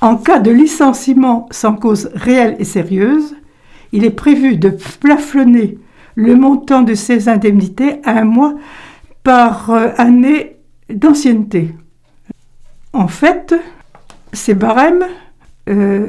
En 0.00 0.16
cas 0.16 0.38
de 0.38 0.50
licenciement 0.50 1.46
sans 1.50 1.74
cause 1.74 2.10
réelle 2.14 2.56
et 2.58 2.64
sérieuse, 2.64 3.36
il 3.92 4.04
est 4.04 4.10
prévu 4.10 4.56
de 4.56 4.70
plafonner 5.00 5.78
le 6.14 6.36
montant 6.36 6.82
de 6.82 6.94
ces 6.94 7.28
indemnités 7.28 8.00
à 8.04 8.18
un 8.18 8.24
mois 8.24 8.54
par 9.22 9.70
euh, 9.70 9.88
année 9.96 10.56
d'ancienneté. 10.88 11.74
En 12.92 13.08
fait, 13.08 13.54
ces 14.32 14.54
barèmes, 14.54 15.04
euh, 15.68 16.08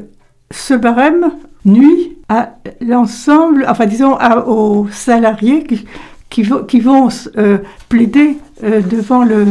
ce 0.49 0.73
barème 0.73 1.31
nuit 1.65 2.17
à 2.29 2.55
l'ensemble, 2.81 3.65
enfin 3.69 3.85
disons 3.85 4.15
à- 4.15 4.47
aux 4.47 4.87
salariés 4.91 5.63
qui, 5.63 5.85
qui, 6.29 6.43
vont- 6.43 6.63
qui 6.63 6.79
vont 6.79 7.09
euh, 7.37 7.59
plaider 7.89 8.37
euh, 8.63 8.81
devant, 8.81 9.23
le, 9.23 9.47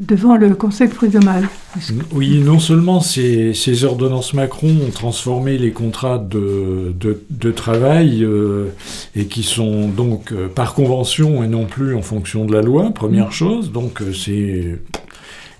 devant 0.00 0.36
le 0.36 0.54
Conseil 0.56 0.88
prud'homal. 0.88 1.46
Oui, 2.12 2.40
non 2.44 2.58
seulement 2.58 2.98
ces, 3.00 3.54
ces 3.54 3.84
ordonnances 3.84 4.34
Macron 4.34 4.68
ont 4.86 4.90
transformé 4.90 5.58
les 5.58 5.70
contrats 5.70 6.18
de, 6.18 6.92
de, 6.98 7.22
de 7.30 7.50
travail 7.52 8.24
euh, 8.24 8.66
et 9.14 9.26
qui 9.26 9.42
sont 9.44 9.88
donc 9.88 10.32
euh, 10.32 10.48
par 10.48 10.74
convention 10.74 11.44
et 11.44 11.48
non 11.48 11.66
plus 11.66 11.94
en 11.94 12.02
fonction 12.02 12.44
de 12.44 12.52
la 12.52 12.62
loi, 12.62 12.90
première 12.90 13.30
chose, 13.30 13.70
donc 13.70 14.02
euh, 14.02 14.12
c'est 14.12 14.78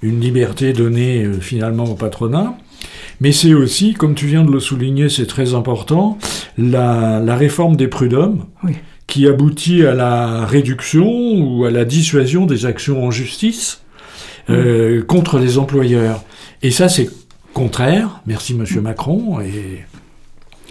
une 0.03 0.21
liberté 0.21 0.73
donnée 0.73 1.25
euh, 1.25 1.41
finalement 1.41 1.85
au 1.85 1.95
patronat. 1.95 2.55
Mais 3.21 3.33
c'est 3.33 3.55
aussi, 3.55 3.95
comme 3.95 4.15
tu 4.15 4.27
viens 4.27 4.43
de 4.45 4.51
le 4.51 4.59
souligner, 4.61 5.09
c'est 5.09 5.27
très 5.27 5.55
important, 5.55 6.19
la, 6.59 7.21
la 7.21 7.37
réforme 7.37 7.77
des 7.77 7.87
prud'hommes 7.89 8.47
Oui. 8.65 8.73
qui 9.07 9.29
aboutit 9.29 9.85
à 9.87 9.95
la 9.95 10.45
réduction 10.45 11.07
ou 11.09 11.65
à 11.65 11.71
la 11.71 11.85
dissuasion 11.85 12.47
des 12.47 12.67
actions 12.67 13.05
en 13.05 13.11
justice 13.13 13.83
euh, 14.51 15.03
contre 15.05 15.39
les 15.39 15.59
employeurs. 15.59 16.25
Et 16.63 16.73
ça, 16.73 16.89
c'est 16.89 17.09
contraire, 17.55 18.21
merci 18.27 18.55
Monsieur 18.55 18.81
Macron 18.81 19.41
et, 19.41 19.85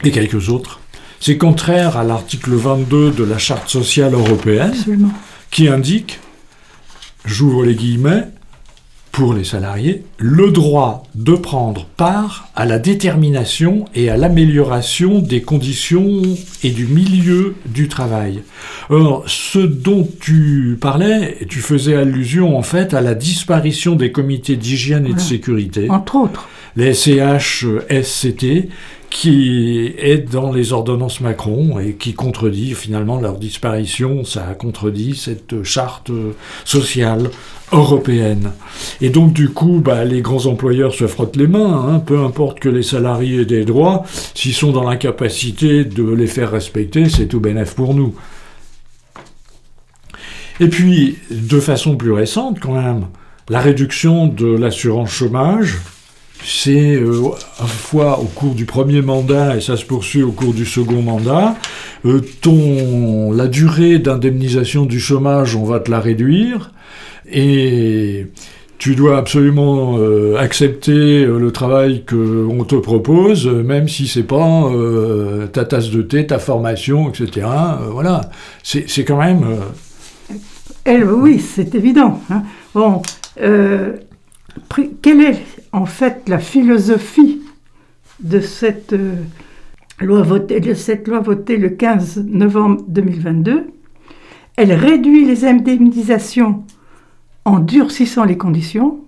et 0.03 0.11
quelques 0.11 0.49
autres, 0.49 0.81
c'est 1.21 1.37
contraire 1.37 1.95
à 1.95 2.03
l'article 2.03 2.51
22 2.51 3.11
de 3.11 3.23
la 3.23 3.37
Charte 3.37 3.69
sociale 3.69 4.13
européenne 4.13 4.71
Absolument. 4.73 5.11
qui 5.51 5.67
indique, 5.69 6.19
j'ouvre 7.23 7.63
les 7.63 7.75
guillemets, 7.75 8.23
pour 9.11 9.33
les 9.33 9.43
salariés, 9.43 10.03
le 10.17 10.51
droit 10.51 11.03
de 11.15 11.33
prendre 11.33 11.85
part 11.97 12.47
à 12.55 12.65
la 12.65 12.79
détermination 12.79 13.85
et 13.93 14.09
à 14.09 14.17
l'amélioration 14.17 15.19
des 15.19 15.41
conditions 15.41 16.21
et 16.63 16.69
du 16.69 16.87
milieu 16.87 17.55
du 17.65 17.87
travail. 17.87 18.41
Or, 18.89 19.23
ce 19.27 19.59
dont 19.59 20.07
tu 20.21 20.77
parlais, 20.79 21.37
tu 21.49 21.59
faisais 21.59 21.95
allusion 21.95 22.57
en 22.57 22.61
fait 22.61 22.93
à 22.93 23.01
la 23.01 23.13
disparition 23.13 23.95
des 23.95 24.11
comités 24.11 24.55
d'hygiène 24.55 25.05
et 25.05 25.13
de 25.13 25.19
sécurité 25.19 25.89
Entre 25.89 26.15
autres. 26.15 26.47
les 26.77 26.93
CHSCT, 26.93 28.69
qui 29.11 29.93
est 29.97 30.31
dans 30.31 30.51
les 30.51 30.71
ordonnances 30.71 31.19
Macron 31.19 31.79
et 31.79 31.93
qui 31.93 32.13
contredit 32.13 32.73
finalement 32.73 33.19
leur 33.19 33.37
disparition, 33.37 34.23
ça 34.23 34.41
contredit 34.57 35.15
cette 35.15 35.63
charte 35.63 36.09
sociale 36.63 37.29
européenne. 37.73 38.51
Et 39.01 39.09
donc 39.09 39.33
du 39.33 39.49
coup, 39.49 39.81
bah, 39.83 40.05
les 40.05 40.21
grands 40.21 40.45
employeurs 40.45 40.93
se 40.93 41.07
frottent 41.07 41.35
les 41.35 41.47
mains, 41.47 41.87
hein, 41.87 41.99
peu 41.99 42.23
importe 42.23 42.61
que 42.61 42.69
les 42.69 42.83
salariés 42.83 43.41
aient 43.41 43.45
des 43.45 43.65
droits, 43.65 44.03
s'ils 44.33 44.53
sont 44.53 44.71
dans 44.71 44.89
l'incapacité 44.89 45.83
de 45.83 46.09
les 46.09 46.27
faire 46.27 46.49
respecter, 46.49 47.09
c'est 47.09 47.27
tout 47.27 47.41
bénef 47.41 47.75
pour 47.75 47.93
nous. 47.93 48.15
Et 50.61 50.69
puis, 50.69 51.17
de 51.29 51.59
façon 51.59 51.97
plus 51.97 52.13
récente 52.13 52.59
quand 52.61 52.81
même, 52.81 53.07
la 53.49 53.59
réduction 53.59 54.27
de 54.27 54.47
l'assurance 54.47 55.11
chômage, 55.11 55.79
c'est 56.43 56.95
euh, 56.95 57.21
à 57.59 57.65
fois 57.65 58.19
au 58.19 58.25
cours 58.25 58.55
du 58.55 58.65
premier 58.65 59.01
mandat 59.01 59.57
et 59.57 59.61
ça 59.61 59.77
se 59.77 59.85
poursuit 59.85 60.23
au 60.23 60.31
cours 60.31 60.53
du 60.53 60.65
second 60.65 61.01
mandat. 61.01 61.55
Euh, 62.05 62.21
ton, 62.41 63.31
la 63.31 63.47
durée 63.47 63.99
d'indemnisation 63.99 64.85
du 64.85 64.99
chômage, 64.99 65.55
on 65.55 65.63
va 65.63 65.79
te 65.79 65.91
la 65.91 65.99
réduire 65.99 66.71
et 67.31 68.27
tu 68.79 68.95
dois 68.95 69.17
absolument 69.17 69.97
euh, 69.99 70.35
accepter 70.39 71.23
euh, 71.23 71.37
le 71.37 71.51
travail 71.51 72.03
qu'on 72.09 72.63
te 72.63 72.75
propose, 72.75 73.45
même 73.45 73.87
si 73.87 74.07
c'est 74.07 74.23
pas 74.23 74.71
ta 75.53 75.65
tasse 75.65 75.91
de 75.91 76.01
thé, 76.01 76.25
ta 76.25 76.39
formation, 76.39 77.09
etc. 77.09 77.45
Voilà, 77.91 78.21
c'est 78.63 79.05
quand 79.05 79.17
même. 79.19 79.45
oui, 80.87 81.39
c'est 81.39 81.75
évident. 81.75 82.19
hein. 82.31 82.41
Bon, 82.73 83.03
quelle 85.01 85.21
est 85.21 85.60
en 85.71 85.85
fait 85.85 86.27
la 86.27 86.39
philosophie 86.39 87.41
de 88.19 88.39
cette, 88.39 88.93
euh, 88.93 89.15
loi 89.99 90.21
votée, 90.21 90.59
de 90.59 90.73
cette 90.73 91.07
loi 91.07 91.19
votée 91.19 91.57
le 91.57 91.69
15 91.69 92.25
novembre 92.27 92.83
2022 92.87 93.67
Elle 94.57 94.73
réduit 94.73 95.25
les 95.25 95.45
indemnisations 95.45 96.63
en 97.45 97.59
durcissant 97.59 98.23
les 98.23 98.37
conditions 98.37 98.99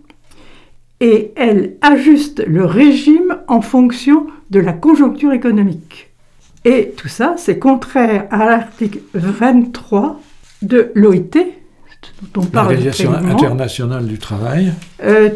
et 1.00 1.32
elle 1.36 1.76
ajuste 1.82 2.44
le 2.48 2.66
régime 2.66 3.38
en 3.48 3.62
fonction 3.62 4.28
de 4.50 4.60
la 4.60 4.74
conjoncture 4.74 5.34
économique. 5.34 6.12
Et 6.66 6.94
tout 6.96 7.10
ça, 7.10 7.36
c'est 7.38 7.60
contraire 7.60 8.28
à 8.32 8.46
l'article 8.46 9.00
23 9.14 10.20
de 10.62 10.92
l'OIT, 10.96 11.20
dont 12.34 12.42
on 12.42 12.46
parle 12.46 12.68
L'Organisation 12.70 13.12
internationale 13.12 14.08
du 14.08 14.18
travail. 14.18 14.72
Euh, 15.04 15.30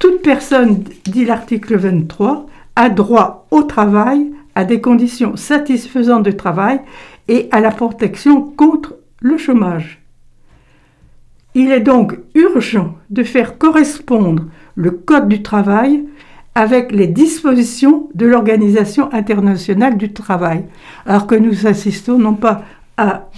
toute 0.00 0.22
personne, 0.22 0.82
dit 1.04 1.26
l'article 1.26 1.76
23, 1.76 2.46
a 2.74 2.88
droit 2.88 3.46
au 3.52 3.62
travail, 3.62 4.32
à 4.56 4.64
des 4.64 4.80
conditions 4.80 5.36
satisfaisantes 5.36 6.24
de 6.24 6.32
travail 6.32 6.80
et 7.28 7.48
à 7.52 7.60
la 7.60 7.70
protection 7.70 8.42
contre 8.42 8.96
le 9.20 9.36
chômage. 9.36 10.02
Il 11.54 11.70
est 11.70 11.80
donc 11.80 12.18
urgent 12.34 12.96
de 13.10 13.22
faire 13.22 13.58
correspondre 13.58 14.46
le 14.74 14.90
Code 14.90 15.28
du 15.28 15.42
travail 15.42 16.04
avec 16.54 16.92
les 16.92 17.06
dispositions 17.06 18.08
de 18.14 18.26
l'Organisation 18.26 19.12
internationale 19.12 19.96
du 19.98 20.12
travail, 20.12 20.64
alors 21.06 21.26
que 21.26 21.34
nous 21.34 21.66
assistons 21.66 22.18
non 22.18 22.34
pas 22.34 22.64
à 22.96 23.28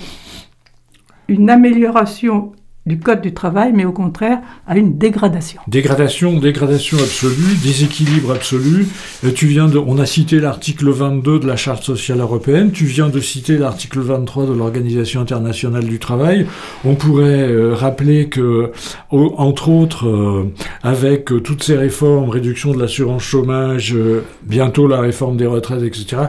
une 1.28 1.50
amélioration 1.50 2.52
du 2.84 2.98
Code 2.98 3.20
du 3.20 3.32
travail, 3.32 3.72
mais 3.72 3.84
au 3.84 3.92
contraire 3.92 4.38
à 4.66 4.76
une 4.76 4.98
dégradation. 4.98 5.60
Dégradation, 5.68 6.38
dégradation 6.38 6.98
absolue, 6.98 7.54
déséquilibre 7.62 8.32
absolu. 8.32 8.86
Euh, 9.24 9.30
tu 9.32 9.46
viens 9.46 9.68
de, 9.68 9.78
on 9.78 9.98
a 9.98 10.06
cité 10.06 10.40
l'article 10.40 10.90
22 10.90 11.38
de 11.38 11.46
la 11.46 11.54
Charte 11.54 11.84
sociale 11.84 12.18
européenne. 12.18 12.72
Tu 12.72 12.84
viens 12.84 13.08
de 13.08 13.20
citer 13.20 13.56
l'article 13.56 14.00
23 14.00 14.46
de 14.46 14.52
l'Organisation 14.52 15.20
internationale 15.20 15.84
du 15.84 16.00
travail. 16.00 16.46
On 16.84 16.96
pourrait 16.96 17.48
euh, 17.48 17.74
rappeler 17.74 18.28
que, 18.28 18.72
entre 19.10 19.68
autres, 19.68 20.08
euh, 20.08 20.52
avec 20.82 21.26
toutes 21.44 21.62
ces 21.62 21.76
réformes, 21.76 22.30
réduction 22.30 22.72
de 22.72 22.80
l'assurance 22.80 23.22
chômage, 23.22 23.94
bientôt 24.42 24.88
la 24.88 25.00
réforme 25.00 25.36
des 25.36 25.46
retraites, 25.46 25.82
etc., 25.82 26.22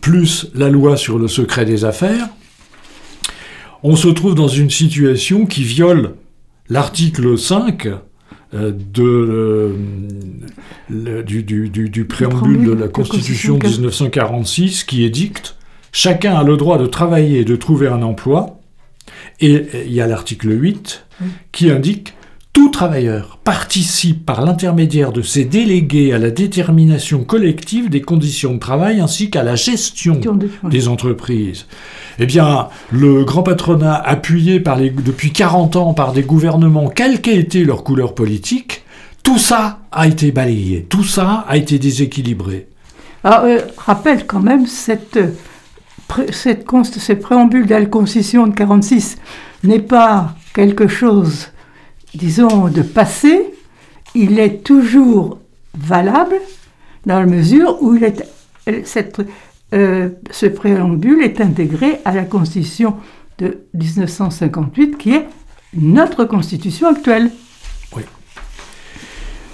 plus 0.00 0.50
la 0.54 0.70
loi 0.70 0.96
sur 0.96 1.18
le 1.18 1.28
secret 1.28 1.64
des 1.66 1.84
affaires, 1.84 2.28
on 3.82 3.96
se 3.96 4.08
trouve 4.08 4.34
dans 4.34 4.48
une 4.48 4.70
situation 4.70 5.46
qui 5.46 5.62
viole 5.62 6.14
l'article 6.68 7.38
5 7.38 7.88
euh, 8.52 8.72
de, 8.72 9.02
euh, 9.02 9.72
le- 10.88 11.22
du, 11.22 11.42
du- 11.42 11.68
du- 11.68 11.88
du 11.88 12.04
préambule 12.04 12.64
de 12.64 12.74
de 12.74 12.80
la 12.80 12.88
Constitution 12.88 13.54
Constitution 13.58 13.80
1946 13.80 14.84
qui 14.84 15.04
édicte 15.04 15.56
Chacun 15.92 16.34
a 16.34 16.44
le 16.44 16.56
droit 16.56 16.78
de 16.78 16.86
travailler 16.86 17.40
et 17.40 17.44
de 17.44 17.56
trouver 17.56 17.88
un 17.88 18.02
emploi. 18.02 18.60
Et 19.40 19.66
il 19.86 19.92
y 19.92 20.00
a 20.00 20.06
l'article 20.06 20.50
8 20.52 21.04
qui 21.50 21.68
indique 21.68 22.14
Tout 22.52 22.68
travailleur 22.68 23.38
participe 23.44 24.26
par 24.26 24.44
l'intermédiaire 24.44 25.12
de 25.12 25.22
ses 25.22 25.44
délégués 25.44 26.12
à 26.12 26.18
la 26.18 26.30
détermination 26.30 27.22
collective 27.22 27.88
des 27.88 28.00
conditions 28.00 28.54
de 28.54 28.58
travail 28.58 29.00
ainsi 29.00 29.30
qu'à 29.30 29.44
la 29.44 29.54
gestion 29.54 30.20
des 30.68 30.88
entreprises. 30.88 31.66
Eh 32.18 32.26
bien, 32.26 32.68
le 32.90 33.24
grand 33.24 33.44
patronat, 33.44 33.94
appuyé 33.94 34.58
par 34.58 34.76
les, 34.76 34.90
depuis 34.90 35.32
40 35.32 35.76
ans 35.76 35.94
par 35.94 36.12
des 36.12 36.22
gouvernements, 36.22 36.88
quelle 36.88 37.20
qu'ait 37.20 37.38
été 37.38 37.64
leur 37.64 37.84
couleur 37.84 38.14
politique, 38.14 38.82
tout 39.22 39.38
ça 39.38 39.78
a 39.92 40.08
été 40.08 40.32
balayé, 40.32 40.86
tout 40.88 41.04
ça 41.04 41.44
a 41.48 41.56
été 41.56 41.78
déséquilibré. 41.78 42.66
Alors, 43.22 43.44
euh, 43.44 43.58
rappelle 43.76 44.26
quand 44.26 44.40
même 44.40 44.66
cette, 44.66 45.18
euh, 45.18 46.26
cette 46.32 46.66
const- 46.66 46.98
ce 46.98 47.12
préambule 47.12 47.66
de 47.66 47.74
la 47.74 47.86
Constitution 47.86 48.46
de 48.48 48.54
46 48.54 49.18
n'est 49.62 49.78
pas 49.78 50.34
quelque 50.52 50.88
chose, 50.88 51.48
disons, 52.14 52.68
de 52.68 52.82
passé. 52.82 53.52
Il 54.14 54.38
est 54.38 54.64
toujours 54.64 55.38
valable 55.78 56.34
dans 57.06 57.20
la 57.20 57.26
mesure 57.26 57.78
où 57.80 57.94
il 57.94 58.04
est, 58.04 58.24
cette, 58.84 59.20
euh, 59.72 60.08
ce 60.30 60.46
préambule 60.46 61.22
est 61.22 61.40
intégré 61.40 62.00
à 62.04 62.12
la 62.12 62.24
Constitution 62.24 62.96
de 63.38 63.58
1958 63.74 64.98
qui 64.98 65.12
est 65.14 65.26
notre 65.74 66.24
Constitution 66.24 66.88
actuelle. 66.88 67.30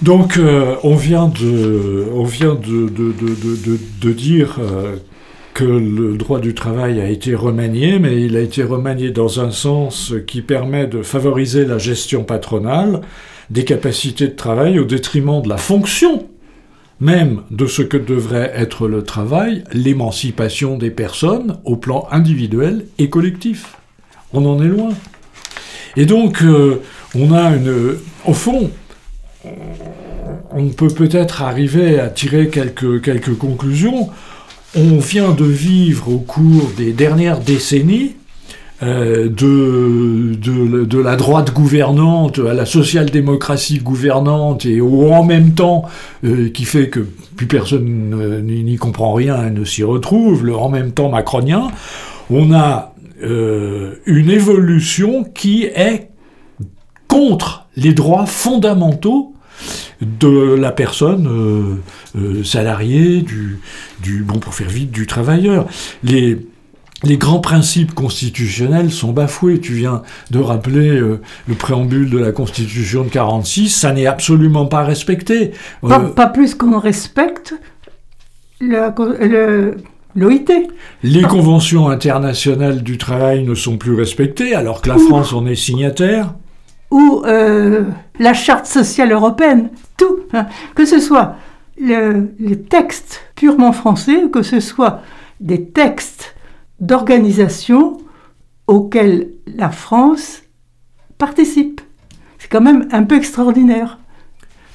Donc, 0.02 0.36
euh, 0.36 0.76
on 0.82 0.94
vient 0.94 1.28
de, 1.28 2.06
on 2.12 2.24
vient 2.24 2.54
de, 2.54 2.88
de, 2.88 3.12
de- 3.12 3.80
de 4.00 4.12
dire 4.12 4.56
euh, 4.58 4.96
que 5.56 5.64
le 5.64 6.18
droit 6.18 6.38
du 6.38 6.52
travail 6.52 7.00
a 7.00 7.08
été 7.08 7.34
remanié, 7.34 7.98
mais 7.98 8.20
il 8.22 8.36
a 8.36 8.40
été 8.40 8.62
remanié 8.62 9.10
dans 9.10 9.40
un 9.40 9.50
sens 9.50 10.12
qui 10.26 10.42
permet 10.42 10.86
de 10.86 11.00
favoriser 11.00 11.64
la 11.64 11.78
gestion 11.78 12.24
patronale 12.24 13.00
des 13.48 13.64
capacités 13.64 14.28
de 14.28 14.34
travail 14.34 14.78
au 14.78 14.84
détriment 14.84 15.40
de 15.40 15.48
la 15.48 15.56
fonction 15.56 16.26
même 17.00 17.42
de 17.50 17.66
ce 17.66 17.82
que 17.82 17.96
devrait 17.96 18.52
être 18.54 18.86
le 18.86 19.02
travail, 19.02 19.64
l'émancipation 19.72 20.76
des 20.76 20.90
personnes 20.90 21.58
au 21.64 21.76
plan 21.76 22.06
individuel 22.10 22.86
et 22.98 23.08
collectif. 23.08 23.76
On 24.32 24.46
en 24.46 24.62
est 24.62 24.68
loin. 24.68 24.90
Et 25.96 26.06
donc, 26.06 26.42
euh, 26.42 26.82
on 27.14 27.32
a 27.32 27.50
une... 27.50 27.96
Au 28.26 28.32
fond, 28.32 28.70
on 30.52 30.68
peut 30.68 30.88
peut-être 30.88 31.42
arriver 31.42 32.00
à 32.00 32.08
tirer 32.08 32.48
quelques, 32.48 33.02
quelques 33.02 33.36
conclusions. 33.36 34.10
On 34.74 34.98
vient 34.98 35.32
de 35.32 35.44
vivre 35.44 36.12
au 36.12 36.18
cours 36.18 36.70
des 36.76 36.92
dernières 36.92 37.40
décennies 37.40 38.16
euh, 38.82 39.30
de, 39.30 40.98
la 41.00 41.16
droite 41.16 41.54
gouvernante 41.54 42.38
à 42.38 42.52
la 42.52 42.66
social-démocratie 42.66 43.78
gouvernante 43.78 44.66
et 44.66 44.82
au 44.82 45.12
en 45.12 45.24
même 45.24 45.54
temps 45.54 45.84
euh, 46.24 46.50
qui 46.50 46.66
fait 46.66 46.90
que 46.90 47.00
plus 47.36 47.46
personne 47.46 48.42
n'y 48.44 48.64
n'y 48.64 48.76
comprend 48.76 49.14
rien 49.14 49.46
et 49.46 49.50
ne 49.50 49.64
s'y 49.64 49.82
retrouve, 49.82 50.44
le 50.44 50.54
en 50.54 50.68
même 50.68 50.92
temps 50.92 51.08
macronien, 51.08 51.68
on 52.28 52.52
a 52.52 52.94
euh, 53.22 53.94
une 54.04 54.30
évolution 54.30 55.24
qui 55.24 55.64
est 55.64 56.10
contre 57.08 57.66
les 57.76 57.94
droits 57.94 58.26
fondamentaux 58.26 59.32
de 60.00 60.54
la 60.54 60.72
personne 60.72 61.26
euh, 61.26 62.18
euh, 62.18 62.44
salariée, 62.44 63.22
du, 63.22 63.60
du, 64.02 64.22
bon 64.22 64.38
pour 64.38 64.54
faire 64.54 64.68
vite, 64.68 64.90
du 64.90 65.06
travailleur. 65.06 65.66
Les, 66.02 66.38
les 67.02 67.16
grands 67.16 67.40
principes 67.40 67.94
constitutionnels 67.94 68.90
sont 68.90 69.12
bafoués. 69.12 69.60
Tu 69.60 69.74
viens 69.74 70.02
de 70.30 70.38
rappeler 70.38 70.88
euh, 70.88 71.20
le 71.46 71.54
préambule 71.54 72.10
de 72.10 72.18
la 72.18 72.32
Constitution 72.32 73.04
de 73.04 73.08
46, 73.08 73.68
ça 73.68 73.92
n'est 73.92 74.06
absolument 74.06 74.66
pas 74.66 74.84
respecté. 74.84 75.52
Pas, 75.86 76.00
pas 76.00 76.26
plus 76.26 76.54
qu'on 76.54 76.78
respecte 76.78 77.54
le, 78.60 79.76
l'OIT. 80.14 80.68
Les 81.02 81.22
conventions 81.22 81.88
internationales 81.88 82.82
du 82.82 82.98
travail 82.98 83.44
ne 83.44 83.54
sont 83.54 83.76
plus 83.76 83.94
respectées, 83.94 84.54
alors 84.54 84.80
que 84.80 84.88
la 84.88 84.98
France 84.98 85.32
en 85.32 85.46
est 85.46 85.54
signataire. 85.54 86.34
Ou 86.90 87.22
euh, 87.26 87.84
la 88.18 88.32
charte 88.34 88.66
sociale 88.66 89.12
européenne, 89.12 89.70
tout. 89.96 90.20
hein. 90.32 90.46
Que 90.74 90.84
ce 90.84 91.00
soit 91.00 91.36
le- 91.78 92.30
les 92.38 92.60
textes 92.62 93.20
purement 93.34 93.72
français, 93.72 94.24
que 94.32 94.42
ce 94.42 94.60
soit 94.60 95.00
des 95.40 95.66
textes 95.66 96.34
d'organisation 96.80 97.98
auxquels 98.66 99.30
la 99.46 99.70
France 99.70 100.42
participe. 101.18 101.80
C'est 102.38 102.48
quand 102.48 102.60
même 102.60 102.88
un 102.92 103.02
peu 103.04 103.16
extraordinaire. 103.16 103.98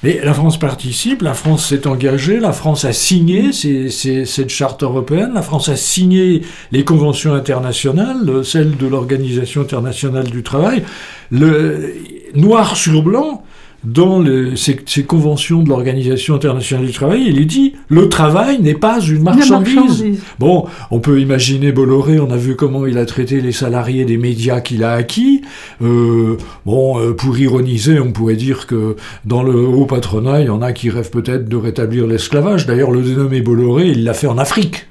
Mais 0.02 0.20
la 0.24 0.34
France 0.34 0.58
participe, 0.58 1.22
la 1.22 1.34
France 1.34 1.68
s'est 1.68 1.86
engagée, 1.86 2.40
la 2.40 2.52
France 2.52 2.84
a 2.84 2.92
signé 2.92 3.52
cette 3.52 4.48
charte 4.48 4.82
européenne, 4.82 5.32
la 5.34 5.42
France 5.42 5.68
a 5.68 5.76
signé 5.76 6.42
les 6.72 6.84
conventions 6.84 7.34
internationales, 7.34 8.44
celles 8.44 8.76
de 8.76 8.86
l'Organisation 8.88 9.60
internationale 9.60 10.28
du 10.28 10.42
travail. 10.42 10.82
Le, 11.30 11.94
noir 12.34 12.76
sur 12.76 13.02
blanc, 13.02 13.44
dans 13.84 14.20
le- 14.20 14.54
ces, 14.56 14.78
ces 14.86 15.04
conventions 15.04 15.62
de 15.62 15.68
l'Organisation 15.68 16.34
internationale 16.34 16.86
du 16.86 16.92
travail, 16.92 17.24
il 17.26 17.40
est 17.40 17.44
dit 17.44 17.74
le 17.88 18.08
travail 18.08 18.60
n'est 18.60 18.74
pas 18.74 19.00
une 19.00 19.22
marchandise. 19.22 19.74
marchandise. 19.76 20.20
Bon, 20.38 20.66
on 20.90 21.00
peut 21.00 21.20
imaginer 21.20 21.72
Bolloré, 21.72 22.20
on 22.20 22.30
a 22.30 22.36
vu 22.36 22.54
comment 22.56 22.86
il 22.86 22.96
a 22.98 23.06
traité 23.06 23.40
les 23.40 23.52
salariés 23.52 24.04
des 24.04 24.16
médias 24.18 24.60
qu'il 24.60 24.84
a 24.84 24.92
acquis. 24.92 25.42
Euh, 25.82 26.36
bon, 26.64 27.00
euh, 27.00 27.12
pour 27.12 27.36
ironiser, 27.38 27.98
on 27.98 28.12
pourrait 28.12 28.36
dire 28.36 28.66
que 28.66 28.96
dans 29.24 29.42
le 29.42 29.54
haut 29.54 29.86
patronat, 29.86 30.40
il 30.40 30.46
y 30.46 30.50
en 30.50 30.62
a 30.62 30.72
qui 30.72 30.88
rêvent 30.90 31.10
peut-être 31.10 31.48
de 31.48 31.56
rétablir 31.56 32.06
l'esclavage. 32.06 32.66
D'ailleurs, 32.66 32.90
le 32.92 33.02
dénommé 33.02 33.40
Bolloré, 33.40 33.88
il 33.88 34.04
l'a 34.04 34.14
fait 34.14 34.28
en 34.28 34.38
Afrique. 34.38 34.86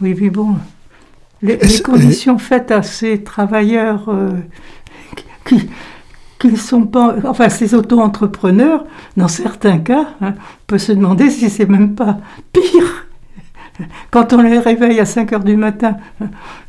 Oui, 0.00 0.14
mais 0.18 0.30
bon, 0.30 0.54
les, 1.42 1.58
conditions 1.84 2.38
faites 2.38 2.70
à 2.70 2.82
ces 2.82 3.22
travailleurs 3.22 4.08
euh, 4.08 4.30
qui 5.44 5.68
qui 6.38 6.48
ne 6.48 6.56
sont 6.56 6.82
pas, 6.82 7.16
enfin 7.24 7.48
ces 7.48 7.74
auto-entrepreneurs, 7.74 8.84
dans 9.16 9.28
certains 9.28 9.78
cas, 9.78 10.08
hein, 10.20 10.34
peut 10.66 10.78
se 10.78 10.92
demander 10.92 11.30
si 11.30 11.50
c'est 11.50 11.68
même 11.68 11.94
pas 11.94 12.18
pire. 12.52 13.06
Quand 14.10 14.32
on 14.32 14.42
les 14.42 14.58
réveille 14.58 14.98
à 14.98 15.06
5 15.06 15.32
heures 15.32 15.44
du 15.44 15.56
matin 15.56 15.96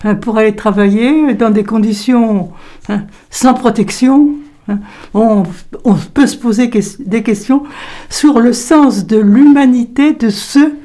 hein, 0.04 0.16
pour 0.16 0.38
aller 0.38 0.56
travailler 0.56 1.34
dans 1.34 1.50
des 1.50 1.64
conditions 1.64 2.52
hein, 2.88 3.04
sans 3.32 3.56
protection, 3.56 4.30
hein, 4.68 4.80
on, 5.14 5.44
on 5.86 5.96
peut 5.96 6.28
se 6.28 6.38
poser 6.38 6.70
des 7.00 7.24
questions 7.24 7.64
sur 8.10 8.40
le 8.40 8.54
sens 8.54 9.08
de 9.08 9.18
l'humanité 9.18 10.14
de 10.14 10.30
ceux 10.30 10.78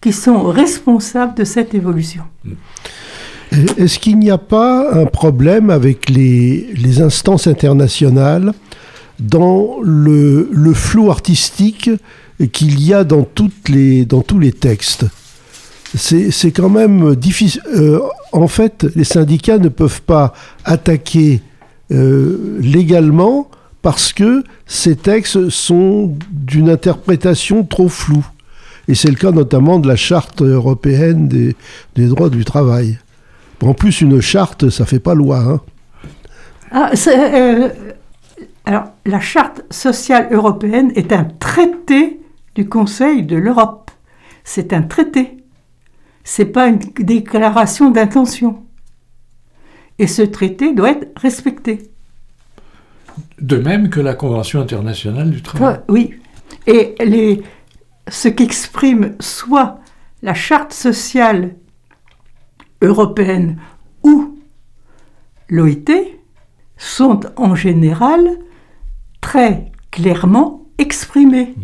qui 0.00 0.12
sont 0.12 0.44
responsables 0.44 1.34
de 1.34 1.44
cette 1.44 1.74
évolution. 1.74 2.22
Est-ce 3.52 3.98
qu'il 3.98 4.18
n'y 4.18 4.30
a 4.30 4.38
pas 4.38 4.92
un 4.92 5.06
problème 5.06 5.70
avec 5.70 6.10
les, 6.10 7.00
instances 7.00 7.46
internationales 7.46 8.52
dans 9.20 9.76
le, 9.82 10.72
flou 10.74 11.10
artistique 11.10 11.90
qu'il 12.52 12.82
y 12.82 12.92
a 12.92 13.04
dans, 13.04 13.22
tous 13.22 13.50
les 13.68 14.52
textes? 14.52 15.06
C'est 15.94 16.50
quand 16.50 16.68
même 16.68 17.14
difficile. 17.14 17.62
euh, 17.74 18.00
en 18.32 18.48
fait, 18.48 18.86
les 18.96 19.04
syndicats 19.04 19.58
ne 19.58 19.68
peuvent 19.68 20.02
pas 20.02 20.34
attaquer 20.64 21.40
euh, 21.92 22.58
légalement 22.60 23.48
parce 23.80 24.12
que 24.12 24.42
ces 24.66 24.96
textes 24.96 25.48
sont 25.48 26.14
d'une 26.30 26.68
interprétation 26.68 27.64
trop 27.64 27.88
floue. 27.88 28.26
Et 28.88 28.94
c'est 28.94 29.08
le 29.08 29.14
cas 29.14 29.30
notamment 29.30 29.78
de 29.78 29.88
la 29.88 29.96
charte 29.96 30.42
européenne 30.42 31.28
des 31.28 32.06
droits 32.06 32.30
du 32.30 32.44
travail. 32.44 32.98
En 33.62 33.74
plus, 33.74 34.00
une 34.00 34.20
charte, 34.20 34.70
ça 34.70 34.84
fait 34.84 35.00
pas 35.00 35.14
loi. 35.14 35.38
Hein. 35.38 35.60
Ah, 36.70 36.90
euh, 37.08 37.68
alors, 38.64 38.84
la 39.04 39.20
Charte 39.20 39.62
sociale 39.70 40.28
européenne 40.30 40.92
est 40.94 41.12
un 41.12 41.24
traité 41.24 42.20
du 42.54 42.68
Conseil 42.68 43.22
de 43.22 43.36
l'Europe. 43.36 43.90
C'est 44.44 44.72
un 44.72 44.82
traité. 44.82 45.38
C'est 46.24 46.46
pas 46.46 46.66
une 46.66 46.78
déclaration 46.98 47.90
d'intention. 47.90 48.64
Et 49.98 50.06
ce 50.06 50.22
traité 50.22 50.74
doit 50.74 50.90
être 50.90 51.08
respecté. 51.20 51.90
De 53.40 53.56
même 53.56 53.88
que 53.88 54.00
la 54.00 54.14
Convention 54.14 54.60
internationale 54.60 55.30
du 55.30 55.42
travail. 55.42 55.76
Ah, 55.78 55.84
oui. 55.88 56.14
Et 56.66 56.94
les, 57.02 57.42
ce 58.08 58.28
qu'exprime 58.28 59.14
soit 59.20 59.78
la 60.22 60.34
Charte 60.34 60.72
sociale 60.72 61.54
européenne 62.82 63.58
ou 64.02 64.36
l'OIT 65.48 65.90
sont 66.76 67.20
en 67.36 67.54
général 67.54 68.38
très 69.20 69.72
clairement 69.90 70.66
exprimés. 70.78 71.54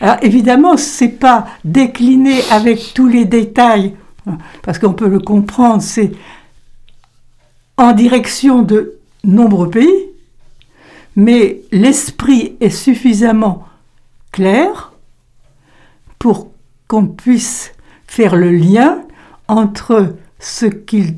Alors 0.00 0.16
évidemment, 0.22 0.76
c'est 0.76 1.08
pas 1.08 1.46
décliné 1.64 2.40
avec 2.50 2.92
tous 2.94 3.08
les 3.08 3.24
détails, 3.24 3.94
hein, 4.26 4.38
parce 4.62 4.78
qu'on 4.78 4.92
peut 4.92 5.08
le 5.08 5.20
comprendre, 5.20 5.82
c'est 5.82 6.12
en 7.78 7.92
direction 7.92 8.62
de 8.62 8.98
nombreux 9.24 9.70
pays, 9.70 10.10
mais 11.14 11.62
l'esprit 11.72 12.56
est 12.60 12.70
suffisamment 12.70 13.66
clair 14.32 14.92
pour 16.18 16.50
qu'on 16.88 17.06
puisse 17.06 17.72
faire 18.06 18.36
le 18.36 18.50
lien 18.50 19.05
entre 19.48 20.16
ce 20.38 20.66
qu'ils 20.66 21.16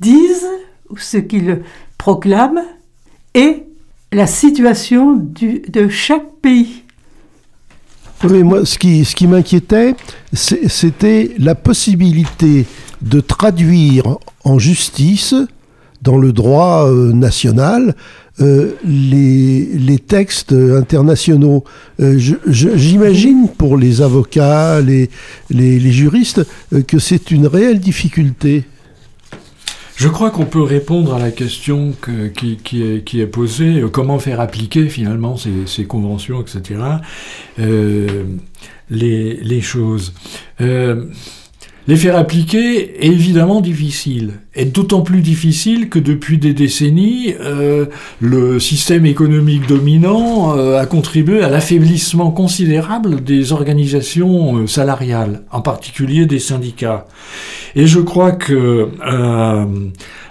disent 0.00 0.48
ou 0.90 0.96
ce 0.96 1.18
qu'ils 1.18 1.62
proclament 1.96 2.64
et 3.34 3.64
la 4.12 4.26
situation 4.26 5.16
de 5.16 5.88
chaque 5.88 6.30
pays. 6.40 6.84
Oui, 8.24 8.42
moi, 8.42 8.64
ce 8.64 8.78
qui, 8.78 9.04
ce 9.04 9.14
qui 9.14 9.26
m'inquiétait, 9.26 9.94
c'était 10.32 11.30
la 11.38 11.54
possibilité 11.54 12.66
de 13.00 13.20
traduire 13.20 14.18
en 14.44 14.58
justice, 14.58 15.34
dans 16.02 16.18
le 16.18 16.32
droit 16.32 16.88
euh, 16.88 17.12
national, 17.12 17.94
euh, 18.40 18.74
les, 18.84 19.98
textes 19.98 20.52
internationaux. 20.52 21.64
Euh, 22.00 22.18
J'imagine 22.46 23.48
pour 23.48 23.76
les 23.76 24.00
avocats, 24.00 24.80
les, 24.80 25.10
juristes, 25.90 26.46
euh, 26.72 26.82
que 26.82 26.98
c'est 26.98 27.30
une 27.30 27.46
réelle 27.46 27.80
difficulté. 27.80 28.64
Je 29.96 30.08
crois 30.08 30.30
qu'on 30.30 30.44
peut 30.44 30.62
répondre 30.62 31.14
à 31.14 31.18
la 31.18 31.32
question 31.32 31.92
que- 32.00 32.28
qui, 32.28 33.20
est, 33.20 33.26
posée, 33.26 33.82
comment 33.92 34.20
faire 34.20 34.40
appliquer 34.40 34.88
finalement 34.88 35.36
ces, 35.36 35.84
conventions, 35.84 36.40
etc., 36.40 36.80
les 38.90 39.60
choses. 39.60 40.14
Les 41.88 41.96
faire 41.96 42.18
appliquer 42.18 43.02
est 43.02 43.06
évidemment 43.06 43.62
difficile, 43.62 44.40
et 44.54 44.66
d'autant 44.66 45.00
plus 45.00 45.22
difficile 45.22 45.88
que 45.88 45.98
depuis 45.98 46.36
des 46.36 46.52
décennies, 46.52 47.32
euh, 47.40 47.86
le 48.20 48.60
système 48.60 49.06
économique 49.06 49.66
dominant 49.66 50.54
euh, 50.54 50.78
a 50.78 50.84
contribué 50.84 51.42
à 51.42 51.48
l'affaiblissement 51.48 52.30
considérable 52.30 53.24
des 53.24 53.54
organisations 53.54 54.58
euh, 54.58 54.66
salariales, 54.66 55.44
en 55.50 55.62
particulier 55.62 56.26
des 56.26 56.40
syndicats. 56.40 57.06
Et 57.74 57.86
je 57.86 58.00
crois 58.00 58.32
que 58.32 58.90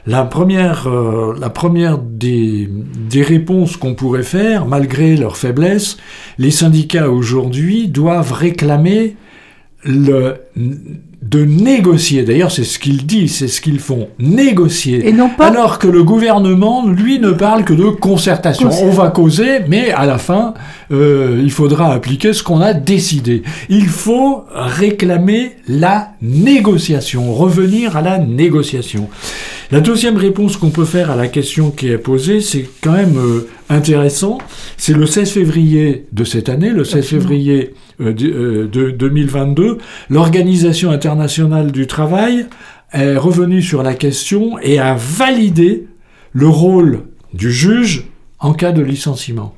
la 0.05 0.25
première, 0.25 0.87
la 0.87 1.49
première 1.49 1.97
des, 1.97 2.69
des 3.09 3.23
réponses 3.23 3.77
qu'on 3.77 3.95
pourrait 3.95 4.21
faire, 4.21 4.67
malgré 4.67 5.17
leur 5.17 5.37
faiblesse, 5.37 5.97
les 6.37 6.51
syndicats 6.51 7.09
aujourd'hui 7.09 7.87
doivent 7.87 8.33
réclamer 8.33 9.15
le, 9.83 10.35
de 11.29 11.43
négocier. 11.43 12.23
D'ailleurs, 12.23 12.51
c'est 12.51 12.63
ce 12.63 12.79
qu'ils 12.79 13.05
disent, 13.05 13.35
c'est 13.35 13.47
ce 13.47 13.59
qu'ils 13.61 13.79
font, 13.79 14.07
négocier. 14.19 15.07
Et 15.07 15.11
non 15.13 15.29
pas. 15.29 15.47
Alors 15.47 15.77
que 15.79 15.87
le 15.87 16.03
gouvernement, 16.03 16.87
lui, 16.87 17.19
ne 17.19 17.31
parle 17.31 17.63
que 17.65 17.73
de 17.73 17.85
concertation. 17.89 18.69
Concer- 18.69 18.83
On 18.85 18.91
va 18.91 19.09
causer, 19.09 19.59
mais 19.67 19.91
à 19.91 20.05
la 20.05 20.17
fin, 20.17 20.53
euh, 20.91 21.41
il 21.43 21.51
faudra 21.51 21.93
appliquer 21.93 22.33
ce 22.33 22.43
qu'on 22.43 22.61
a 22.61 22.73
décidé. 22.73 23.43
Il 23.69 23.87
faut 23.87 24.43
réclamer 24.53 25.51
la 25.67 26.11
négociation, 26.21 27.33
revenir 27.33 27.97
à 27.97 28.01
la 28.01 28.17
négociation. 28.19 29.09
La 29.71 29.81
deuxième 29.81 30.15
réponse 30.17 30.55
qu'on 30.55 30.69
peut 30.69 30.85
faire 30.85 31.11
à 31.11 31.15
la 31.17 31.27
question 31.27 31.71
qui 31.71 31.89
est 31.89 31.97
posée, 31.97 32.39
c'est 32.39 32.65
quand 32.81 32.93
même 32.93 33.17
euh, 33.17 33.47
intéressant. 33.69 34.37
C'est 34.77 34.93
le 34.93 35.05
16 35.05 35.29
février 35.31 36.05
de 36.13 36.23
cette 36.23 36.47
année, 36.47 36.69
le 36.69 36.85
16 36.85 36.99
Absolument. 36.99 37.21
février 37.27 37.73
de, 37.99 38.27
euh, 38.29 38.67
de 38.67 38.91
2022, 38.91 39.77
l'Organisation 40.09 40.91
internationale 40.91 41.71
du 41.71 41.87
travail 41.87 42.45
est 42.93 43.17
revenue 43.17 43.61
sur 43.61 43.83
la 43.83 43.93
question 43.95 44.57
et 44.59 44.79
a 44.79 44.95
validé 44.95 45.87
le 46.33 46.47
rôle 46.47 47.01
du 47.33 47.51
juge 47.51 48.05
en 48.39 48.53
cas 48.53 48.71
de 48.71 48.81
licenciement. 48.81 49.53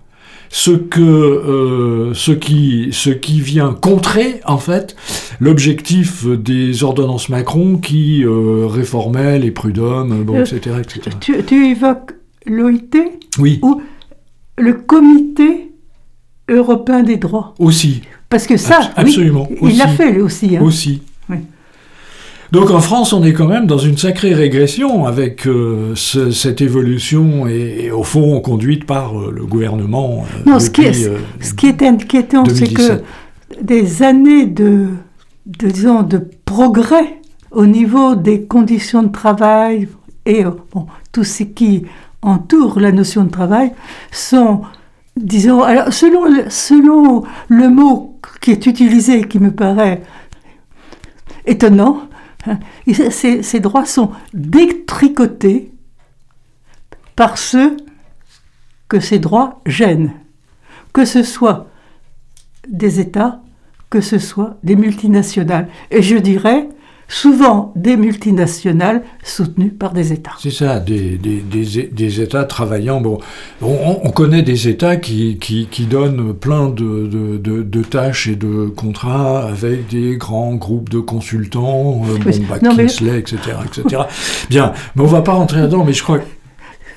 Ce, 0.52 0.72
que, 0.72 1.00
euh, 1.00 2.14
ce, 2.16 2.32
qui, 2.32 2.90
ce 2.92 3.12
qui 3.12 3.40
vient 3.40 3.72
contrer, 3.80 4.42
en 4.48 4.58
fait, 4.58 4.96
l'objectif 5.40 6.26
des 6.26 6.84
ordonnances 6.84 7.30
Macron 7.30 7.78
qui 7.78 8.24
euh, 8.24 8.66
réformaient 8.66 9.38
les 9.38 9.52
prud'hommes, 9.52 10.24
bon, 10.24 10.38
Euh, 10.38 10.46
etc., 10.46 10.78
etc. 10.82 11.02
Tu, 11.20 11.44
tu 11.46 11.68
évoques 11.68 12.14
l'OIT, 12.48 13.20
Oui, 13.38 13.62
le 14.58 14.74
Comité 14.74 15.72
européen 16.50 17.04
des 17.04 17.18
droits? 17.18 17.54
aussi. 17.60 18.02
Parce 18.30 18.46
que 18.48 18.58
ça, 18.58 18.80
oui, 19.04 19.32
il 19.64 19.78
l'a 19.78 19.88
fait 19.88 20.12
lui 20.12 20.22
aussi. 20.22 20.56
hein. 20.58 20.62
aussi. 20.62 21.02
Oui. 21.30 21.38
Donc 22.52 22.72
en 22.72 22.80
France, 22.80 23.14
on 23.14 23.24
est 23.24 23.34
quand 23.34 23.48
même 23.48 23.68
dans 23.68 23.78
une 23.78 23.98
sacrée 23.98 24.34
régression 24.34 25.06
avec 25.06 25.46
euh, 25.48 25.94
ce- 25.96 26.32
cette 26.32 26.62
évolution 26.62 27.48
et, 27.48 27.86
et 27.86 27.92
au 27.92 28.02
fond 28.04 28.40
conduite 28.42 28.86
par 28.86 29.20
euh, 29.20 29.32
le 29.36 29.46
gouvernement. 29.46 30.26
euh, 30.46 30.50
Non, 30.50 30.60
ce 30.60 30.70
qui 30.72 30.82
est- 30.82 31.12
Ce 31.42 31.54
qui 31.54 31.68
est 31.68 31.82
inquiétant, 31.84 32.44
c'est 32.46 32.74
que 32.74 32.82
2017. 32.82 33.04
des 33.62 34.04
années 34.04 34.46
de, 34.48 34.88
de, 35.46 35.68
disons, 35.68 36.02
de 36.02 36.22
progrès 36.46 37.20
au 37.52 37.66
niveau 37.68 38.16
des 38.16 38.44
conditions 38.46 39.04
de 39.04 39.12
travail 39.12 39.88
et 40.26 40.44
bon, 40.74 40.88
tout 41.12 41.24
ce 41.24 41.44
qui 41.44 41.84
entoure 42.24 42.80
la 42.80 42.92
notion 42.92 43.24
de 43.26 43.30
travail 43.30 43.72
sont, 44.12 44.62
disons, 45.20 45.62
selon, 45.92 46.26
le- 47.50 47.70
mot 47.70 48.20
qui 48.42 48.52
est 48.52 48.66
utilisé, 48.66 49.28
qui 49.28 49.40
me 49.40 49.52
paraît 49.52 50.02
étonnant, 51.46 52.02
hein, 52.48 52.60
ces 53.12 53.60
droits 53.60 53.86
sont 53.86 54.12
détricotés 54.34 55.72
par 57.16 57.38
ceux 57.38 57.78
que 58.88 59.00
ces 59.00 59.20
droits 59.20 59.62
gênent, 59.66 60.14
que 60.94 61.06
ce 61.06 61.22
soit 61.24 61.68
des 62.68 63.00
États, 63.00 63.42
que 63.90 64.02
ce 64.02 64.20
soit 64.20 64.58
des 64.64 64.76
multinationales. 64.76 65.68
Et 65.92 66.02
je 66.02 66.16
dirais 66.16 66.70
souvent 67.10 67.74
des 67.76 67.98
multinationales 67.98 69.02
soutenues 69.24 69.72
par 69.72 69.92
des 69.94 70.14
États. 70.14 70.32
C'est 70.40 70.52
ça, 70.52 70.80
des, 70.80 71.18
des, 71.18 71.42
des, 71.42 71.90
des 71.92 72.22
États 72.22 72.46
travaillant. 72.46 73.02
Bon, 73.02 73.18
on, 73.62 73.98
on 74.04 74.10
connaît 74.12 74.44
des 74.44 74.70
États 74.70 74.96
qui, 74.96 75.38
qui, 75.40 75.68
qui 75.70 75.86
donnent 75.86 76.34
plein 76.34 76.68
de, 76.70 77.08
de, 77.08 77.38
de, 77.38 77.64
de 77.64 77.84
tâches 77.84 78.28
et 78.28 78.36
de 78.36 78.68
contrats 78.68 79.44
avec 79.48 79.88
des 79.90 80.18
grands 80.18 80.54
groupes 80.56 80.90
de 80.90 81.00
consultants, 81.00 82.04
euh, 82.08 82.18
Oui, 82.26 82.40
bon, 82.48 82.56
non, 82.62 82.76
mais- 82.76 82.84
McKinsey, 82.84 83.18
etc., 83.20 83.38
etc. 83.66 84.04
Bien, 84.50 84.72
mais 84.96 85.02
on 85.04 85.08
va 85.08 85.22
pas 85.22 85.34
rentrer 85.34 85.62
là-dedans, 85.62 85.84
mais 85.84 85.94
je 85.94 86.04
crois 86.04 86.20
que 86.20 86.26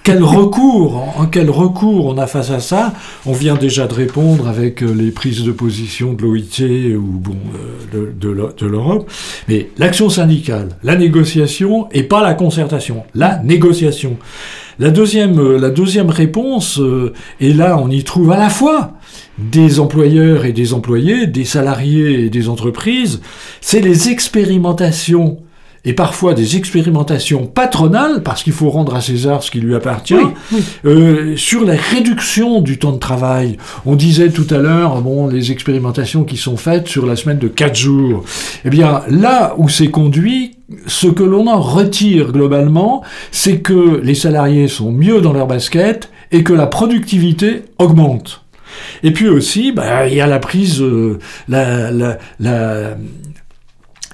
quel 0.04 0.24
recours, 0.24 0.96
en, 1.16 1.22
en 1.22 1.26
quel 1.26 1.48
recours 1.48 2.06
on 2.06 2.18
a 2.18 2.26
face 2.26 2.50
à 2.50 2.58
ça? 2.58 2.92
On 3.24 3.32
vient 3.32 3.54
déjà 3.54 3.86
de 3.86 3.94
répondre 3.94 4.48
avec 4.48 4.82
euh, 4.82 4.92
les 4.92 5.12
prises 5.12 5.44
de 5.44 5.52
position 5.52 6.12
de 6.12 6.22
l'OIT 6.22 6.96
ou 6.96 7.02
bon 7.02 7.36
euh, 7.54 7.71
de, 7.92 8.12
de 8.18 8.28
l'E- 8.30 8.54
de 8.58 8.66
l'Europe. 8.66 9.10
Mais 9.48 9.68
l'action 9.78 10.08
syndicale, 10.08 10.70
la 10.82 10.96
négociation 10.96 11.88
et 11.92 12.02
pas 12.02 12.22
la 12.22 12.34
concertation, 12.34 13.04
la 13.14 13.38
négociation. 13.42 14.16
La 14.78 14.90
deuxième, 14.90 15.38
euh, 15.38 15.58
la 15.58 15.70
deuxième 15.70 16.08
réponse, 16.10 16.80
euh, 16.80 17.12
et 17.40 17.52
là 17.52 17.78
on 17.78 17.90
y 17.90 18.02
trouve 18.04 18.32
à 18.32 18.38
la 18.38 18.48
fois 18.48 18.94
des 19.38 19.80
employeurs 19.80 20.44
et 20.44 20.52
des 20.52 20.72
employés, 20.72 21.26
des 21.26 21.44
salariés 21.44 22.24
et 22.24 22.30
des 22.30 22.48
entreprises, 22.48 23.20
c'est 23.60 23.80
les 23.80 24.08
expérimentations 24.08 25.38
et 25.84 25.94
parfois 25.94 26.34
des 26.34 26.56
expérimentations 26.56 27.46
patronales, 27.46 28.22
parce 28.22 28.42
qu'il 28.44 28.52
faut 28.52 28.70
rendre 28.70 28.94
à 28.94 29.00
César 29.00 29.42
ce 29.42 29.50
qui 29.50 29.58
lui 29.60 29.74
appartient, 29.74 30.14
Oui, 30.14 30.30
oui. 30.52 30.62
euh, 30.84 31.36
sur 31.36 31.64
la 31.64 31.74
réduction 31.74 32.60
du 32.60 32.78
temps 32.78 32.92
de 32.92 32.98
travail. 32.98 33.56
On 33.84 33.96
disait 33.96 34.30
tout 34.30 34.46
à 34.50 34.58
l'heure, 34.58 35.00
bon, 35.02 35.26
les 35.26 35.50
expérimentations 35.50 36.22
qui 36.24 36.36
sont 36.36 36.56
faites 36.56 36.86
sur 36.86 37.04
la 37.04 37.16
semaine 37.16 37.38
de 37.38 37.48
4 37.48 37.74
jours. 37.74 38.22
Eh 38.64 38.70
bien, 38.70 39.02
là 39.08 39.54
où 39.58 39.68
c'est 39.68 39.90
conduit, 39.90 40.56
ce 40.86 41.08
que 41.08 41.24
l'on 41.24 41.48
en 41.48 41.60
retire 41.60 42.30
globalement, 42.32 43.02
c'est 43.32 43.58
que 43.58 44.00
les 44.02 44.14
salariés 44.14 44.68
sont 44.68 44.92
mieux 44.92 45.20
dans 45.20 45.32
leur 45.32 45.46
basket 45.48 46.10
et 46.30 46.44
que 46.44 46.52
la 46.52 46.66
productivité 46.68 47.62
augmente. 47.78 48.42
Et 49.02 49.10
puis 49.10 49.28
aussi, 49.28 49.72
bah, 49.72 50.06
il 50.08 50.14
y 50.14 50.20
a 50.20 50.26
la 50.26 50.38
prise, 50.38 50.80
euh, 50.80 51.18
la, 51.48 51.90
la, 51.90 52.18
la, 52.40 52.96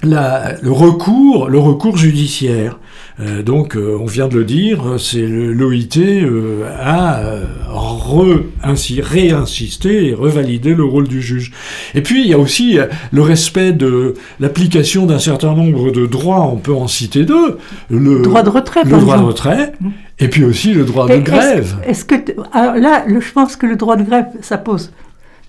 la- 0.03 0.53
le 0.61 0.71
recours, 0.71 1.49
le 1.49 1.59
recours 1.59 1.97
judiciaire. 1.97 2.79
Euh, 3.19 3.43
donc, 3.43 3.75
euh, 3.75 3.97
on 3.99 4.05
vient 4.05 4.29
de 4.29 4.37
le 4.37 4.45
dire, 4.45 4.81
c'est 4.97 5.25
l'OIT 5.27 5.97
euh, 5.97 6.63
a 6.81 7.19
euh, 7.19 7.43
re, 7.67 8.43
ainsi 8.63 9.01
réinsisté 9.01 10.07
et 10.07 10.13
revalidé 10.13 10.73
le 10.73 10.85
rôle 10.85 11.07
du 11.07 11.21
juge. 11.21 11.51
Et 11.95 12.01
puis, 12.01 12.21
il 12.23 12.29
y 12.29 12.33
a 12.33 12.39
aussi 12.39 12.77
le 13.11 13.21
respect 13.21 13.73
de 13.73 14.13
l'application 14.39 15.05
d'un 15.05 15.19
certain 15.19 15.53
nombre 15.53 15.91
de 15.91 16.05
droits. 16.05 16.49
On 16.49 16.55
peut 16.55 16.73
en 16.73 16.87
citer 16.87 17.25
deux. 17.25 17.57
Le 17.89 18.21
Droit 18.21 18.43
de 18.43 18.49
retrait, 18.49 18.83
le 18.85 18.97
droit 18.97 19.17
de 19.17 19.23
retrait, 19.23 19.73
Mm. 19.81 19.89
et 20.19 20.27
puis 20.29 20.45
aussi 20.45 20.73
le 20.73 20.85
droit 20.85 21.07
Et 21.09 21.17
de 21.19 21.23
grève. 21.23 21.75
Est-ce 21.85 22.05
que 22.05 22.15
alors 22.53 22.75
là, 22.75 23.03
le- 23.05 23.19
je 23.19 23.31
pense 23.33 23.57
que 23.57 23.65
le 23.65 23.75
droit 23.75 23.97
de 23.97 24.03
grève, 24.03 24.27
ça 24.41 24.57
pose, 24.57 24.91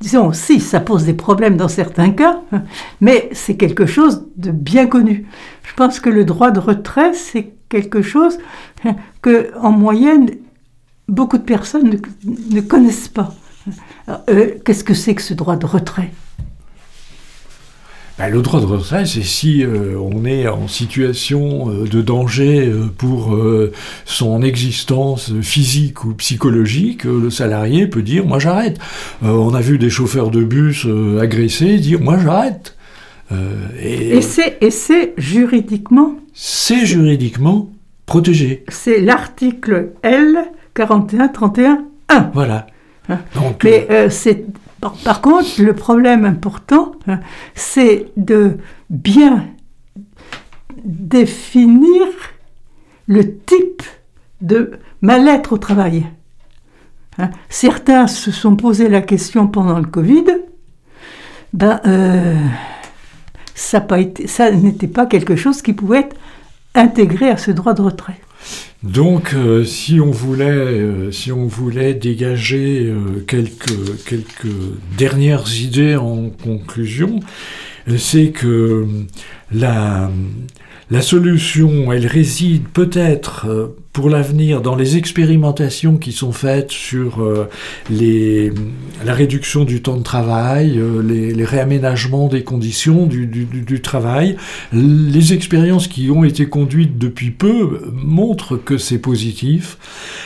disons, 0.00 0.32
si 0.32 0.60
ça 0.60 0.80
pose 0.80 1.04
des 1.04 1.14
problèmes 1.14 1.56
dans 1.56 1.68
certains 1.68 2.10
cas, 2.10 2.40
mais 3.00 3.28
c'est 3.32 3.56
quelque 3.56 3.86
chose 3.86 4.26
de 4.36 4.50
bien 4.50 4.86
connu. 4.86 5.26
Je 5.62 5.74
pense 5.74 6.00
que 6.00 6.10
le 6.10 6.24
droit 6.24 6.50
de 6.50 6.58
retrait, 6.58 7.12
c'est 7.14 7.52
quelque 7.68 8.02
chose 8.02 8.38
que, 9.22 9.50
en 9.58 9.70
moyenne, 9.70 10.30
beaucoup 11.08 11.38
de 11.38 11.44
personnes 11.44 12.00
ne, 12.24 12.60
connaissent 12.60 13.08
pas. 13.08 13.34
Euh, 14.28 14.54
Qu'est-ce 14.64 14.84
que 14.84 14.94
c'est 14.94 15.14
que 15.14 15.22
ce 15.22 15.34
droit 15.34 15.56
de 15.56 15.66
retrait? 15.66 16.10
Ben, 18.20 18.28
le 18.28 18.42
droit 18.42 18.60
de 18.60 18.66
retrait, 18.66 19.06
c'est 19.06 19.22
si 19.22 19.64
euh, 19.64 19.98
on 19.98 20.26
est 20.26 20.46
en 20.46 20.68
situation 20.68 21.70
euh, 21.70 21.84
de 21.86 22.02
danger 22.02 22.66
euh, 22.66 22.84
pour 22.98 23.34
son 24.04 24.42
existence 24.42 25.32
physique 25.40 26.04
ou 26.04 26.12
psychologique, 26.12 27.04
le 27.04 27.30
salarié 27.30 27.86
peut 27.86 28.02
dire 28.02 28.26
moi 28.26 28.38
j'arrête. 28.38 28.78
On 29.22 29.54
a 29.54 29.62
vu 29.62 29.78
des 29.78 29.88
chauffeurs 29.88 30.30
de 30.30 30.44
bus 30.44 30.86
agressés 31.18 31.78
dire 31.78 31.98
moi 32.02 32.18
j'arrête. 32.22 32.76
Et 33.80 34.18
Et 34.18 34.70
c'est 34.70 35.14
juridiquement, 35.16 36.16
c'est 36.34 36.84
juridiquement 36.84 37.70
protégé. 38.04 38.64
c'est 38.68 39.00
l'article 39.00 39.92
L 40.02 40.44
41 40.74 41.28
31 41.28 41.84
1. 42.10 42.30
Voilà. 42.34 42.66
Hein. 43.08 43.20
Donc, 43.34 43.64
Mais 43.64 43.88
c'est 44.10 44.44
par, 44.80 45.20
contre 45.20 45.60
le 45.60 45.74
problème 45.74 46.24
important, 46.24 46.92
hein, 47.06 47.20
c'est 47.54 48.06
de 48.16 48.58
bien 48.88 49.46
définir 50.84 52.06
le 53.06 53.36
type 53.36 53.82
de 54.40 54.72
mal-être 55.02 55.52
au 55.52 55.58
travail. 55.58 56.06
Hein, 57.18 57.30
certains 57.48 58.06
se 58.06 58.30
sont 58.30 58.56
posé 58.56 58.88
la 58.88 59.02
question 59.02 59.46
pendant 59.46 59.78
le 59.78 59.86
Covid. 59.86 60.24
Ben, 61.52 61.80
euh, 61.86 62.36
ça 63.54 64.50
n'était 64.52 64.86
pas 64.86 65.06
quelque 65.06 65.36
chose 65.36 65.60
qui 65.62 65.72
pouvait 65.72 66.00
être 66.00 66.16
intégré 66.74 67.28
à 67.28 67.36
ce 67.36 67.50
droit 67.50 67.74
de 67.74 67.82
retrait. 67.82 68.20
Donc, 68.82 69.34
euh, 69.34 69.62
si 69.64 70.00
on 70.00 70.10
voulait, 70.10 70.44
euh, 70.44 71.10
si 71.10 71.32
on 71.32 71.46
voulait 71.46 71.92
dégager 71.92 72.86
euh, 72.86 73.22
quelques 73.26 74.46
dernières 74.96 75.54
idées 75.54 75.96
en 75.96 76.30
conclusion, 76.30 77.20
c'est 77.98 78.30
que 78.30 78.86
la 79.52 80.10
solution, 81.00 81.92
elle 81.92 82.06
réside 82.06 82.68
peut-être 82.68 83.74
pour 83.92 84.08
l'avenir 84.08 84.60
dans 84.60 84.76
les 84.76 84.96
expérimentations 84.96 85.96
qui 85.96 86.12
sont 86.12 86.30
faites 86.30 86.70
sur 86.70 87.22
euh, 87.22 87.48
la 89.04 89.14
réduction 89.14 89.64
du 89.64 89.82
temps 89.82 89.96
de 89.96 90.04
travail, 90.04 90.78
euh, 90.78 91.02
les, 91.02 91.44
réaménagements 91.44 92.28
des 92.28 92.44
conditions 92.44 93.06
du, 93.06 93.80
travail. 93.82 94.36
Les 94.72 95.32
expériences 95.32 95.88
qui 95.88 96.10
ont 96.10 96.22
été 96.22 96.46
conduites 96.46 96.98
depuis 96.98 97.30
peu 97.30 97.80
montrent 97.92 98.56
que 98.56 98.78
c'est 98.78 98.98
positif. 98.98 99.78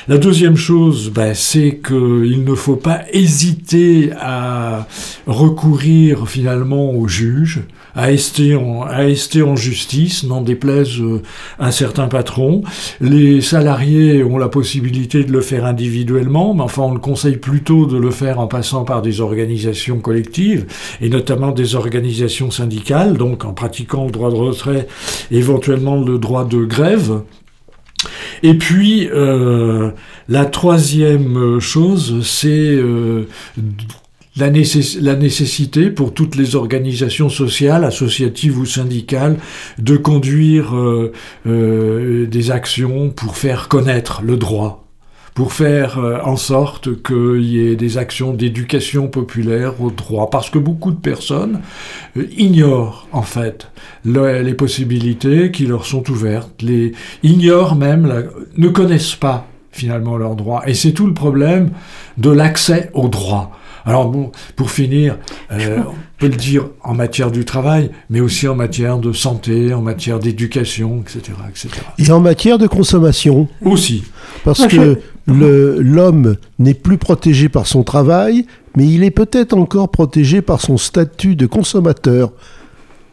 La 0.09 0.19
deuxième 0.19 0.57
chose, 0.57 1.11
ben, 1.11 1.33
c'est 1.35 1.81
qu'il 1.87 2.45
ne 2.45 2.55
faut 2.55 2.77
pas 2.77 3.03
hésiter 3.13 4.11
à 4.21 4.87
recourir 5.27 6.29
finalement 6.29 6.91
au 6.91 7.09
juge, 7.09 7.63
à 7.95 8.03
rester 8.03 8.57
en, 8.57 8.83
à 8.83 8.97
rester 8.97 9.43
en 9.43 9.57
justice, 9.57 10.25
n'en 10.25 10.43
déplaise 10.43 11.01
euh, 11.01 11.23
un 11.59 11.71
certain 11.71 12.09
patron. 12.09 12.63
Les 13.01 13.41
salariés 13.55 14.25
ont 14.25 14.37
la 14.37 14.49
possibilité 14.49 15.23
de 15.23 15.31
le 15.31 15.41
faire 15.41 15.65
individuellement, 15.65 16.55
mais 16.55 16.63
enfin 16.63 16.83
on 16.83 16.93
le 16.93 16.99
conseille 16.99 17.37
plutôt 17.37 17.87
de 17.87 17.97
le 17.97 18.11
faire 18.11 18.41
en 18.41 18.49
passant 18.49 18.83
par 18.83 19.01
des 19.01 19.21
organisations 19.21 20.01
collectives, 20.01 20.67
et 21.01 21.09
notamment 21.09 21.53
des 21.53 21.77
organisations 21.77 22.51
syndicales, 22.51 23.17
donc 23.17 23.45
en 23.45 23.53
pratiquant 23.53 24.07
le 24.07 24.11
droit 24.11 24.31
de 24.33 24.35
retrait, 24.35 24.89
éventuellement 25.31 26.03
le 26.03 26.19
droit 26.19 26.45
de 26.45 26.65
grève. 26.65 27.23
Et 28.43 28.55
puis, 28.55 29.09
euh, 29.13 29.93
la 30.29 30.47
troisième 30.47 31.61
chose, 31.61 32.27
c'est 32.27 32.49
euh, 32.75 33.29
la, 34.37 34.51
nécessité 34.51 35.91
pour 35.91 36.13
toutes 36.13 36.37
les 36.37 36.57
organisations 36.57 37.29
sociales, 37.29 37.85
associatives 37.85 38.59
ou 38.59 38.67
syndicales, 38.67 39.39
de 39.79 39.97
conduire 39.97 40.75
euh, 40.75 41.13
euh, 41.47 42.27
des 42.27 42.51
actions 42.51 43.11
pour 43.11 43.37
faire 43.37 43.69
connaître 43.69 44.23
le 44.25 44.37
droit, 44.37 44.87
pour 45.35 45.53
faire 45.53 45.99
euh, 45.99 46.19
en 46.25 46.37
sorte 46.37 47.03
qu'il 47.03 47.45
y 47.45 47.61
ait 47.61 47.77
des 47.77 47.97
actions 47.97 48.35
d'éducation 48.35 49.07
populaire 49.07 49.81
au 49.81 49.91
droit, 49.91 50.31
parce 50.31 50.51
que 50.51 50.59
beaucoup 50.59 50.91
de 50.91 51.01
personnes 51.01 51.61
ignorent 52.37 53.07
en 53.13 53.23
fait 53.23 53.71
les 54.05 54.55
possibilités 54.55 55.53
qui 55.53 55.67
leur 55.67 55.87
sont 55.87 56.11
ouvertes, 56.11 56.61
les 56.61 56.93
ignorent 57.23 57.77
même, 57.77 58.29
ne 58.57 58.69
connaissent 58.69 59.15
pas 59.15 59.47
finalement 59.71 60.17
leurs 60.17 60.37
droits, 60.37 60.69
et 60.69 60.75
c'est 60.75 60.93
tout 60.93 61.07
le 61.07 61.15
problème 61.15 61.71
de 62.17 62.31
l'accès 62.31 62.91
au 62.95 63.09
droit. 63.09 63.59
Alors 63.87 64.09
bon, 64.09 64.33
pour 64.57 64.71
finir, 64.71 65.19
euh, 65.53 65.79
on 65.87 65.95
peut 66.19 66.29
le 66.29 66.37
dire 66.37 66.69
en 66.83 66.95
matière 66.95 67.31
du 67.31 67.45
travail, 67.45 67.91
mais 68.09 68.21
aussi 68.21 68.49
en 68.49 68.55
matière 68.55 68.99
de 68.99 69.13
santé, 69.13 69.75
en 69.75 69.83
matière 69.83 70.19
d'éducation, 70.19 71.03
etc., 71.03 71.37
etc. 71.49 71.69
Et 71.99 72.11
en 72.11 72.21
matière 72.21 72.59
de 72.59 72.67
consommation 72.67 73.49
Aussi. 73.63 74.05
Parce 74.43 74.67
que 74.67 74.99
l'homme 75.27 76.37
n'est 76.59 76.75
plus 76.75 76.97
protégé 76.97 77.49
par 77.49 77.67
son 77.67 77.83
travail, 77.83 78.47
mais 78.77 78.87
il 78.87 79.05
est 79.05 79.11
peut-être 79.11 79.55
encore 79.55 79.91
protégé 79.91 80.41
par 80.41 80.61
son 80.61 80.79
statut 80.79 81.37
de 81.37 81.47
consommateur. 81.47 82.33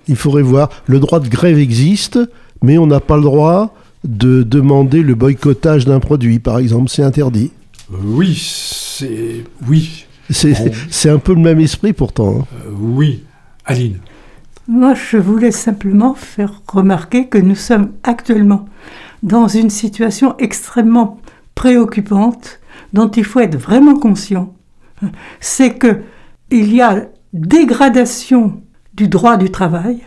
Il 0.08 0.16
faudrait 0.16 0.42
voir, 0.42 0.70
le 0.88 1.00
droit 1.00 1.20
de 1.20 1.28
grève 1.28 1.60
existe, 1.60 2.18
mais 2.62 2.78
on 2.78 2.88
n'a 2.88 3.00
pas 3.00 3.18
le 3.18 3.24
droit 3.24 3.76
de 4.04 4.42
demander 4.44 5.04
le 5.04 5.16
boycottage 5.16 5.86
d'un 5.86 6.00
produit, 6.00 6.40
par 6.40 6.60
exemple, 6.60 6.90
c'est 6.90 7.04
interdit. 7.04 7.52
Euh, 7.92 7.98
oui, 8.04 8.36
c'est 8.36 9.44
oui, 9.68 10.06
c'est 10.32 11.10
un 11.10 11.20
peu 11.20 11.34
le 11.34 11.42
même 11.42 11.60
esprit 11.60 11.94
pourtant. 11.94 12.40
Hein. 12.40 12.46
Euh, 12.66 12.72
oui. 12.80 13.24
Aline. 13.66 14.00
Moi, 14.68 14.94
je 14.94 15.18
voulais 15.18 15.52
simplement 15.52 16.14
faire 16.14 16.62
remarquer 16.68 17.28
que 17.28 17.38
nous 17.38 17.56
sommes 17.56 17.92
actuellement 18.04 18.66
dans 19.24 19.48
une 19.48 19.70
situation 19.70 20.36
extrêmement 20.38 21.20
préoccupante 21.56 22.60
dont 22.94 23.10
il 23.10 23.24
faut 23.24 23.40
être 23.40 23.58
vraiment 23.58 23.98
conscient. 23.98 24.54
C'est 25.40 25.76
que 25.76 26.02
il 26.50 26.74
y 26.74 26.82
a 26.82 27.08
dégradation 27.34 28.62
du 28.94 29.08
droit 29.08 29.38
du 29.38 29.50
travail, 29.52 30.02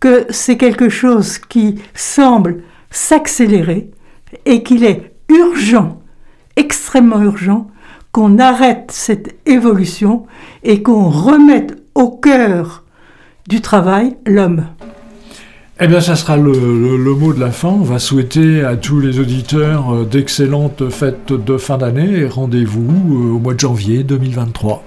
que 0.00 0.26
c'est 0.30 0.56
quelque 0.56 0.88
chose 0.88 1.38
qui 1.38 1.76
semble 1.94 2.62
s'accélérer 2.90 3.90
et 4.46 4.62
qu'il 4.62 4.84
est 4.84 5.14
urgent, 5.28 6.00
extrêmement 6.56 7.20
urgent, 7.20 7.68
qu'on 8.12 8.38
arrête 8.38 8.90
cette 8.90 9.34
évolution 9.46 10.26
et 10.62 10.82
qu'on 10.82 11.08
remette 11.08 11.82
au 11.94 12.10
cœur 12.10 12.84
du 13.48 13.60
travail 13.60 14.16
l'homme. 14.26 14.66
Eh 15.80 15.88
bien, 15.88 16.00
ça 16.00 16.14
sera 16.14 16.36
le, 16.36 16.52
mot 17.14 17.32
de 17.32 17.40
la 17.40 17.50
fin. 17.50 17.70
On 17.70 17.82
va 17.82 17.98
souhaiter 17.98 18.62
à 18.62 18.76
tous 18.76 19.00
les 19.00 19.18
auditeurs 19.18 19.92
euh, 19.92 20.04
d'excellentes 20.04 20.90
fêtes 20.90 21.32
de 21.32 21.56
fin 21.56 21.78
d'année 21.78 22.18
et 22.18 22.28
rendez-vous 22.28 22.92
euh, 23.10 23.34
au 23.34 23.38
mois 23.38 23.54
de 23.54 23.60
janvier 23.60 24.04
2023. 24.04 24.84